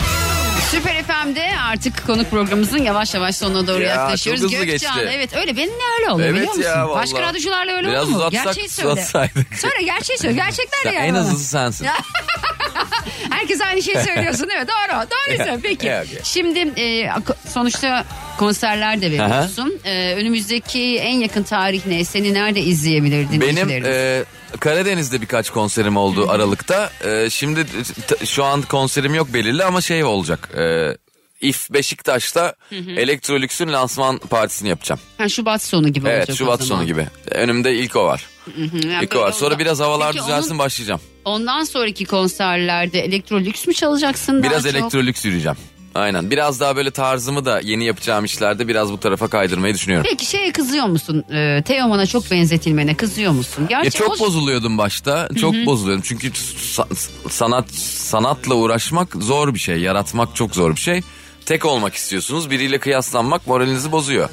Süper 0.72 1.04
FM'de 1.04 1.48
artık 1.72 2.08
konuk 2.08 2.30
programımızın 2.30 2.78
yavaş 2.84 3.14
yavaş 3.14 3.36
sonuna 3.36 3.68
doğru 3.68 3.82
Ya, 3.82 3.90
yaklaşıyoruz. 3.90 4.42
çok 4.42 4.52
hızlı 4.52 4.66
Gökçen, 4.66 4.96
geçti. 4.98 5.12
evet 5.16 5.36
öyle 5.36 5.58
benimle 5.58 5.84
öyle 6.00 6.12
oluyor 6.12 6.28
Evet 6.30 6.36
biliyor 6.38 6.54
musun? 6.56 6.70
ya, 6.70 6.88
vallahi. 6.90 7.02
Başka 7.04 7.22
radyocularla 7.22 7.74
öyle 7.74 7.88
Biraz 7.88 8.04
olur 8.04 8.12
mu? 8.12 8.18
uzatsak, 8.18 8.44
Gerçeği 8.46 8.70
söyle. 8.70 8.90
uzatsaydık. 8.90 9.56
Söyle 9.56 9.84
gerçeği 9.86 10.18
söyle. 10.20 10.36
Gerçekler 10.36 10.80
Sen 10.84 10.92
ya. 10.94 11.00
en 11.00 11.16
hızlısı 11.16 11.44
sensin. 11.44 11.88
Herkes 13.30 13.62
aynı 13.62 13.82
şeyi 13.84 13.98
söylüyorsun 13.98 14.50
değil 14.50 14.60
mi? 14.60 14.68
Doğru. 14.68 15.00
Doğru 15.02 15.38
söylüyorsun. 15.38 15.60
Peki. 15.64 15.88
Ya, 15.88 16.04
okey. 16.08 16.20
Şimdi 16.24 16.60
e, 16.82 17.10
sonuçta 17.54 18.06
konserler 18.38 19.02
de 19.02 19.12
veriyorsun. 19.12 19.80
E, 19.86 20.14
önümüzdeki 20.16 20.98
en 20.98 21.18
yakın 21.20 21.44
tarih 21.44 21.86
ne? 21.86 22.06
Seni 22.06 22.34
nerede 22.34 22.62
izleyebilir 22.62 23.42
Benim 23.42 23.70
e, 23.86 24.24
Karadeniz'de 24.60 25.22
birkaç 25.22 25.50
konserim 25.50 25.98
oldu 25.98 26.26
Aralık'ta. 26.30 26.90
E, 27.06 27.30
şimdi 27.30 27.66
t- 28.08 28.26
şu 28.26 28.44
an 28.44 28.62
konserim 28.62 29.14
yok 29.16 29.34
belirli 29.34 29.64
ama 29.64 29.82
şey 29.82 30.04
olacak. 30.04 30.50
E, 30.58 30.98
İF 31.42 31.70
Beşiktaş'ta 31.72 32.56
Electrolux'un 32.72 33.74
lansman 33.74 34.18
partisini 34.18 34.70
yapacağım. 34.70 35.02
Ha, 35.18 35.30
Şubat 35.30 35.62
sonu 35.64 35.90
gibi 35.90 36.06
olacak 36.08 36.24
Evet 36.28 36.38
Şubat 36.38 36.62
o 36.62 36.66
zaman. 36.66 36.80
sonu 36.82 36.88
gibi. 36.88 37.08
Önümde 37.32 37.76
ilk 37.76 37.96
o 37.96 38.06
var. 38.06 38.26
Yani 38.58 39.04
İlk 39.04 39.16
o 39.16 39.20
var. 39.20 39.32
Sonra 39.32 39.60
biraz 39.60 39.80
havalar 39.80 40.12
Peki 40.14 40.24
düzelsin 40.24 40.50
onun- 40.50 40.60
başlayacağım. 40.60 41.02
ondan 41.26 41.64
sonraki 41.64 42.06
konserlerde 42.06 43.00
Electrolux 43.00 43.68
mü 43.68 43.74
çalacaksın? 43.74 44.44
Biraz 44.44 44.64
daha 44.66 44.72
çok? 44.74 44.82
Electrolux 44.82 45.26
yürüyeceğim. 45.26 45.58
Aynen. 45.96 46.32
Biraz 46.32 46.60
daha 46.60 46.76
böyle 46.76 46.92
tarzımı 46.92 47.46
da 47.46 47.60
yeni 47.64 47.86
yapacağım 47.86 48.26
işlerde 48.26 48.68
biraz 48.68 48.92
bu 48.92 49.00
tarafa 49.00 49.28
kaydırmayı 49.28 49.74
düşünüyorum. 49.74 50.08
Peki 50.10 50.26
şeye 50.26 50.52
kızıyor 50.52 50.86
musun? 50.86 51.24
Ee, 51.34 51.64
Teoman'a 51.66 52.06
çok 52.06 52.32
benzetilmene 52.32 52.96
kızıyor 52.96 53.32
musun? 53.32 53.66
Gerçi 53.70 53.86
Ya 53.86 53.92
çok 53.92 54.16
o- 54.16 54.20
bozuluyordum 54.26 54.78
başta. 54.78 55.30
Çok 55.42 55.54
bozuluyordum. 55.66 56.04
Çünkü 56.08 56.28
sa- 56.30 56.96
sanat 57.30 57.72
sanatla 57.74 58.56
uğraşmak 58.56 59.16
zor 59.20 59.54
bir 59.54 59.60
şey. 59.60 59.78
Yaratmak 59.78 60.36
çok 60.36 60.56
zor 60.56 60.76
bir 60.76 60.82
şey. 60.82 61.02
Tek 61.46 61.66
olmak 61.66 61.94
istiyorsunuz. 61.94 62.50
Biriyle 62.50 62.78
kıyaslanmak 62.80 63.48
moralinizi 63.48 63.92
bozuyor. 63.92 64.30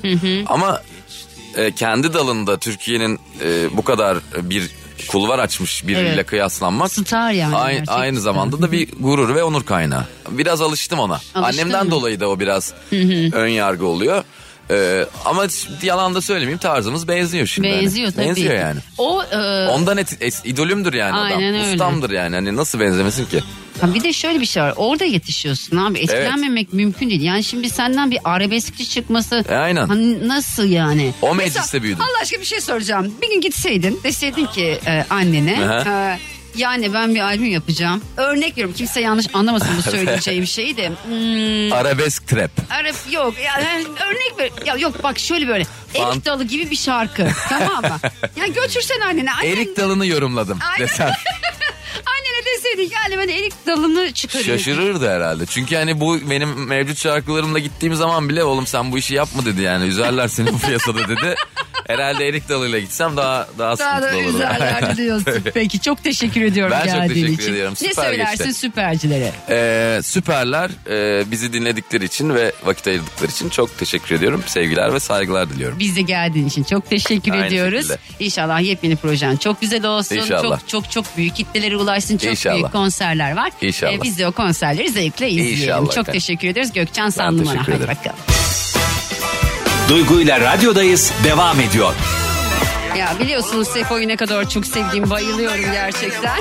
Ama 0.47 0.83
e, 1.57 1.73
kendi 1.73 2.15
dalında 2.15 2.59
Türkiye'nin 2.59 3.19
e, 3.45 3.77
bu 3.77 3.83
kadar 3.85 4.19
bir 4.43 4.71
kulvar 5.09 5.39
açmış 5.39 5.87
biriyle 5.87 6.09
Evet. 6.15 6.27
kıyaslanmak 6.27 6.93
Star 6.93 7.31
yani 7.31 7.57
Aynı, 7.57 7.73
gerçekten. 7.79 8.01
aynı 8.01 8.21
zamanda 8.21 8.63
da 8.63 8.73
bir 8.73 8.89
gurur 9.01 9.35
ve 9.35 9.43
onur 9.43 9.65
kaynağı. 9.65 10.05
Biraz 10.31 10.61
alıştım 10.61 10.99
ona. 10.99 11.21
Annemden 11.35 11.85
mı? 11.85 11.91
dolayı 11.91 12.21
da 12.21 12.29
o 12.29 12.41
biraz 12.41 12.73
ön 13.33 13.49
yargı 13.49 13.87
oluyor. 13.87 14.25
Ee, 14.71 15.07
ama 15.25 15.47
yalan 15.83 16.15
da 16.15 16.21
söylemeyeyim 16.21 16.59
tarzımız 16.59 17.09
benziyor 17.09 17.47
şimdi. 17.47 17.69
hani. 17.71 17.83
benziyor 17.83 18.13
tabii. 18.13 18.27
Benziyor 18.27 18.55
yani. 18.55 18.81
O 18.99 19.23
e, 19.23 19.69
Ondan 19.69 19.97
et, 19.97 20.13
es- 20.23 20.49
idolümdür 20.49 20.95
yani 20.95 21.17
Aynen 21.19 21.37
adam. 21.37 21.61
öyle. 21.63 21.73
Ustamdır 21.73 22.11
yani. 22.11 22.35
Hani 22.35 22.57
nasıl 22.57 22.81
benzemesin 22.81 23.25
ki? 23.27 23.43
Ha 23.81 23.95
bir 23.95 24.03
de 24.03 24.13
şöyle 24.13 24.41
bir 24.41 24.47
şey 24.47 24.63
var. 24.63 24.75
Orada 24.77 25.05
yetişiyorsun 25.05 25.77
abi. 25.77 25.99
Etkilenmemek 25.99 26.73
mümkün 26.73 27.11
değil. 27.11 27.23
Yani 27.23 27.45
şimdi 27.45 27.71
senden 27.71 28.11
bir 28.11 28.19
arabeskçi 28.25 28.89
çıkması 28.89 29.45
E, 29.49 29.55
aynen. 29.55 29.87
hani 29.87 30.29
nasıl 30.29 30.65
yani? 30.65 31.15
O 31.23 31.35
mecliste 31.35 31.83
büyüdün. 31.83 32.01
Allah 32.01 32.23
aşkına 32.23 32.41
bir 32.41 32.47
şey 32.47 32.61
soracağım. 32.61 33.15
Bir 33.23 33.31
gün 33.31 33.41
gitseydin 33.41 34.01
deseydin 34.05 34.47
ki 34.47 34.79
e, 34.87 35.05
annene 35.11 35.59
Aha. 35.65 35.91
e, 36.15 36.19
yani 36.57 36.93
ben 36.95 37.15
bir 37.15 37.21
albüm 37.21 37.47
yapacağım. 37.53 38.03
Örnek 38.17 38.51
veriyorum 38.53 38.75
kimse 38.77 39.01
yanlış 39.01 39.27
anlamasın 39.33 39.69
bu 39.79 39.83
söyleyeceğim 39.91 40.47
şeyi 40.47 40.77
de. 40.77 40.89
Hmm, 40.89 41.73
Arabesk 41.73 42.29
trap. 42.29 42.51
Arap 42.71 42.95
yok 43.13 43.35
yani 43.45 43.85
örnek 44.07 44.39
ver. 44.39 44.67
Ya 44.67 44.75
yok 44.77 45.03
bak 45.03 45.19
şöyle 45.19 45.49
böyle. 45.49 45.65
Fan- 45.95 46.13
Erik 46.13 46.25
dalı 46.25 46.45
gibi 46.45 46.71
bir 46.71 46.77
şarkı. 46.77 47.29
tamam 47.49 47.83
mı? 47.83 47.99
Ya 48.37 48.47
götürsen 48.47 49.01
annene. 49.01 49.33
Annen, 49.33 49.51
Erik 49.51 49.77
dalını 49.77 50.07
yorumladım 50.07 50.59
Aynen. 50.73 50.89
desem. 50.89 51.11
Ki 52.77 52.95
anne 53.07 53.19
ben 53.19 53.29
erik 53.29 53.67
dalını 53.67 54.13
çıkarıyorum. 54.13 54.59
Şaşırırdı 54.59 55.09
herhalde. 55.11 55.47
Çünkü 55.47 55.77
hani 55.77 56.01
bu 56.01 56.31
benim 56.31 56.67
mevcut 56.69 56.99
şarkılarımla 56.99 57.59
gittiğim 57.59 57.95
zaman 57.95 58.29
bile 58.29 58.45
oğlum 58.45 58.67
sen 58.67 58.93
bu 58.93 58.99
işi 58.99 59.15
yapma 59.15 59.45
dedi 59.45 59.63
yani. 59.63 59.87
Üzerler 59.87 60.29
seni 60.29 60.53
bu 60.53 60.59
piyasada 60.59 61.09
dedi. 61.09 61.35
Herhalde 61.89 62.29
erik 62.29 62.49
dalıyla 62.49 62.79
gitsem 62.79 63.17
daha 63.17 63.47
daha, 63.59 63.79
Daha 63.79 64.03
da 64.03 64.07
sıkıntılı 64.07 64.21
olur. 64.29 64.33
güzeller 64.33 64.97
diyorsun. 64.97 65.43
Peki 65.55 65.81
çok 65.81 66.05
teşekkür 66.05 66.41
ediyorum 66.43 66.73
Ben 66.81 66.87
çok 66.87 66.95
geldiğin 66.95 67.25
teşekkür 67.27 67.43
için. 67.43 67.53
ediyorum. 67.53 67.75
Ne 67.83 67.89
Süper 67.89 68.03
söylersin 68.05 68.45
geçti. 68.45 68.61
süpercilere? 68.61 69.33
Ee, 69.51 70.01
süperler 70.03 70.71
Ee, 70.91 71.31
bizi 71.31 71.53
dinledikleri 71.53 72.05
için 72.05 72.35
ve 72.35 72.53
vakit 72.65 72.87
ayırdıkları 72.87 73.31
için 73.31 73.49
çok 73.49 73.79
teşekkür 73.79 74.15
ediyorum. 74.15 74.43
Sevgiler 74.47 74.95
ve 74.95 75.01
saygılar 75.01 75.51
diliyorum. 75.51 75.79
Biz 75.79 75.97
de 75.97 76.03
geldiğin 76.03 76.47
için 76.47 76.65
çok 76.65 76.91
teşekkür 76.91 77.33
Aynı 77.33 77.47
ediyoruz. 77.47 77.81
şekilde. 77.89 77.99
İnşallah 78.25 78.61
yepyeni 78.61 78.97
projen 78.97 79.37
çok 79.37 79.61
güzel 79.61 79.87
olsun. 79.87 80.17
İnşallah. 80.17 80.59
Çok 80.61 80.69
çok 80.69 80.91
çok 80.91 81.17
büyük 81.17 81.37
kitlelere 81.37 81.77
ulaşsın. 81.77 82.17
Çok 82.19 82.31
İnşallah. 82.31 82.55
büyük 82.55 82.73
konserler 82.73 83.37
var. 83.37 83.51
İnşallah. 83.63 84.03
biz 84.03 84.19
de 84.19 84.27
o 84.27 84.33
konserleri 84.33 84.89
zevkle 84.91 85.31
izleyelim. 85.31 85.63
İnşallah 85.63 85.85
çok 85.85 85.93
efendim. 85.93 86.13
teşekkür 86.13 86.49
ederiz. 86.49 86.73
Gökçen 86.73 87.09
Sanlıman'a. 87.11 87.63
Hadi 87.63 87.81
bakalım. 87.81 88.17
Duygu 89.89 90.21
ile 90.21 90.41
radyodayız 90.41 91.13
devam 91.25 91.61
ediyor. 91.61 91.95
Ya 92.99 93.13
biliyorsunuz 93.21 93.69
Sefo'yu 93.69 94.09
ne 94.09 94.17
kadar 94.17 94.49
çok 94.51 94.67
sevdiğimi 94.67 95.11
bayılıyorum 95.11 95.73
gerçekten. 95.73 96.39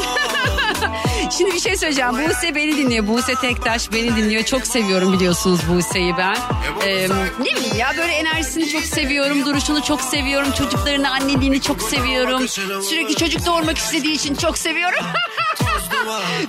Şimdi 1.38 1.54
bir 1.54 1.60
şey 1.60 1.78
söyleyeceğim. 1.78 2.12
Buse 2.12 2.56
beni 2.56 2.78
dinliyor. 2.78 3.08
Buse 3.08 3.36
Tektaş 3.36 3.92
beni 3.92 4.16
dinliyor. 4.16 4.44
Çok 4.44 4.68
seviyorum 4.68 5.14
biliyorsunuz 5.14 5.60
Buse'yi 5.70 6.18
ben. 6.18 6.38
Ee, 6.86 7.08
ne 7.40 7.56
bileyim 7.56 7.76
ya 7.78 7.94
böyle 7.98 8.14
enerjisini 8.14 8.70
çok 8.70 8.82
seviyorum. 8.84 9.46
Duruşunu 9.46 9.84
çok 9.84 10.02
seviyorum. 10.02 10.52
Çocuklarını 10.52 11.12
anneliğini 11.12 11.62
çok 11.62 11.82
seviyorum. 11.82 12.48
Sürekli 12.90 13.16
çocuk 13.16 13.46
doğurmak 13.46 13.78
istediği 13.78 14.14
için 14.14 14.36
çok 14.36 14.58
seviyorum. 14.58 15.00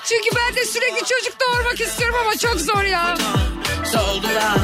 Çünkü 0.05 0.37
ben 0.37 0.57
de 0.57 0.65
sürekli 0.65 0.99
çocuk 0.99 1.41
doğurmak 1.41 1.81
istiyorum 1.81 2.17
ama 2.23 2.37
çok 2.37 2.61
zor 2.61 2.83
ya. 2.85 3.17
Dolduran, 3.94 4.59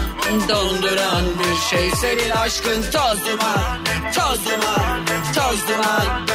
donduran 0.49 1.25
bir 1.39 1.77
şey 1.77 1.91
senin 1.91 2.31
aşkın 2.31 2.83
toz 2.83 2.93
duman, 3.27 3.85
toz 4.15 4.45
duman, 4.47 5.07
toz 5.35 5.69
duman. 5.69 6.27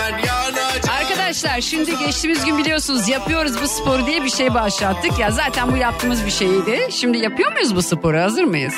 Arkadaşlar 1.00 1.62
şimdi 1.62 1.98
geçtiğimiz 1.98 2.46
gün 2.46 2.58
biliyorsunuz 2.58 3.10
yapıyoruz 3.10 3.62
bu 3.64 3.68
sporu 3.68 4.06
diye 4.06 4.24
bir 4.24 4.30
şey 4.30 4.54
başlattık. 4.54 5.20
Ya 5.20 5.32
zaten 5.32 5.72
bu 5.72 5.78
yaptığımız 5.78 6.26
bir 6.26 6.32
şeydi. 6.32 6.88
Şimdi 6.92 7.18
yapıyor 7.18 7.52
muyuz 7.52 7.76
bu 7.76 7.82
sporu? 7.82 8.20
Hazır 8.20 8.44
mıyız? 8.44 8.76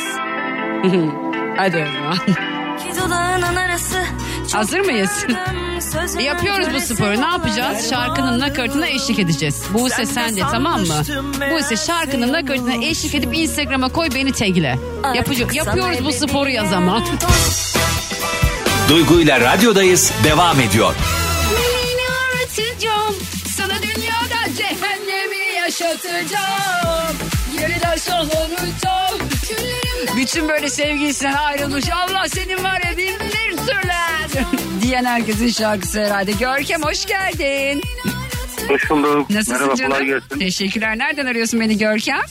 Hadi 1.57 1.77
o 1.77 1.93
zaman. 1.93 2.17
Hazır 4.53 4.79
mıyız? 4.79 5.25
sözüme 5.81 6.23
Yapıyoruz 6.23 6.67
bu 6.73 6.81
sporu. 6.81 7.21
Ne 7.21 7.25
yapacağız? 7.25 7.89
Şarkının 7.89 8.39
nakaratına 8.39 8.87
eşlik 8.87 9.19
edeceğiz. 9.19 9.63
Buse 9.73 10.05
sen 10.05 10.35
de 10.35 10.41
tamam 10.51 10.81
mı? 10.81 11.01
Buse 11.51 11.77
şarkının 11.77 12.33
nakaratına 12.33 12.85
eşlik 12.85 13.15
edip 13.15 13.37
Instagram'a 13.37 13.89
koy 13.89 14.09
beni 14.15 14.31
tagle. 14.31 14.79
Yapıcı, 15.15 15.47
yapıyoruz 15.53 16.05
bu 16.05 16.11
sporu 16.11 16.49
ya 16.49 16.65
zaman. 16.65 17.03
Duygu 18.89 19.21
ile 19.21 19.39
radyodayız 19.39 20.11
devam 20.23 20.59
ediyor. 20.59 20.95
Sana 23.57 23.81
dünyada 23.81 24.55
cehennemi 24.57 25.55
yaşatacağım. 25.55 27.15
Yeniden 27.61 27.97
sallanacağım. 27.97 29.19
Bütün 30.17 30.49
böyle 30.49 30.69
sevgilisinden 30.69 31.33
ayrılmış. 31.33 31.85
Allah 31.91 32.27
senin 32.29 32.63
var 32.63 32.81
ya 32.85 32.97
bir 32.97 33.17
türler. 33.57 34.45
Diyen 34.81 35.05
herkesin 35.05 35.49
şarkısı 35.49 35.99
herhalde. 36.05 36.31
Görkem 36.31 36.81
hoş 36.83 37.05
geldin. 37.05 37.81
Hoş 38.67 38.89
bulduk. 38.89 39.29
Nasılsın 39.29 39.53
Merhaba 39.53 39.75
canım? 39.75 39.91
kolay 39.91 40.05
gelsin. 40.05 40.39
Teşekkürler. 40.39 40.97
Nereden 40.97 41.25
arıyorsun 41.25 41.59
beni 41.59 41.77
Görkem? 41.77 42.21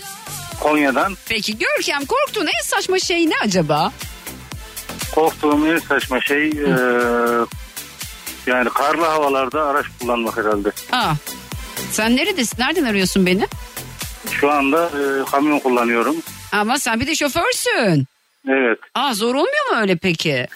Konya'dan 0.61 1.17
Peki 1.29 1.59
Görkem 1.59 2.05
korktuğun 2.07 2.47
en 2.47 2.65
saçma 2.65 2.99
şey 2.99 3.31
ne 3.31 3.35
acaba? 3.45 3.93
korktuğum 5.15 5.67
en 5.75 5.79
saçma 5.79 6.21
şey 6.21 6.49
e, 6.49 6.69
yani 8.47 8.69
karlı 8.71 9.05
havalarda 9.05 9.63
araç 9.67 9.87
kullanmak 10.01 10.37
herhalde. 10.37 10.69
Aa, 10.93 11.13
sen 11.93 12.17
neredesin? 12.17 12.59
Nereden 12.61 12.85
arıyorsun 12.85 13.27
beni? 13.27 13.47
Şu 14.41 14.51
anda 14.51 14.85
e, 14.87 15.31
kamyon 15.31 15.59
kullanıyorum. 15.59 16.17
Ama 16.53 16.79
sen 16.79 17.01
bir 17.01 17.07
de 17.07 17.15
şoförsün. 17.15 18.07
Evet 18.49 18.79
Aa 18.95 19.15
zor 19.15 19.35
olmuyor 19.35 19.71
mu 19.73 19.81
öyle 19.81 19.97
peki? 19.97 20.47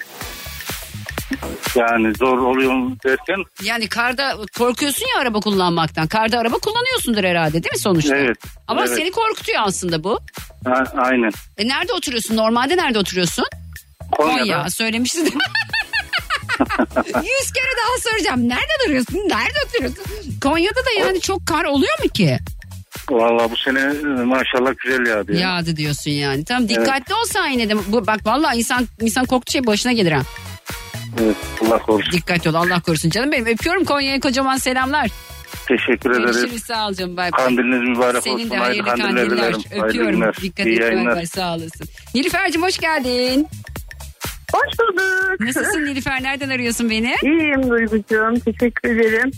yani 1.76 2.14
zor 2.14 2.38
oluyor 2.38 2.72
mu 2.72 2.96
derken 3.04 3.44
Yani 3.62 3.88
karda 3.88 4.36
korkuyorsun 4.58 5.06
ya 5.14 5.20
araba 5.22 5.40
kullanmaktan. 5.40 6.06
Karda 6.06 6.38
araba 6.38 6.58
kullanıyorsundur 6.58 7.24
herhalde 7.24 7.52
değil 7.52 7.72
mi 7.72 7.78
sonuçta? 7.78 8.16
Evet, 8.16 8.38
Ama 8.68 8.84
evet. 8.86 8.96
seni 8.96 9.10
korkutuyor 9.10 9.62
aslında 9.64 10.04
bu. 10.04 10.18
a- 10.66 11.00
aynen. 11.00 11.30
E 11.58 11.68
nerede 11.68 11.92
oturuyorsun? 11.92 12.36
Normalde 12.36 12.76
nerede 12.76 12.98
oturuyorsun? 12.98 13.44
Konya'da 14.12 14.62
Konya. 14.74 14.98
Mi? 15.00 15.06
Yüz 17.06 17.52
kere 17.52 17.72
daha 17.82 17.98
soracağım. 18.10 18.48
Nerede 18.48 18.72
duruyorsun? 18.86 19.14
Nerede 19.16 19.58
oturuyorsun? 19.66 20.04
Konya'da 20.42 20.80
da 20.80 20.90
yani 21.00 21.20
çok 21.20 21.46
kar 21.46 21.64
oluyor 21.64 22.02
mu 22.04 22.08
ki? 22.08 22.38
Valla 23.12 23.50
bu 23.50 23.56
sene 23.56 23.80
e, 23.80 24.24
maşallah 24.24 24.72
güzel 24.84 25.06
yağdı. 25.06 25.32
ya. 25.32 25.40
Yağdı 25.40 25.76
diyorsun 25.76 26.10
yani. 26.10 26.44
Tamam 26.44 26.68
dikkatli 26.68 27.14
olsan 27.14 27.46
yine 27.48 27.68
de. 27.68 27.74
Bu, 27.92 28.06
bak 28.06 28.20
vallahi 28.26 28.58
insan 28.58 28.88
insan 29.00 29.24
korktuğu 29.26 29.52
şey 29.52 29.66
başına 29.66 29.92
gelir 29.92 30.12
ha. 30.12 30.22
Evet, 31.22 31.36
Allah 31.66 31.78
korusun. 31.78 32.12
Dikkatli 32.12 32.50
ol 32.50 32.54
Allah 32.54 32.80
korusun 32.80 33.10
canım 33.10 33.32
benim. 33.32 33.46
Öpüyorum 33.46 33.84
Konya'ya 33.84 34.20
kocaman 34.20 34.56
selamlar. 34.56 35.10
Teşekkür 35.68 36.10
ederiz. 36.10 36.36
Görüşürüz 36.36 36.62
sağ 36.64 36.88
ol 36.88 36.94
canım. 36.94 37.16
Bay 37.16 37.32
bay. 37.32 37.44
Kandiliniz 37.44 37.88
mübarek 37.88 38.22
Senin 38.22 38.34
olsun. 38.34 38.50
de 38.50 38.56
hayırlı 38.56 38.84
kandiller 38.88 39.08
kandiller. 39.28 39.52
Hayırlı 39.70 39.86
Öpüyorum. 39.88 40.12
günler. 40.12 40.34
Dikkat 40.42 40.66
İyi 40.66 40.74
et. 40.76 40.80
Bay 40.82 40.88
yayınlar. 40.92 41.16
bay 41.16 41.26
sağ 41.26 41.54
olasın. 41.54 41.88
Nilüfer'cim 42.14 42.62
hoş 42.62 42.78
geldin. 42.78 43.46
Hoş 44.52 44.78
bulduk. 44.78 45.40
Nasılsın 45.40 45.84
Nilüfer? 45.86 46.22
Nereden 46.22 46.48
arıyorsun 46.48 46.90
beni? 46.90 47.14
İyiyim 47.22 47.70
Duygucuğum. 47.70 48.34
Teşekkür 48.44 48.90
ederim. 48.96 49.30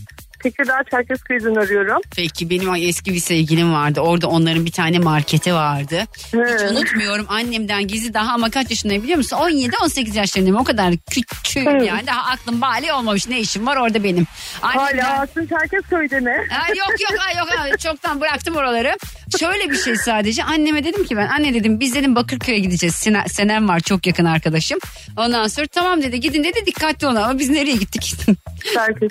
Tekirdağ 0.45 0.85
Çerkezköy'den 0.91 1.55
arıyorum. 1.55 2.01
Peki 2.17 2.51
benim 2.51 2.75
eski 2.75 3.13
bir 3.15 3.19
sevgilim 3.19 3.73
vardı. 3.73 4.01
Orada 4.01 4.27
onların 4.29 4.67
bir 4.67 4.73
tane 4.73 4.99
marketi 4.99 5.55
vardı. 5.55 6.03
Hiç 6.27 6.35
He. 6.35 6.69
unutmuyorum 6.71 7.27
annemden 7.29 7.87
gizli 7.87 8.15
daha 8.15 8.33
ama 8.33 8.51
kaç 8.51 8.71
yaşındayım 8.71 9.03
biliyor 9.03 9.19
musun? 9.19 9.37
17-18 9.37 10.17
yaşlarındayım. 10.17 10.57
O 10.57 10.65
kadar 10.65 10.95
küçük 11.11 11.57
yani. 11.67 12.07
Daha 12.07 12.31
aklım 12.31 12.61
bali 12.61 12.93
olmamış. 12.93 13.29
Ne 13.29 13.41
işim 13.41 13.67
var 13.67 13.77
orada 13.77 14.05
benim. 14.05 14.27
Annemden... 14.63 15.03
Hala 15.03 15.21
aslında 15.23 15.47
Çerkezköy'de 15.47 16.21
mi? 16.21 16.47
Ha, 16.51 16.69
yok 16.69 17.01
yok 17.01 17.21
ha, 17.21 17.39
yok 17.39 17.49
ha, 17.51 17.77
çoktan 17.77 18.21
bıraktım 18.21 18.57
oraları. 18.57 18.97
Şöyle 19.39 19.71
bir 19.71 19.77
şey 19.77 19.97
sadece 19.97 20.45
anneme 20.45 20.85
dedim 20.85 21.05
ki 21.05 21.17
ben 21.17 21.27
anne 21.29 21.55
dedim 21.55 21.81
biz 21.81 21.95
dedim 21.95 22.15
Bakırköy'e 22.17 22.59
gideceğiz. 22.59 22.95
Sena, 22.95 23.25
Senem 23.29 23.69
var 23.69 23.81
çok 23.81 24.07
yakın 24.07 24.25
arkadaşım. 24.25 24.79
Ondan 25.17 25.47
sonra 25.49 25.67
tamam 25.67 26.03
dedi 26.03 26.21
gidin 26.21 26.45
dedi 26.45 26.67
dikkatli 26.67 27.07
olun 27.07 27.17
ama 27.17 27.39
biz 27.39 27.51
nereye 27.51 27.77
gittik? 27.77 28.15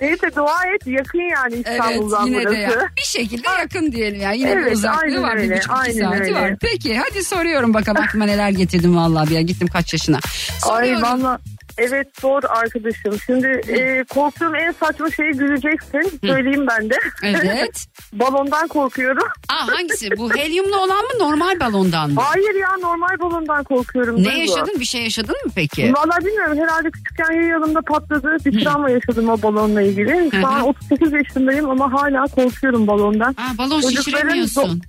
Neyse 0.00 0.30
dua 0.36 0.66
et 0.74 0.86
yakın 0.86 1.18
yani 1.18 1.54
evet 1.66 1.66
İstanbul'dan 1.80 2.26
yine 2.26 2.36
burası. 2.36 2.56
de 2.56 2.58
ya. 2.60 2.70
bir 2.96 3.02
şekilde 3.02 3.48
yakın 3.48 3.92
diyelim 3.92 4.20
ya. 4.20 4.32
Yine 4.32 4.56
bir 4.56 4.62
Evet, 4.62 4.76
uzaklığı 4.76 5.00
aynen 5.02 5.22
var 5.22 5.36
bir 5.36 5.40
öyle, 5.42 5.56
buçuk 5.56 5.64
iki 5.64 5.72
aynen 5.74 6.00
saati 6.10 6.22
öyle. 6.22 6.34
var. 6.34 6.56
Peki 6.60 6.98
hadi 6.98 7.24
soruyorum 7.24 7.74
bakalım 7.74 8.02
aklıma 8.02 8.24
neler 8.24 8.50
getirdim 8.50 8.96
vallahi 8.96 9.30
bir 9.30 9.34
ya 9.34 9.40
gittim 9.40 9.68
kaç 9.68 9.92
yaşına. 9.92 10.16
Ay 10.16 10.60
Soruyorum. 10.60 11.02
valla 11.02 11.38
evet 11.78 12.08
zor 12.20 12.42
arkadaşım. 12.48 13.18
Şimdi 13.26 13.46
e, 13.46 14.04
korktuğum 14.04 14.56
en 14.56 14.72
saçma 14.72 15.10
şeyi 15.10 15.32
güleceksin. 15.32 16.18
Söyleyeyim 16.26 16.66
ben 16.70 16.90
de. 16.90 16.94
Evet. 17.22 17.86
Balondan 18.12 18.68
korkuyorum. 18.68 19.28
Aa 19.48 19.68
hangisi 19.68 20.10
bu 20.16 20.34
helyumlu 20.34 20.76
olan 20.76 21.04
mı 21.04 21.10
normal 21.18 21.60
balondan 21.60 22.10
mı? 22.10 22.20
Hayır 22.20 22.54
ya 22.54 22.68
normal 22.80 23.20
balondan 23.20 23.64
korkuyorum. 23.64 24.20
Ne 24.20 24.24
Duygu. 24.24 24.38
yaşadın 24.38 24.80
bir 24.80 24.84
şey 24.84 25.02
yaşadın 25.02 25.36
mı 25.46 25.52
peki? 25.54 25.92
Valla 25.94 26.18
bilmiyorum 26.26 26.58
herhalde 26.58 26.90
küçükken 26.90 27.24
her 27.24 27.50
yanımda 27.50 27.80
patladı. 27.80 28.36
Bir 28.44 28.64
travma 28.64 28.90
yaşadım 28.90 29.28
o 29.28 29.42
balonla 29.42 29.82
ilgili. 29.82 30.30
Şu 30.40 30.46
an 30.46 30.62
38 30.68 31.12
yaşındayım 31.12 31.70
ama 31.70 31.92
hala 31.92 32.26
korkuyorum 32.26 32.86
balondan. 32.86 33.30
Aa, 33.38 33.58
balon 33.58 33.80
Çocukların 33.80 34.02
şişiremiyorsun. 34.02 34.82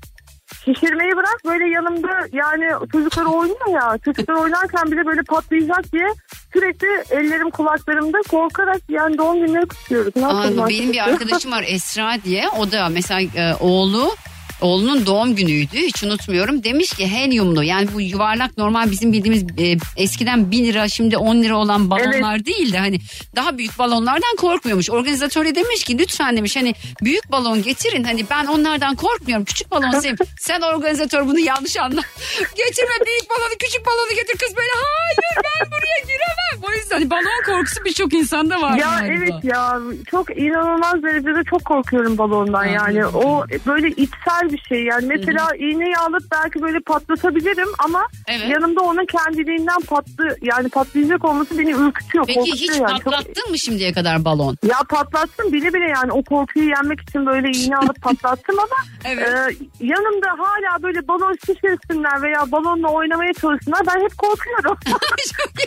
Şişirmeyi 0.66 1.12
bırak 1.12 1.42
böyle 1.46 1.66
yanımda 1.66 2.28
yani 2.34 2.88
çocuklar 2.92 3.26
oynuyor 3.26 3.68
ya 3.74 3.98
çocuklar 4.06 4.36
oynarken 4.36 4.92
bile 4.92 5.06
böyle 5.06 5.22
patlayacak 5.24 5.94
diye 5.94 6.08
sürekli 6.54 6.88
ellerim 7.12 7.50
kulaklarımda 7.50 8.18
korkarak 8.30 8.82
yani 8.90 9.18
doğum 9.18 9.46
günleri 9.46 9.66
kutluyoruz. 9.66 10.16
Ne 10.16 10.68
benim 10.70 10.94
bir 10.94 11.10
arkadaşım 11.10 11.52
var 11.52 11.66
Esra 11.68 12.18
diye. 12.24 12.50
O 12.50 12.72
da 12.72 12.90
mesela 12.90 13.22
e, 13.22 13.56
oğlu 13.60 14.12
Oğlunun 14.62 15.06
doğum 15.06 15.36
günüydü 15.36 15.78
hiç 15.78 16.04
unutmuyorum. 16.04 16.64
Demiş 16.64 16.94
ki 16.94 17.08
helyumlu 17.08 17.64
yani 17.64 17.88
bu 17.94 18.02
yuvarlak 18.02 18.58
normal 18.58 18.92
bizim 18.92 19.14
bildiğimiz 19.14 19.44
e, 19.58 19.78
eskiden 19.98 20.52
1 20.52 20.64
lira 20.64 20.88
şimdi 20.88 21.18
10 21.18 21.44
lira 21.44 21.56
olan 21.58 21.90
balonlar 21.90 22.46
değil 22.46 22.74
de 22.74 22.80
hani 22.80 23.00
daha 23.36 23.58
büyük 23.58 23.80
balonlardan 23.80 24.36
korkmuyormuş. 24.38 24.90
Organizatör 24.90 25.46
de 25.46 25.56
demiş 25.56 25.84
ki 25.84 25.98
lütfen 25.98 26.38
demiş 26.38 26.56
hani 26.56 26.74
büyük 27.02 27.32
balon 27.32 27.62
getirin 27.62 28.04
hani 28.04 28.26
ben 28.30 28.46
onlardan 28.46 28.96
korkmuyorum 28.96 29.46
küçük 29.46 29.72
balon 29.72 30.00
sevim. 30.00 30.18
Sen 30.40 30.62
organizatör 30.62 31.28
bunu 31.28 31.40
yanlış 31.40 31.78
anla. 31.78 32.02
Getirme 32.40 33.06
büyük 33.06 33.30
balonu 33.30 33.54
küçük 33.60 33.86
balonu 33.86 34.10
getir 34.16 34.38
kız 34.38 34.58
böyle 34.58 34.70
hayır 34.76 35.44
ben 35.46 35.72
buraya 35.72 36.00
giremem. 36.02 36.70
O 36.70 36.72
yüzden 36.72 36.96
hani 36.96 37.10
balon 37.10 37.44
korkusu 37.46 37.86
birçok 37.86 38.14
insanda 38.14 38.62
var. 38.62 38.78
Ya 38.78 39.00
galiba. 39.00 39.14
evet 39.14 39.44
ya 39.44 39.80
çok 40.12 40.38
inanılmaz 40.38 41.04
derecede 41.04 41.44
çok 41.50 41.66
korkuyorum 41.66 42.18
balondan 42.18 42.66
yani. 42.66 43.06
O 43.06 43.46
böyle 43.68 43.88
içsel 43.88 44.51
bir 44.52 44.62
şey 44.70 44.84
yani. 44.84 45.06
Mesela 45.08 45.48
iğneyi 45.58 45.98
alıp 45.98 46.24
belki 46.32 46.62
böyle 46.62 46.80
patlatabilirim 46.80 47.68
ama 47.86 48.02
Evet. 48.28 48.50
yanımda 48.50 48.82
onun 48.82 49.06
kendiliğinden 49.06 49.82
patlı 49.88 50.38
yani 50.42 50.70
patlayacak 50.70 51.26
olması 51.26 51.58
beni 51.58 51.72
ürkütüyor. 51.72 52.26
Peki 52.28 52.40
korkutuyor 52.40 52.74
hiç 52.74 52.80
yani. 52.82 53.00
Çok- 53.04 53.14
patlattın 53.14 53.50
mı 53.52 53.58
şimdiye 53.58 53.94
kadar 53.94 54.26
balon? 54.26 54.58
Ya 54.68 54.78
patlattım 54.90 55.54
bile 55.54 55.74
bile 55.74 55.86
yani 55.96 56.12
o 56.12 56.24
korkuyu 56.24 56.70
yenmek 56.70 57.02
için 57.02 57.26
böyle 57.26 57.50
iğne 57.52 57.78
alıp 57.78 58.02
patlattım 58.02 58.56
ama 58.60 58.76
Evet. 59.06 59.28
e, 59.28 59.56
yanımda 59.80 60.28
hala 60.38 60.84
böyle 60.84 61.08
balon 61.08 61.36
şişirsinler 61.46 62.22
veya 62.22 62.52
balonla 62.52 62.88
oynamaya 62.88 63.34
çalışsınlar 63.34 63.80
ben 63.88 64.02
hep 64.04 64.18
korkuyorum. 64.18 64.78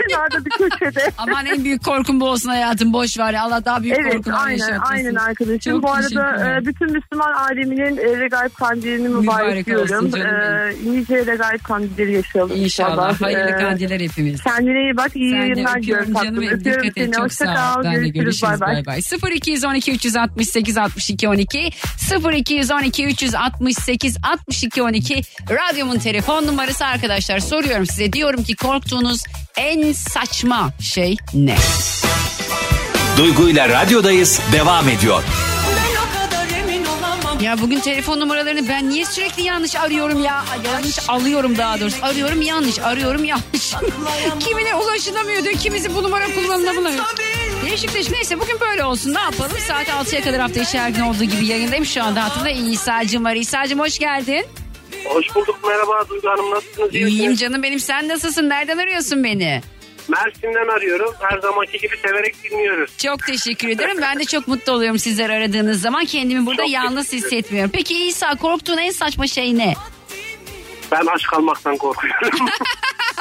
Kenarda 0.08 0.44
bir 0.44 0.50
köşede. 0.50 1.10
Aman 1.18 1.46
en 1.46 1.64
büyük 1.64 1.84
korkun 1.84 2.20
bu 2.20 2.28
olsun 2.28 2.48
hayatım 2.48 2.92
boş 2.92 3.18
ver. 3.18 3.34
Allah 3.34 3.64
daha 3.64 3.82
büyük 3.82 3.98
Evet 4.00 4.12
korkular 4.16 4.46
aynen 4.46 4.58
yaşatmasın. 4.58 4.94
aynen 4.94 5.14
arkadaşım. 5.14 5.72
Çok 5.72 5.82
Bu 5.82 5.90
arada 5.92 6.48
e, 6.60 6.66
bütün 6.66 6.92
Müslüman 6.92 7.32
aleminin 7.32 7.96
e, 7.96 8.20
regaib 8.20 8.50
kandilini 8.74 9.08
mübarek 9.08 9.26
Mübarek 9.46 9.66
diyorum. 9.66 9.88
canım 9.88 10.06
E, 10.16 11.00
nice 11.00 11.26
regaib 11.26 11.62
kandilleri 11.62 12.12
yaşayalım 12.12 12.56
İnşallah. 12.56 12.90
inşallah. 12.90 13.20
Hayırlı 13.20 13.50
E, 13.50 13.56
kandiller 13.56 14.00
hepimiz. 14.00 14.42
Kendine 14.42 14.80
iyi 14.82 14.96
bak 14.96 15.16
iyi 15.16 15.30
Sen 15.30 15.40
de 15.40 15.46
yayınlar 15.46 15.82
diyorum 15.82 16.14
canım 16.14 16.40
benim. 16.40 16.52
Öpüyorum 16.52 16.82
Dikkat 16.82 16.98
et 16.98 17.04
seni. 17.04 17.12
çok 17.12 17.24
Hoşça 17.24 17.44
sağ 17.44 17.52
ol. 17.52 17.82
kal. 17.82 17.84
Ben 17.84 18.04
de 18.04 18.08
Görüşürüz. 18.08 18.60
bay. 18.60 18.76
Bay 18.86 18.86
bay. 18.86 19.00
0212 19.36 19.92
368 19.92 20.76
62 20.76 21.28
12 21.28 21.70
0212 22.34 23.04
368 23.06 24.16
62 24.22 24.82
12 24.82 25.22
radyomun 25.50 25.98
telefon 25.98 26.46
numarası 26.46 26.84
arkadaşlar 26.86 27.38
soruyorum 27.38 27.86
size 27.86 28.12
diyorum 28.12 28.42
ki 28.44 28.56
korktuğunuz 28.56 29.22
en 29.56 29.92
saçma 29.92 30.70
şey 30.80 31.16
ne? 31.34 31.56
Duygu 33.18 33.48
ile 33.48 33.68
radyodayız 33.68 34.40
devam 34.52 34.88
ediyor. 34.88 35.22
Ya 37.40 37.58
bugün 37.60 37.80
telefon 37.80 38.20
numaralarını 38.20 38.68
ben 38.68 38.88
niye 38.90 39.04
sürekli 39.04 39.42
yanlış 39.42 39.76
arıyorum 39.76 40.22
ya? 40.24 40.44
Yanlış 40.72 41.08
alıyorum 41.08 41.56
daha 41.58 41.80
doğrusu. 41.80 41.96
Arıyorum 42.02 42.42
yanlış, 42.42 42.78
arıyorum 42.78 43.24
yanlış. 43.24 43.74
Kimine 44.40 44.74
ulaşılamıyor 44.74 45.44
diyor, 45.44 45.54
kimisi 45.54 45.94
bu 45.94 46.02
numara 46.02 46.24
kullanılamıyor. 46.34 47.04
Değişik 47.64 47.94
değişik. 47.94 48.12
Neyse 48.12 48.40
bugün 48.40 48.60
böyle 48.60 48.84
olsun. 48.84 49.14
Ne 49.14 49.20
yapalım? 49.20 49.52
Saat 49.68 49.88
6'ya 49.88 50.22
kadar 50.24 50.40
hafta 50.40 50.60
içi 50.60 50.78
her 50.78 50.88
gün 50.90 51.00
olduğu 51.00 51.24
gibi 51.24 51.46
yayındayım. 51.46 51.84
Şu 51.86 52.02
anda 52.02 52.24
hatırda 52.24 52.50
İsa'cığım 52.50 53.24
var. 53.24 53.34
İsa'cığım 53.34 53.78
hoş 53.80 53.98
geldin. 53.98 54.46
Hoş 55.04 55.34
bulduk 55.34 55.58
merhaba 55.68 56.08
Duygu 56.08 56.28
Hanım 56.28 56.50
nasılsınız? 56.50 56.94
İyi 56.94 57.06
İyiyim 57.06 57.34
canım 57.34 57.62
benim. 57.62 57.80
Sen 57.80 58.08
nasılsın? 58.08 58.48
Nereden 58.48 58.78
arıyorsun 58.78 59.24
beni? 59.24 59.62
Mersin'den 60.08 60.68
arıyorum. 60.76 61.14
Her 61.20 61.38
zamanki 61.38 61.78
gibi 61.78 61.96
severek 61.96 62.44
dinliyoruz. 62.44 62.98
Çok 62.98 63.26
teşekkür 63.26 63.68
ederim. 63.68 63.98
Ben 64.02 64.18
de 64.18 64.24
çok 64.24 64.48
mutlu 64.48 64.72
oluyorum 64.72 64.98
sizler 64.98 65.30
aradığınız 65.30 65.80
zaman. 65.80 66.04
Kendimi 66.04 66.46
burada 66.46 66.62
Çok 66.62 66.70
yalnız 66.70 67.12
hissetmiyorum. 67.12 67.70
Peki 67.74 68.06
İsa 68.06 68.34
korktuğun 68.34 68.78
en 68.78 68.90
saçma 68.90 69.26
şey 69.26 69.58
ne? 69.58 69.74
Ben 70.92 71.06
aç 71.06 71.22
kalmaktan 71.26 71.76
korkuyorum. 71.76 72.38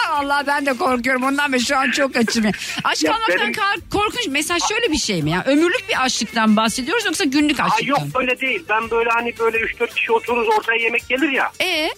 Allah 0.09 0.43
ben 0.47 0.65
de 0.65 0.73
korkuyorum 0.77 1.23
ondan 1.23 1.53
beri 1.53 1.61
şu 1.65 1.77
an 1.77 1.91
çok 1.91 2.15
açım. 2.15 2.45
ya. 2.45 2.51
Aşk 2.83 3.03
Ya 3.03 3.11
kalmaktan 3.11 3.39
benim- 3.39 3.53
kar- 3.53 3.77
korkunç. 3.91 4.27
Mesela 4.29 4.57
şöyle 4.69 4.91
bir 4.91 4.97
şey 4.97 5.21
mi 5.23 5.31
ya? 5.31 5.43
Ömürlük 5.47 5.89
bir 5.89 6.03
açlıktan 6.03 6.57
bahsediyoruz 6.57 7.05
yoksa 7.05 7.23
günlük 7.23 7.59
Aa, 7.59 7.63
açlıktan? 7.63 7.85
yok 7.87 7.99
öyle 8.15 8.39
değil. 8.39 8.63
Ben 8.69 8.89
böyle 8.89 9.09
hani 9.09 9.33
böyle 9.39 9.57
3-4 9.57 9.93
kişi 9.95 10.11
otururuz 10.11 10.47
ortaya 10.57 10.81
yemek 10.83 11.07
gelir 11.09 11.29
ya. 11.29 11.51
E 11.61 11.89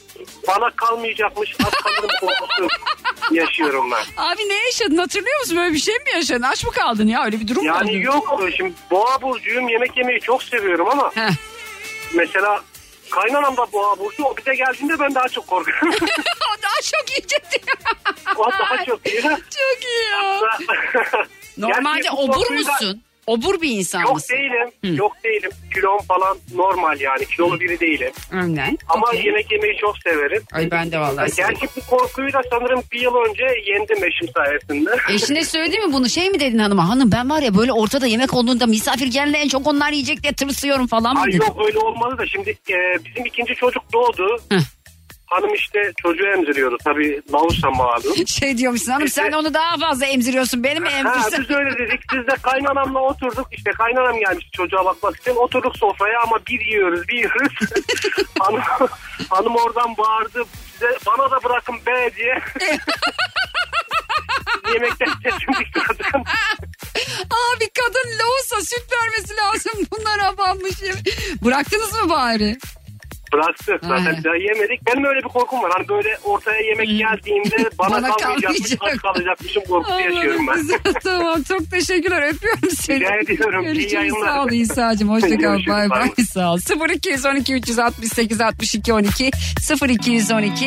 Bana 0.47 0.69
kalmayacakmış 0.75 1.55
aç 1.65 1.73
kalırım 1.73 2.09
korkusu 2.21 2.67
yaşıyorum 3.31 3.91
ben. 3.91 4.23
abi 4.23 4.41
ne 4.49 4.53
yaşadın 4.65 4.97
hatırlıyor 4.97 5.39
musun? 5.39 5.57
Böyle 5.57 5.73
bir 5.73 5.79
şey 5.79 5.95
mi 5.95 6.09
yaşadın? 6.15 6.41
Aç 6.41 6.63
mı 6.65 6.71
kaldın 6.71 7.07
ya? 7.07 7.25
Öyle 7.25 7.39
bir 7.39 7.47
durum 7.47 7.65
mu 7.65 7.71
oldu? 7.71 7.77
Yani 7.87 8.01
yok 8.03 8.39
şimdi 8.57 8.73
boğa 8.91 9.21
burcuyum 9.21 9.67
yemek 9.69 9.97
yemeyi 9.97 10.19
çok 10.21 10.43
seviyorum 10.43 10.87
ama 10.89 11.11
Heh. 11.15 11.29
mesela 12.13 12.61
kaynanam 13.15 13.57
da 13.57 13.71
boğa 13.71 13.99
burcu 13.99 14.23
o 14.23 14.37
bize 14.37 14.55
geldiğinde 14.55 14.99
ben 14.99 15.15
daha 15.15 15.29
çok 15.29 15.47
korkuyorum. 15.47 15.89
o 16.51 16.61
daha 16.61 16.81
çok 16.83 17.09
yiyecekti. 17.09 17.61
o 18.35 18.51
daha 18.51 18.85
çok 18.85 19.07
iyi. 19.07 19.21
çok 19.21 19.83
iyi 19.83 20.03
ya. 20.11 20.39
Normalde 21.57 22.11
obur 22.11 22.51
musun? 22.51 23.03
Obur 23.27 23.61
bir 23.61 23.69
insan 23.69 24.01
Yok 24.01 24.13
mısın? 24.15 24.35
değilim. 24.35 24.97
Yok 24.97 25.11
değilim. 25.23 25.51
Kilom 25.73 25.99
falan 26.01 26.37
normal 26.55 26.99
yani. 27.01 27.25
Kilolu 27.25 27.59
biri 27.59 27.79
değilim. 27.79 28.11
Önden. 28.31 28.77
Ama 28.89 29.07
Okey. 29.07 29.25
yemek 29.25 29.51
yemeyi 29.51 29.77
çok 29.77 29.97
severim. 29.97 30.43
Ay 30.53 30.71
ben 30.71 30.91
de 30.91 30.99
vallahi 30.99 31.31
seviyorum. 31.31 31.57
Gerçi 31.61 31.75
bu 31.81 31.97
korkuyu 31.97 32.33
da 32.33 32.41
sanırım 32.49 32.83
bir 32.91 33.01
yıl 33.01 33.15
önce 33.15 33.43
yendim 33.43 34.03
eşim 34.03 34.27
sayesinde. 34.33 34.89
Eşine 35.13 35.43
söyledi 35.45 35.79
mi 35.79 35.93
bunu? 35.93 36.09
Şey 36.09 36.29
mi 36.29 36.39
dedin 36.39 36.57
hanıma? 36.59 36.89
Hanım 36.89 37.11
ben 37.11 37.29
var 37.29 37.41
ya 37.41 37.55
böyle 37.57 37.71
ortada 37.73 38.07
yemek 38.07 38.33
olduğunda 38.33 38.65
misafir 38.65 39.07
geldiğinde 39.07 39.37
en 39.37 39.47
çok 39.47 39.67
onlar 39.67 39.91
yiyecek 39.91 40.23
diye 40.23 40.33
tırsıyorum 40.33 40.87
falan 40.87 41.13
mı 41.15 41.21
Ay 41.21 41.27
dedin? 41.27 41.37
yok 41.37 41.61
öyle 41.67 41.79
olmadı 41.79 42.17
da 42.17 42.25
şimdi 42.27 42.49
e, 42.49 43.05
bizim 43.05 43.25
ikinci 43.25 43.55
çocuk 43.55 43.83
doğdu. 43.93 44.37
Heh. 44.49 44.57
Hanım 45.25 45.53
işte 45.53 45.91
çocuğu 46.01 46.27
emziriyordu. 46.27 46.77
Tabii 46.83 47.21
Lavuş'tan 47.33 47.77
malum. 47.77 48.27
Şey 48.27 48.57
diyormuşsun 48.57 48.91
hanım 48.91 49.07
sen 49.07 49.31
onu 49.31 49.53
daha 49.53 49.77
fazla 49.77 50.05
emziriyorsun. 50.05 50.63
Beni 50.63 50.79
mi 50.79 50.89
Ha, 50.89 50.97
emzirsen? 50.97 51.41
biz 51.49 51.55
öyle 51.55 51.77
dedik. 51.77 52.01
Biz 52.13 52.27
de 52.27 52.35
kaynanamla 52.41 52.99
oturduk. 52.99 53.47
İşte 53.51 53.71
kaynanam 53.71 54.19
gelmiş 54.19 54.47
çocuğa 54.51 54.85
bakmak 54.85 55.15
için. 55.15 55.35
Oturduk 55.35 55.77
sofraya 55.77 56.19
ama 56.23 56.39
bir 56.47 56.59
yiyoruz 56.65 57.07
bir 57.07 57.13
yiyoruz. 57.17 57.53
hanım, 58.39 58.61
hanım 59.29 59.55
oradan 59.55 59.97
bağırdı. 59.97 60.43
Size, 60.73 60.97
bana 61.07 61.31
da 61.31 61.43
bırakın 61.43 61.75
be 61.85 62.11
diye. 62.15 62.39
Yemekten 64.73 65.07
sesimi 65.23 65.65
çıkardım. 65.65 66.23
Abi 67.25 67.69
kadın 67.79 68.09
lohusa 68.19 68.61
süt 68.61 68.85
vermesi 68.93 69.33
lazım. 69.35 69.87
Bunlar 69.91 70.19
abanmış. 70.33 70.75
Bıraktınız 71.45 71.93
mı 71.93 72.09
bari? 72.09 72.57
Bıraktık 73.35 73.79
zaten 73.83 74.05
Aynen. 74.05 74.23
daha 74.23 74.35
yemedik. 74.35 74.87
Benim 74.87 75.05
öyle 75.05 75.17
bir 75.19 75.29
korkum 75.29 75.61
var. 75.63 75.71
Hani 75.77 75.87
böyle 75.89 76.09
ortaya 76.23 76.59
yemek 76.61 76.87
geldiğinde 76.87 77.69
bana, 77.79 77.89
Bana 77.91 78.09
kalmayacakmış, 78.17 78.75
kalmayacak. 78.75 78.79
aç 78.81 79.01
kalacakmışım 79.01 79.63
korkusu 79.69 79.99
yaşıyorum 79.99 80.47
ben. 80.47 80.57
Güzel, 80.61 80.79
tamam 81.03 81.43
çok 81.43 81.71
teşekkürler 81.71 82.21
öpüyorum 82.33 82.69
seni. 82.69 82.99
Rica 82.99 83.15
ediyorum, 83.33 83.73
iyi 83.73 83.93
yayınlar. 83.93 84.27
sağ 84.27 84.43
ol 84.43 84.49
İsa'cığım 84.51 85.09
hoşça 85.09 85.27
kal 85.29 85.37
Görüşürüz, 85.37 85.67
bay 85.67 85.89
bay 85.89 85.99
bay 85.99 86.09
bay. 86.17 86.25
sağ 86.25 86.53
ol. 86.53 86.59
0212 86.95 87.53
368 87.53 88.41
62 88.41 88.93
12 88.93 89.31
0212 89.89 90.65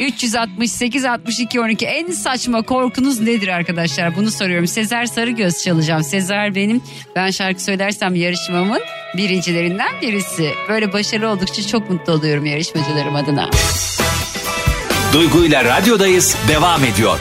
368 0.00 1.04
62 1.04 1.60
12 1.60 1.86
en 1.86 2.06
saçma 2.10 2.62
korkunuz 2.62 3.20
nedir 3.20 3.48
arkadaşlar 3.48 4.16
bunu 4.16 4.30
soruyorum. 4.30 4.66
Sezer 4.66 5.06
Sarıgöz 5.06 5.62
çalacağım. 5.64 6.02
Sezer 6.02 6.54
benim 6.54 6.82
ben 7.16 7.30
şarkı 7.30 7.62
söylersem 7.62 8.14
yarışmamın 8.14 8.80
birincilerinden 9.16 10.00
birisi. 10.02 10.50
Böyle 10.68 10.92
başarılı 10.92 11.28
oldukça 11.28 11.66
çok 11.66 11.90
mutlu 11.90 12.03
oluyorum 12.08 12.46
yarışmacılarım 12.46 13.16
adına. 13.16 13.50
Duygu 15.12 15.44
ile 15.44 15.64
radyodayız 15.64 16.36
devam 16.48 16.84
ediyor. 16.84 17.18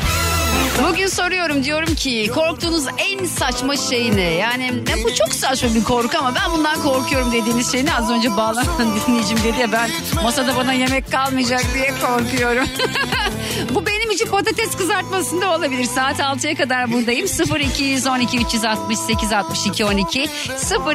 Bugün 0.90 1.08
soruyorum 1.08 1.64
diyorum 1.64 1.96
ki 1.96 2.32
korktuğunuz 2.34 2.86
en 2.98 3.26
saçma 3.26 3.78
şey 3.78 4.16
ne? 4.16 4.22
Yani 4.22 4.72
ne, 4.88 5.04
bu 5.04 5.16
çok 5.16 5.34
saçma 5.34 5.76
bir 5.76 5.84
korku 5.84 6.18
ama 6.18 6.36
ben 6.36 6.52
bundan 6.58 6.82
korkuyorum 6.82 7.32
dediğiniz 7.32 7.72
şey 7.72 7.86
ne? 7.86 7.96
Az 7.96 8.12
önce 8.12 8.38
bağlanan 8.38 8.66
dinleyicim 9.08 9.38
dedi 9.38 9.60
ya 9.62 9.72
ben 9.72 9.90
masada 10.24 10.56
bana 10.56 10.74
yemek 10.74 11.12
kalmayacak 11.12 11.66
diye 11.74 11.94
korkuyorum. 12.02 12.68
bu 13.76 13.86
benim 13.86 14.12
için 14.12 14.28
patates 14.28 14.78
kızartmasında 14.78 15.56
olabilir. 15.56 15.84
Saat 15.84 16.20
6'ya 16.20 16.56
kadar 16.56 16.92
buradayım. 16.94 17.28
0212 17.60 18.38
368 18.38 19.34
62 19.34 19.86
12 19.86 20.30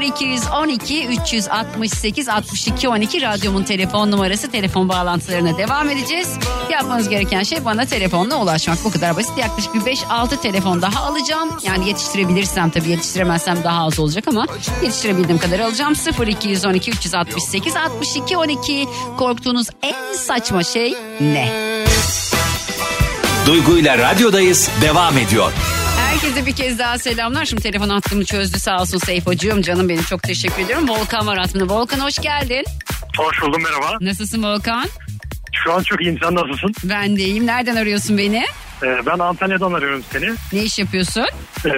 0212 0.01 1.07
368 1.07 2.29
62 2.29 2.89
12 2.89 3.23
radyomun 3.23 3.63
telefon 3.63 4.11
numarası 4.11 4.51
telefon 4.51 4.89
bağlantılarına 4.89 5.59
devam 5.59 5.91
edeceğiz. 5.91 6.29
Yapmanız 6.71 7.09
gereken 7.09 7.43
şey 7.43 7.65
bana 7.65 7.85
telefonla 7.85 8.37
ulaşmak. 8.37 8.79
Bu 8.85 8.91
kadar 8.91 9.17
basit. 9.17 9.39
Yaklaşık 9.39 9.48
yaklaşık 9.49 9.75
bir 9.75 9.81
5-6 9.81 10.41
telefon 10.41 10.83
daha 10.83 11.05
alacağım. 11.05 11.49
Yani 11.63 11.89
yetiştirebilirsem 11.89 12.71
tabii 12.71 12.89
yetiştiremezsem 12.89 13.65
daha 13.65 13.85
az 13.85 13.99
olacak 13.99 14.25
ama 14.29 14.47
yetiştirebildiğim 14.83 15.39
kadar 15.39 15.61
alacağım. 15.61 15.95
0212 16.27 16.91
368 16.91 17.77
62 17.77 18.37
12 18.37 18.87
korktuğunuz 19.19 19.67
en 19.83 20.13
saçma 20.13 20.63
şey 20.63 20.95
ne? 21.21 21.49
Duygu 23.47 23.79
ile 23.79 23.99
radyodayız 23.99 24.71
devam 24.83 25.19
ediyor. 25.19 25.53
Herkese 25.99 26.47
bir 26.47 26.53
kez 26.57 26.79
daha 26.79 26.99
selamlar. 26.99 27.45
Şimdi 27.45 27.63
telefon 27.63 27.89
hattımı 27.89 28.25
çözdü 28.25 28.59
sağ 28.59 28.81
olsun 28.81 28.99
Seyfocuğum. 28.99 29.63
Canım 29.63 29.89
benim 29.89 30.03
çok 30.03 30.23
teşekkür 30.23 30.63
ediyorum. 30.63 30.89
Volkan 30.89 31.27
var 31.27 31.39
hattımda. 31.39 31.75
Volkan 31.75 31.99
hoş 31.99 32.19
geldin. 32.19 32.65
Hoş 33.19 33.43
buldum 33.43 33.63
merhaba. 33.63 33.97
Nasılsın 34.01 34.43
Volkan? 34.43 34.87
Şu 35.53 35.73
an 35.73 35.83
çok 35.83 36.01
iyiyim 36.01 36.19
sen 36.23 36.35
nasılsın? 36.35 36.75
Ben 36.85 37.17
de 37.17 37.23
iyiyim. 37.23 37.47
Nereden 37.47 37.77
arıyorsun 37.77 38.19
beni? 38.19 38.45
Ee, 38.83 39.07
ben 39.07 39.19
Antalya'dan 39.19 39.73
arıyorum 39.73 40.05
seni. 40.13 40.31
Ne 40.53 40.63
iş 40.63 40.79
yapıyorsun? 40.79 41.27
Ee, 41.67 41.71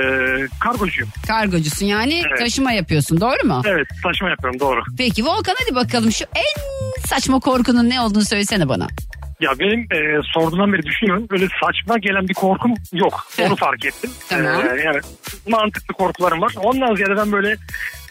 kargocuyum. 0.60 1.10
Kargocusun 1.26 1.86
yani 1.86 2.22
Evet. 2.28 2.38
taşıma 2.38 2.72
yapıyorsun 2.72 3.20
doğru 3.20 3.46
mu? 3.46 3.62
Evet 3.66 3.86
taşıma 4.02 4.30
yapıyorum 4.30 4.60
doğru. 4.60 4.80
Peki 4.98 5.24
Volkan 5.24 5.54
hadi 5.64 5.74
bakalım 5.74 6.12
şu 6.12 6.24
en 6.34 7.00
saçma 7.06 7.40
korkunun 7.40 7.88
ne 7.90 8.00
olduğunu 8.00 8.24
söylesene 8.24 8.68
bana. 8.68 8.88
Ya 9.40 9.50
benim 9.58 9.80
e, 9.80 10.20
sorduğundan 10.34 10.72
beri 10.72 10.82
düşünüyorum. 10.82 11.26
Öyle 11.30 11.48
saçma 11.64 11.98
gelen 11.98 12.28
bir 12.28 12.34
korkum 12.34 12.74
yok. 12.92 13.26
Onu 13.42 13.56
fark 13.56 13.84
ettim. 13.84 14.10
Tamam. 14.28 14.44
Ee, 14.44 14.82
yani 14.82 15.00
mantıklı 15.48 15.94
korkularım 15.94 16.40
var. 16.40 16.52
Ondan 16.56 16.94
ziyade 16.94 17.16
ben 17.16 17.32
böyle 17.32 17.56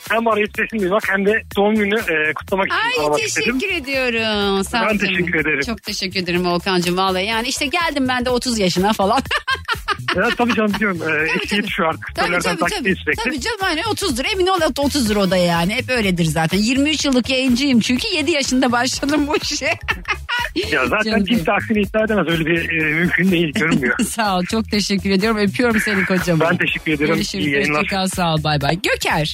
hem 0.10 0.28
arayıp 0.28 0.50
sesini 0.58 0.80
duymak 0.82 1.10
hem 1.10 1.26
de 1.26 1.44
doğum 1.56 1.76
günü 1.76 1.96
e, 2.00 2.34
kutlamak 2.34 2.66
için 2.68 2.76
Ay 2.76 3.06
aramak 3.06 3.20
teşekkür 3.20 3.54
istedim. 3.54 3.84
ediyorum. 3.84 4.64
Sağ 4.64 4.82
Ben 4.82 4.88
canım. 4.88 4.98
teşekkür 4.98 5.40
ederim. 5.40 5.62
Çok 5.66 5.84
teşekkür 5.84 6.20
ederim 6.20 6.46
Volkan'cığım 6.46 6.98
vallahi. 6.98 7.26
Yani 7.26 7.48
işte 7.48 7.66
geldim 7.66 8.08
ben 8.08 8.26
de 8.26 8.30
30 8.30 8.60
yaşına 8.60 8.94
falan. 8.94 9.22
Ya, 10.16 10.30
tabii 10.38 10.56
canım 10.56 10.74
biliyorum. 10.74 11.02
E, 11.10 11.32
eski 11.36 11.56
yetişiyor 11.56 11.90
artık. 11.90 12.16
tabii 12.16 12.40
tabii 12.40 12.60
tabii. 12.70 12.96
Tabii 13.24 13.40
canım 13.42 13.58
hani 13.62 13.82
30'dur 13.82 14.32
emin 14.34 14.48
ol 14.48 14.60
30'dur 14.60 15.18
o 15.20 15.32
da 15.32 15.38
yani. 15.38 15.74
Hep 15.76 15.90
öyledir 15.90 16.26
zaten. 16.26 16.58
23 16.58 17.06
yıllık 17.06 17.30
yayıncıyım 17.30 17.80
çünkü 17.80 18.08
7 18.16 18.32
yaşında 18.32 18.72
başladım 18.72 19.28
bu 19.28 19.38
işe. 19.38 19.70
Ya 20.72 20.86
zaten 20.88 21.12
Canım 21.12 21.26
kimse 21.26 21.52
aksini 21.52 21.82
iddia 21.82 22.04
edemez. 22.04 22.28
Öyle 22.28 22.46
bir 22.46 22.70
e, 22.82 22.94
mümkün 22.94 23.32
değil. 23.32 23.54
Görünmüyor. 23.54 23.96
sağ 24.08 24.38
ol 24.38 24.46
çok 24.46 24.72
teşekkür 24.72 25.10
ediyorum. 25.10 25.38
Öpüyorum 25.38 25.82
seni 25.82 26.06
kocaman. 26.06 26.50
Ben 26.52 26.58
teşekkür 26.58 26.92
ederim. 26.92 27.14
Görüşürüz. 27.16 27.46
İyi 27.46 27.54
yayınlar. 27.54 27.82
Hoşçakal 27.84 28.08
sağ 28.08 28.34
ol 28.34 28.44
bay 28.44 28.62
bay. 28.62 28.80
Göker. 28.82 29.34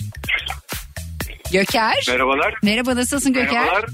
Göker. 1.51 2.05
Merhabalar. 2.09 2.53
Merhaba 2.63 2.95
nasılsın 2.95 3.33
Göker? 3.33 3.53
Merhabalar. 3.53 3.85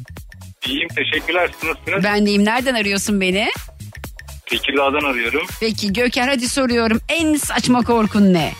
İyiyim 0.68 0.88
teşekkürler. 0.88 1.50
Siz 1.60 1.70
Nasılsınız? 1.70 2.04
Ben 2.04 2.26
deyim 2.26 2.46
nereden 2.46 2.76
arıyorsun 2.76 3.22
beni? 3.22 3.50
Tekirdağ'dan 4.46 5.12
arıyorum. 5.12 5.42
Peki 5.60 5.94
Göker 5.94 6.28
hadi 6.28 6.50
soruyorum. 6.50 7.00
En 7.10 7.36
saçma 7.36 7.82
korkun 7.82 8.34
ne? 8.34 8.52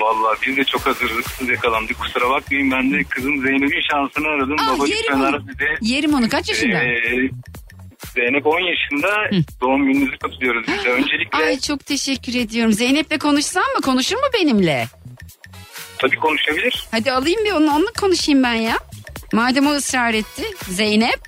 Vallahi 0.00 0.38
biz 0.46 0.56
de 0.56 0.64
çok 0.64 0.86
hazırlıksız 0.86 1.48
yakalandık. 1.48 1.98
Kusura 2.00 2.30
bakmayın 2.30 2.70
ben 2.70 2.92
de 2.92 3.04
kızım 3.04 3.42
Zeynep'in 3.42 3.80
şansını 3.92 4.26
aradım. 4.28 4.56
Aa, 4.60 4.74
Baba 4.78 4.86
yerim 4.86 4.98
lütfen 5.02 5.16
onu. 5.18 5.26
ara. 5.26 5.42
Yerim 5.80 6.14
onu 6.14 6.28
kaç 6.28 6.48
yaşında? 6.48 6.82
Ee, 6.84 7.30
Zeynep 8.14 8.46
10 8.46 8.60
yaşında. 8.60 9.30
Doğum 9.60 9.92
gününüzü 9.92 10.18
kutluyoruz 10.18 10.66
biz 10.68 10.84
de. 10.84 10.88
Öncelikle 10.92 11.38
Ay 11.38 11.58
çok 11.60 11.86
teşekkür 11.86 12.34
ediyorum. 12.34 12.72
Zeynep'le 12.72 13.18
konuşsam 13.20 13.62
mı? 13.62 13.80
Konuşur 13.84 14.16
mu 14.16 14.22
benimle? 14.34 14.86
tabii 15.98 16.16
konuşabilir. 16.16 16.86
Hadi 16.90 17.12
alayım 17.12 17.44
bir 17.44 17.52
onu 17.52 17.70
onunla 17.74 17.92
konuşayım 18.00 18.42
ben 18.42 18.54
ya. 18.54 18.78
Madem 19.32 19.66
o 19.66 19.70
ısrar 19.70 20.14
etti. 20.14 20.42
Zeynep. 20.68 21.20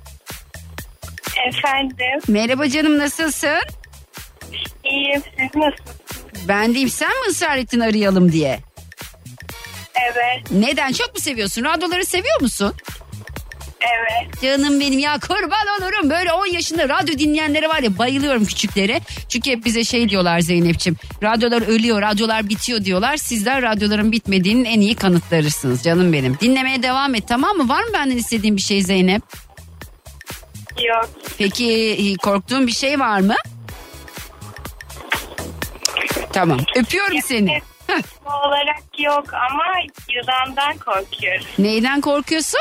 Efendim 1.48 1.96
Merhaba 2.28 2.68
canım 2.68 2.98
nasılsın? 2.98 3.58
iyiyim 4.84 5.22
siz 5.38 5.54
nasılsınız? 5.56 6.23
Ben 6.48 6.74
deyim 6.74 6.88
sen 6.88 7.08
mi 7.08 7.28
ısrar 7.30 7.56
ettin 7.56 7.80
arayalım 7.80 8.32
diye? 8.32 8.60
Evet 10.12 10.50
Neden? 10.50 10.92
Çok 10.92 11.14
mu 11.14 11.20
seviyorsun? 11.20 11.64
Radyoları 11.64 12.04
seviyor 12.06 12.40
musun? 12.40 12.74
evet 13.80 14.42
Canım 14.42 14.80
benim 14.80 14.98
ya 14.98 15.18
kurban 15.18 15.66
olurum. 15.80 16.10
Böyle 16.10 16.32
10 16.32 16.46
yaşında 16.46 16.88
radyo 16.88 17.18
dinleyenlere 17.18 17.68
var 17.68 17.82
ya 17.82 17.98
bayılıyorum 17.98 18.44
küçüklere. 18.44 19.00
Çünkü 19.28 19.50
hep 19.50 19.64
bize 19.64 19.84
şey 19.84 20.08
diyorlar 20.08 20.40
Zeynep'ciğim. 20.40 20.96
Radyolar 21.22 21.62
ölüyor, 21.62 22.02
radyolar 22.02 22.48
bitiyor 22.48 22.84
diyorlar. 22.84 23.16
Sizler 23.16 23.62
radyoların 23.62 24.12
bitmediğinin 24.12 24.64
en 24.64 24.80
iyi 24.80 24.94
kanıtlarısınız 24.96 25.82
canım 25.82 26.12
benim. 26.12 26.38
Dinlemeye 26.40 26.82
devam 26.82 27.14
et 27.14 27.24
tamam 27.28 27.56
mı? 27.56 27.68
Var 27.68 27.82
mı 27.82 27.90
benden 27.94 28.16
istediğin 28.16 28.56
bir 28.56 28.62
şey 28.62 28.82
Zeynep? 28.82 29.22
yok 30.86 31.10
Peki 31.38 31.72
e, 31.98 32.14
korktuğun 32.14 32.66
bir 32.66 32.72
şey 32.72 33.00
var 33.00 33.20
mı? 33.20 33.34
Tamam 36.34 36.58
öpüyorum 36.76 37.22
seni. 37.24 37.60
Heh, 37.86 38.02
olarak 38.26 38.82
yok 38.98 39.34
ama 39.34 39.64
yılandan 40.14 40.78
korkuyorum. 40.78 41.46
Neyden 41.58 42.00
korkuyorsun? 42.00 42.60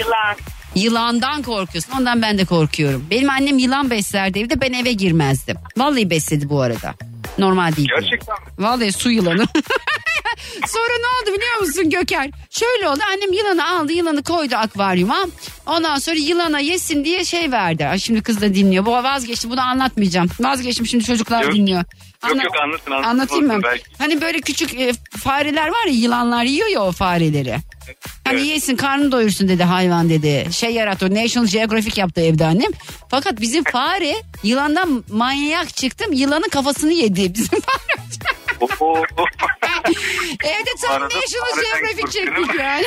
Yılan. 0.00 0.36
Yılandan 0.74 1.42
korkuyorsun. 1.42 1.92
Ondan 1.98 2.22
ben 2.22 2.38
de 2.38 2.44
korkuyorum. 2.44 3.06
Benim 3.10 3.30
annem 3.30 3.58
yılan 3.58 3.90
beslerdi 3.90 4.38
evde 4.38 4.60
ben 4.60 4.72
eve 4.72 4.92
girmezdim. 4.92 5.56
Vallahi 5.76 6.10
besledi 6.10 6.48
bu 6.48 6.60
arada. 6.62 6.94
Normal 7.38 7.76
değil. 7.76 7.88
Gerçekten 8.00 8.34
mi? 8.34 8.46
Vallahi 8.58 8.92
su 8.92 9.10
yılanı. 9.10 9.44
Sonra 10.66 10.98
ne 11.00 11.06
oldu 11.22 11.36
biliyor 11.38 11.56
musun 11.60 11.90
Göker? 11.90 12.30
Şöyle 12.50 12.88
oldu 12.88 13.00
annem 13.12 13.32
yılanı 13.32 13.68
aldı 13.68 13.92
yılanı 13.92 14.22
koydu 14.22 14.56
akvaryuma. 14.56 15.26
Ondan 15.66 15.98
sonra 15.98 16.16
yılana 16.16 16.58
yesin 16.60 17.04
diye 17.04 17.24
şey 17.24 17.52
verdi. 17.52 17.86
Ay 17.86 17.98
şimdi 17.98 18.22
kız 18.22 18.40
da 18.40 18.54
dinliyor. 18.54 18.86
Bu 18.86 18.90
vazgeçtim 18.92 19.50
bunu 19.50 19.60
anlatmayacağım. 19.60 20.28
Vazgeçtim 20.40 20.86
şimdi 20.86 21.04
çocuklar 21.04 21.42
Yok. 21.44 21.54
dinliyor. 21.54 21.84
Yok, 22.28 22.44
yok, 22.44 22.54
anlatın, 22.62 22.90
anlatın. 22.90 23.08
Anlatayım 23.08 23.62
belki. 23.62 23.84
Hani 23.98 24.20
böyle 24.20 24.40
küçük 24.40 24.74
e, 24.80 24.92
fareler 25.18 25.68
var 25.68 25.86
ya 25.86 25.92
yılanlar 25.92 26.44
yiyor 26.44 26.68
ya 26.68 26.82
o 26.82 26.92
fareleri. 26.92 27.56
Hani 28.24 28.38
Evet. 28.40 28.46
yesin 28.46 28.76
karnını 28.76 29.12
doyursun 29.12 29.48
dedi 29.48 29.64
hayvan 29.64 30.10
dedi. 30.10 30.48
Şey 30.52 30.70
yarattı 30.70 31.14
National 31.14 31.46
Geographic 31.48 32.00
yaptı 32.00 32.20
evde 32.20 32.46
annem. 32.46 32.70
Fakat 33.08 33.40
bizim 33.40 33.64
fare 33.64 34.14
yılandan 34.42 35.04
manyak 35.10 35.76
çıktım 35.76 36.12
yılanın 36.12 36.48
kafasını 36.48 36.92
yedi 36.92 37.34
bizim 37.34 37.60
fare. 37.60 38.02
Evde 40.44 40.70
Geographic 40.82 42.02
korkuyorum. 42.02 42.10
çektik 42.10 42.60
yani. 42.60 42.84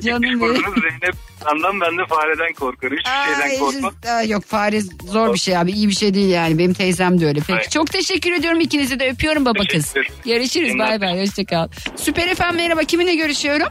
Canım 0.02 0.22
benim. 0.22 0.40
Zeynep. 0.80 1.14
Andan 1.44 1.80
ben 1.80 1.98
de 1.98 2.02
fareden 2.08 2.52
korkarım. 2.52 2.96
Hiçbir 2.98 3.10
Ay, 3.42 3.48
şeyden 3.50 3.58
korkmam. 3.64 3.94
işte- 3.94 4.10
Aa, 4.12 4.22
yok 4.22 4.44
fare 4.44 4.80
zor 4.80 5.34
bir 5.34 5.38
şey 5.38 5.56
abi 5.58 5.72
iyi 5.72 5.88
bir 5.88 5.94
şey 5.94 6.14
değil 6.14 6.28
yani 6.30 6.58
benim 6.58 6.72
teyzem 6.74 7.20
de 7.20 7.26
öyle. 7.26 7.40
Peki 7.40 7.52
Aynen. 7.52 7.68
çok 7.68 7.90
teşekkür 7.92 8.32
ediyorum 8.32 8.60
ikinize 8.60 9.00
de 9.00 9.10
öpüyorum 9.10 9.44
baba 9.44 9.62
kız. 9.72 9.94
İyi 10.24 10.78
bay 10.78 11.00
bay 11.00 11.26
hoşçakal. 11.26 11.68
Süper 11.96 12.28
efendim 12.28 12.56
merhaba 12.56 12.80
kiminle 12.84 13.14
görüşüyorum? 13.14 13.68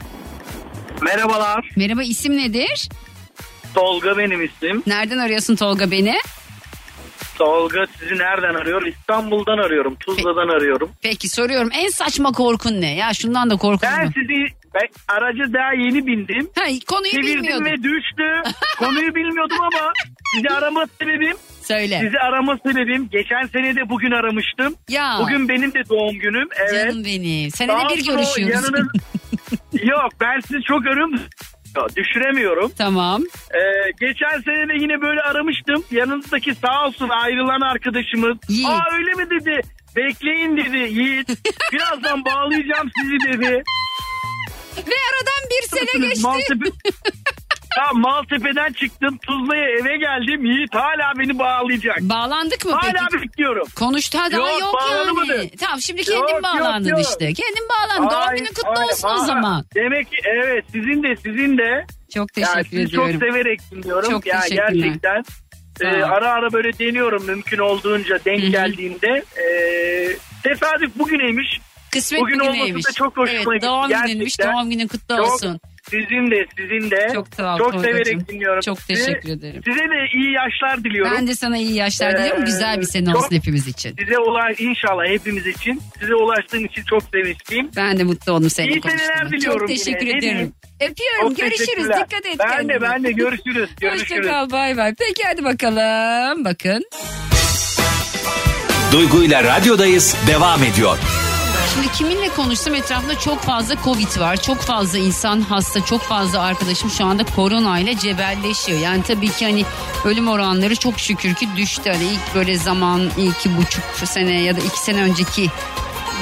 Merhabalar. 1.02 1.70
Merhaba 1.76 2.02
isim 2.02 2.36
nedir? 2.36 2.88
Tolga 3.74 4.18
benim 4.18 4.44
ismim. 4.44 4.82
Nereden 4.86 5.18
arıyorsun 5.18 5.56
Tolga 5.56 5.90
beni? 5.90 6.16
Tolga 7.38 7.86
sizi 7.98 8.18
nereden 8.18 8.54
arıyor? 8.54 8.86
İstanbul'dan 8.86 9.58
arıyorum. 9.58 9.94
Tuzla'dan 9.94 10.48
arıyorum. 10.56 10.90
Peki 11.02 11.28
soruyorum 11.28 11.68
en 11.74 11.88
saçma 11.88 12.32
korkun 12.32 12.80
ne? 12.80 12.94
Ya 12.96 13.14
şundan 13.14 13.50
da 13.50 13.56
korkun 13.56 13.80
Ben 13.92 14.04
mu? 14.04 14.12
sizi 14.14 14.44
ben 14.74 14.88
aracı 15.08 15.52
daha 15.52 15.72
yeni 15.72 16.06
bindim. 16.06 16.50
Ha, 16.58 16.64
konuyu 16.88 17.10
Çevirdim 17.12 17.34
bilmiyordum. 17.42 17.64
ve 17.66 17.76
düştü. 17.76 18.42
Konuyu 18.78 19.14
bilmiyordum 19.14 19.56
ama 19.60 19.92
sizi 20.34 20.48
arama 20.50 20.84
sebebim 21.00 21.36
Söyle. 21.62 21.98
sizi 22.04 22.18
arama 22.18 22.58
sebebim 22.66 23.08
geçen 23.12 23.46
sene 23.52 23.76
de 23.76 23.88
bugün 23.88 24.10
aramıştım. 24.10 24.74
Ya 24.88 25.18
Bugün 25.20 25.48
benim 25.48 25.74
de 25.74 25.88
doğum 25.88 26.18
günüm. 26.18 26.48
Evet. 26.60 26.72
canım 26.90 27.04
benim. 27.04 27.50
Senede 27.50 27.72
Daha 27.72 27.88
bir 27.88 28.00
sonra 28.04 28.16
görüşüyoruz. 28.16 28.54
yanınız- 28.54 28.88
Yok 29.82 30.08
ben 30.20 30.40
sizi 30.40 30.62
çok 30.62 30.86
Düşüremiyorum. 31.96 32.72
tamam. 32.78 33.22
Ee, 33.54 33.60
geçen 34.00 34.40
sene 34.40 34.68
de 34.68 34.74
yine 34.82 35.00
böyle 35.02 35.20
aramıştım. 35.20 35.84
Yanınızdaki 35.90 36.54
sağ 36.54 36.86
olsun 36.86 37.08
ayrılan 37.08 37.60
arkadaşımız. 37.60 38.36
Yiğit. 38.48 38.68
Aa 38.68 38.84
öyle 38.92 39.12
mi 39.12 39.30
dedi. 39.30 39.60
Bekleyin 39.96 40.56
dedi 40.56 40.76
Yiğit. 40.76 41.28
Birazdan 41.72 42.24
bağlayacağım 42.24 42.90
sizi 43.00 43.32
dedi. 43.32 43.62
Ve 44.76 44.96
aradan 45.08 45.42
bir 45.50 45.68
sene 45.68 46.06
geçti. 46.08 46.22
Maltepe... 46.22 46.70
Tamam 47.76 48.00
Maltepe'den 48.02 48.72
çıktım. 48.72 49.18
Tuzla'ya 49.26 49.68
eve 49.68 49.96
geldim. 49.96 50.44
Yiğit 50.44 50.74
hala 50.74 51.12
beni 51.18 51.38
bağlayacak. 51.38 52.00
Bağlandık 52.00 52.64
mı 52.64 52.72
Hala 52.72 52.92
peki? 53.12 53.22
bekliyorum. 53.22 53.66
Konuştu 53.76 54.18
ha 54.18 54.32
daha 54.32 54.50
Yok, 54.50 54.60
yok, 54.60 54.74
yani. 55.28 55.50
Tamam 55.60 55.80
şimdi 55.80 56.02
kendin 56.04 56.20
Yok, 56.20 56.30
yok, 56.30 56.42
bağlandın 56.42 56.88
yok. 56.90 57.00
işte. 57.00 57.32
Kendin 57.32 57.68
bağlandın. 57.70 58.10
Doğum 58.16 58.36
günün 58.36 58.46
kutlu 58.48 58.70
ay, 58.80 58.84
olsun 58.84 59.08
o 59.08 59.10
aa, 59.10 59.18
zaman. 59.18 59.64
Demek 59.74 60.10
ki 60.10 60.16
evet 60.24 60.64
sizin 60.72 61.02
de 61.02 61.16
sizin 61.16 61.58
de. 61.58 61.86
Çok 62.14 62.38
Yani 62.38 62.46
teşekkür 62.54 62.76
sizi 62.76 62.90
çok 62.96 63.08
ediyorum. 63.08 63.28
severek 63.32 63.60
dinliyorum. 63.70 64.10
Çok 64.10 64.26
ya 64.26 64.40
teşekkürler. 64.40 64.72
gerçekten. 64.72 65.24
Ol. 65.84 66.02
ara 66.02 66.30
ara 66.30 66.52
böyle 66.52 66.78
deniyorum 66.78 67.24
mümkün 67.26 67.58
olduğunca 67.58 68.18
denk 68.24 68.42
Hı 68.42 68.46
hı. 68.46 68.50
geldiğinde. 68.50 69.24
Ee, 69.36 70.16
tesadüf 70.42 70.98
bugüneymiş. 70.98 71.60
Kısmet 71.92 72.20
Bugün 72.20 72.38
olması 72.38 72.52
bugüneymiş. 72.52 72.86
da 72.86 72.92
çok 72.92 73.16
hoşuma 73.16 73.38
evet, 73.38 73.46
gitti. 73.54 73.66
doğum 73.66 73.88
Gerçekten. 73.88 74.12
gününmüş. 74.12 74.38
Doğum 74.38 74.70
günün 74.70 74.88
kutlu 74.88 75.16
Çok- 75.16 75.32
olsun. 75.32 75.60
Sizin 75.90 76.30
de 76.30 76.46
sizin 76.58 76.90
de. 76.90 77.08
Çok 77.14 77.28
sağ 77.34 77.54
ol 77.54 77.58
Çok 77.58 77.72
Tolgacığım. 77.72 77.94
severek 77.94 78.28
dinliyorum. 78.28 78.60
Çok 78.60 78.80
sizi. 78.80 79.06
teşekkür 79.06 79.28
ederim. 79.28 79.62
Size 79.66 79.78
de 79.80 80.08
iyi 80.14 80.32
yaşlar 80.32 80.84
diliyorum. 80.84 81.12
Ben 81.16 81.26
de 81.26 81.34
sana 81.34 81.56
iyi 81.58 81.74
yaşlar 81.74 82.18
diliyorum. 82.18 82.42
Ee, 82.42 82.46
Güzel 82.46 82.80
bir 82.80 82.86
sene 82.86 83.06
çok- 83.06 83.16
olsun 83.16 83.36
hepimiz 83.36 83.68
için. 83.68 83.96
Size 84.00 84.18
olay 84.18 84.54
inşallah 84.58 85.04
hepimiz 85.08 85.46
için. 85.46 85.82
Size 86.00 86.14
ulaştığım 86.14 86.64
için 86.64 86.82
çok 86.82 87.02
sevinçliyim. 87.02 87.70
Ben 87.76 87.98
de 87.98 88.04
mutlu 88.04 88.32
oldum 88.32 88.50
seninle 88.50 88.72
İyi 88.74 88.82
seneler 88.82 89.30
diliyorum 89.32 89.58
Çok 89.58 89.68
teşekkür 89.68 90.06
yine. 90.06 90.14
Ne 90.14 90.18
ederim. 90.18 90.52
Öpüyorum. 90.80 91.28
Çok 91.28 91.36
Görüşürüz. 91.38 91.84
Dikkat 91.88 92.26
et 92.26 92.36
Ben 92.38 92.50
kendine. 92.56 92.74
de 92.74 92.80
ben 92.80 93.04
de 93.04 93.12
görüşürüz. 93.12 93.70
görüşürüz. 93.80 94.10
Hoşçakal. 94.10 94.50
Bay 94.50 94.76
bay. 94.76 94.94
Peki 94.98 95.22
hadi 95.26 95.44
bakalım. 95.44 96.44
Bakın. 96.44 96.82
Duygu 98.92 99.22
ile 99.24 99.44
radyodayız 99.44 100.16
devam 100.26 100.62
ediyor. 100.62 100.98
Şimdi 101.76 101.92
kiminle 101.92 102.28
konuşsam 102.28 102.74
etrafında 102.74 103.18
çok 103.18 103.42
fazla 103.42 103.74
Covid 103.84 104.20
var. 104.20 104.36
Çok 104.36 104.58
fazla 104.58 104.98
insan 104.98 105.40
hasta, 105.40 105.84
çok 105.84 106.02
fazla 106.02 106.40
arkadaşım 106.40 106.90
şu 106.90 107.04
anda 107.04 107.24
korona 107.24 107.78
ile 107.78 107.98
cebelleşiyor. 107.98 108.80
Yani 108.80 109.02
tabii 109.02 109.28
ki 109.28 109.44
hani 109.44 109.64
ölüm 110.04 110.28
oranları 110.28 110.76
çok 110.76 111.00
şükür 111.00 111.34
ki 111.34 111.48
düştü. 111.56 111.90
Hani 111.90 112.04
ilk 112.04 112.34
böyle 112.34 112.58
zaman 112.58 113.10
iki 113.18 113.56
buçuk 113.56 113.84
sene 114.04 114.40
ya 114.42 114.56
da 114.56 114.60
iki 114.60 114.80
sene 114.80 115.02
önceki 115.02 115.50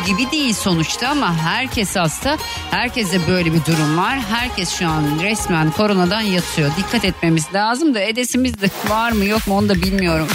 gibi 0.07 0.31
değil 0.31 0.55
sonuçta 0.55 1.09
ama 1.09 1.37
herkes 1.37 1.97
hasta. 1.97 2.39
Herkese 2.71 3.29
böyle 3.29 3.53
bir 3.53 3.65
durum 3.65 3.99
var. 3.99 4.19
Herkes 4.31 4.71
şu 4.79 4.89
an 4.89 5.05
resmen 5.23 5.71
koronadan 5.71 6.21
yatıyor. 6.21 6.71
Dikkat 6.77 7.05
etmemiz 7.05 7.45
lazım 7.55 7.95
da 7.95 8.01
edesimiz 8.01 8.61
de 8.61 8.71
var 8.89 9.13
mı 9.13 9.25
yok 9.25 9.47
mu 9.47 9.57
onu 9.57 9.69
da 9.69 9.75
bilmiyorum. 9.75 10.29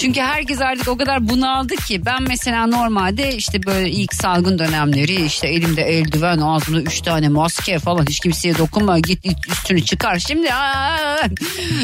Çünkü 0.00 0.20
herkes 0.20 0.60
artık 0.60 0.88
o 0.88 0.96
kadar 0.96 1.28
bunaldı 1.28 1.76
ki 1.76 2.06
ben 2.06 2.22
mesela 2.22 2.66
normalde 2.66 3.36
işte 3.36 3.62
böyle 3.66 3.90
ilk 3.90 4.14
salgın 4.14 4.58
dönemleri 4.58 5.24
işte 5.24 5.48
elimde 5.48 5.82
eldiven 5.82 6.38
ağzımda 6.38 6.80
üç 6.80 7.00
tane 7.00 7.28
maske 7.28 7.78
falan 7.78 8.06
hiç 8.06 8.20
kimseye 8.20 8.58
dokunma 8.58 8.98
git 8.98 9.26
üstünü 9.48 9.84
çıkar. 9.84 10.18
Şimdi 10.18 10.54
aa! 10.54 11.18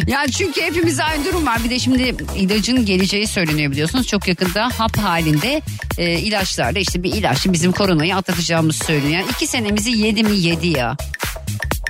yani 0.06 0.32
çünkü 0.32 0.62
hepimiz 0.62 1.00
aynı 1.00 1.24
durum 1.24 1.46
var. 1.46 1.64
Bir 1.64 1.70
de 1.70 1.78
şimdi 1.78 2.14
ilacın 2.36 2.86
geleceği 2.86 3.26
söyleniyor 3.26 3.72
biliyorsunuz. 3.72 4.06
Çok 4.06 4.28
yakında 4.28 4.70
hap 4.78 4.98
halinde 4.98 5.62
e, 5.98 6.18
ilaçlarla 6.18 6.78
işte 6.78 7.02
bir 7.02 7.12
ilaçla 7.12 7.52
bizim 7.52 7.72
koronayı 7.72 8.16
atlatacağımız 8.16 8.76
söyleniyor. 8.76 9.20
Yani 9.20 9.30
iki 9.30 9.46
senemizi 9.46 9.90
yedi 9.90 10.24
mi 10.24 10.36
yedi 10.36 10.68
ya 10.68 10.96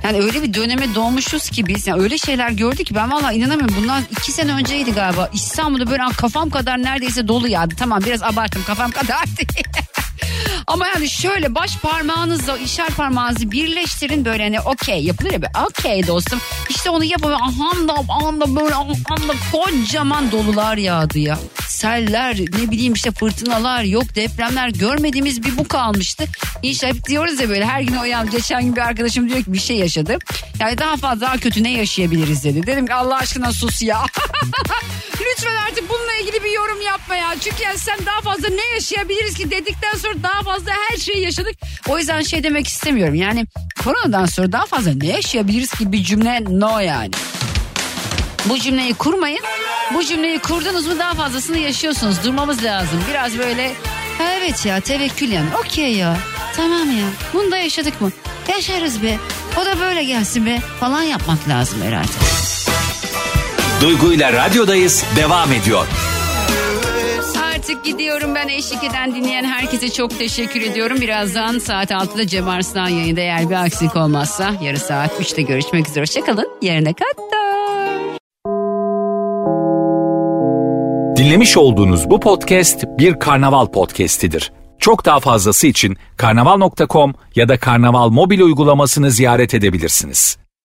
yani 0.03 0.21
öyle 0.23 0.43
bir 0.43 0.55
döneme 0.55 0.95
doğmuşuz 0.95 1.51
ki 1.51 1.67
biz. 1.67 1.87
Yani 1.87 2.03
öyle 2.03 2.19
şeyler 2.19 2.51
gördük 2.51 2.87
ki 2.87 2.95
ben 2.95 3.11
valla 3.13 3.33
inanamıyorum. 3.33 3.77
Bunlar 3.83 4.03
iki 4.11 4.33
sene 4.33 4.53
önceydi 4.53 4.93
galiba. 4.93 5.31
İstanbul'da 5.33 5.91
böyle 5.91 6.03
kafam 6.17 6.51
kadar 6.51 6.83
neredeyse 6.83 7.29
dolu 7.29 7.49
yağdı. 7.49 7.75
Tamam 7.79 8.01
biraz 8.07 8.23
abarttım 8.23 8.63
kafam 8.67 8.91
kadar 8.91 9.27
değil. 9.27 9.67
Ama 10.67 10.87
yani 10.87 11.11
şöyle 11.11 11.55
baş 11.55 11.79
parmağınızla 11.79 12.59
işaret 12.59 12.97
parmağınızı 12.97 13.51
birleştirin 13.51 14.25
böyle 14.25 14.43
hani 14.43 14.61
okey 14.61 15.05
yapılır 15.05 15.31
ya 15.31 15.41
okey 15.67 16.07
dostum. 16.07 16.41
İşte 16.71 16.91
onu 16.91 17.05
yapın 17.05 17.33
anda 17.33 17.95
anda 18.09 18.57
böyle 18.57 18.75
anda 18.75 19.35
kocaman 19.53 20.33
dolular 20.33 20.77
yağdı 20.77 21.19
ya. 21.19 21.39
Seller 21.69 22.39
ne 22.39 22.71
bileyim 22.71 22.93
işte 22.93 23.11
fırtınalar 23.11 23.83
yok 23.83 24.15
depremler 24.15 24.69
görmediğimiz 24.69 25.43
bir 25.43 25.59
bu 25.59 25.69
kalmıştı. 25.69 26.25
İnşallah 26.63 27.05
diyoruz 27.09 27.41
ya 27.41 27.49
böyle 27.49 27.65
her 27.65 27.81
gün 27.81 27.97
uyan 27.97 28.31
geçen 28.31 28.63
gün 28.63 28.77
bir 28.77 28.81
arkadaşım 28.81 29.29
diyor 29.29 29.45
ki 29.45 29.53
bir 29.53 29.59
şey 29.59 29.77
yaşadı. 29.77 30.19
Yani 30.61 30.79
daha 30.79 30.97
fazla 30.97 31.21
daha 31.27 31.37
kötü 31.37 31.63
ne 31.63 31.71
yaşayabiliriz 31.73 32.45
dedi. 32.45 32.67
Dedim 32.67 32.87
ki 32.87 32.95
Allah 32.95 33.17
aşkına 33.17 33.53
sus 33.53 33.83
ya. 33.83 33.99
Lütfen 35.21 35.57
artık 35.69 35.86
ilgili 36.23 36.45
bir 36.45 36.51
yorum 36.53 36.81
yapma 36.83 37.17
ya. 37.17 37.35
Çünkü 37.41 37.63
yani 37.63 37.79
sen 37.79 37.99
daha 38.07 38.21
fazla 38.21 38.49
ne 38.49 38.75
yaşayabiliriz 38.75 39.35
ki 39.35 39.51
dedikten 39.51 39.95
sonra 39.99 40.15
daha 40.23 40.43
fazla 40.43 40.73
her 40.91 40.97
şeyi 40.97 41.23
yaşadık. 41.25 41.55
O 41.89 41.99
yüzden 41.99 42.23
şey 42.23 42.43
demek 42.43 42.67
istemiyorum. 42.69 43.15
Yani 43.15 43.47
koronadan 43.85 44.27
sonra 44.27 44.53
daha 44.53 44.67
fazla 44.67 44.91
ne 44.95 45.07
yaşayabiliriz 45.07 45.71
ki 45.71 45.93
bir 45.93 46.03
cümle 46.05 46.45
no 46.51 46.79
yani. 46.79 47.11
Bu 48.45 48.59
cümleyi 48.59 48.95
kurmayın. 48.95 49.41
Bu 49.95 50.05
cümleyi 50.05 50.39
kurdunuz 50.39 50.87
mu 50.87 50.99
daha 50.99 51.15
fazlasını 51.15 51.59
yaşıyorsunuz. 51.59 52.25
Durmamız 52.25 52.65
lazım. 52.65 53.05
Biraz 53.11 53.39
böyle 53.39 53.73
"Ha 54.19 54.25
evet 54.39 54.67
ya 54.67 54.81
tevekkül 54.81 55.33
yani. 55.33 55.49
Okey 55.65 55.93
ya. 55.93 56.17
Tamam 56.57 56.91
ya. 56.99 57.07
Bunu 57.35 57.51
da 57.53 57.57
yaşadık 57.59 58.01
mı? 58.01 58.13
Yaşarız 58.49 59.03
be. 59.03 59.17
O 59.57 59.65
da 59.67 59.81
böyle 59.81 60.05
gelsin 60.05 60.47
be. 60.47 60.61
Falan 60.81 61.03
yapmak 61.03 61.49
lazım 61.49 61.83
herhalde. 61.83 62.09
Duygu 63.83 64.13
ile 64.13 64.33
radyodayız 64.33 65.05
devam 65.17 65.53
ediyor. 65.53 65.87
Artık 67.55 67.85
gidiyorum 67.85 68.35
ben 68.35 68.49
eşlik 68.49 68.85
eden 68.85 69.15
dinleyen 69.15 69.45
herkese 69.45 69.91
çok 69.91 70.19
teşekkür 70.19 70.61
ediyorum. 70.61 71.01
Birazdan 71.01 71.59
saat 71.59 71.91
6'da 71.91 72.27
Cem 72.27 72.49
Arslan 72.49 72.89
yayında 72.89 73.21
eğer 73.21 73.51
bir 73.51 73.65
aksilik 73.65 73.97
olmazsa 73.97 74.55
yarı 74.63 74.79
saat 74.79 75.21
3'te 75.21 75.43
görüşmek 75.43 75.89
üzere. 75.89 76.01
Hoşçakalın. 76.01 76.49
Yerine 76.63 76.93
kadar. 76.93 77.27
Dinlemiş 81.17 81.57
olduğunuz 81.57 82.11
bu 82.11 82.21
podcast 82.21 82.85
bir 82.99 83.19
karnaval 83.19 83.67
podcastidir. 83.67 84.53
Çok 84.79 85.05
daha 85.05 85.21
fazlası 85.21 85.67
için 85.67 85.97
karnaval.com 86.17 87.15
ya 87.35 87.49
da 87.49 87.59
karnaval 87.59 88.09
mobil 88.09 88.41
uygulamasını 88.41 89.11
ziyaret 89.11 89.55
edebilirsiniz. 89.55 90.39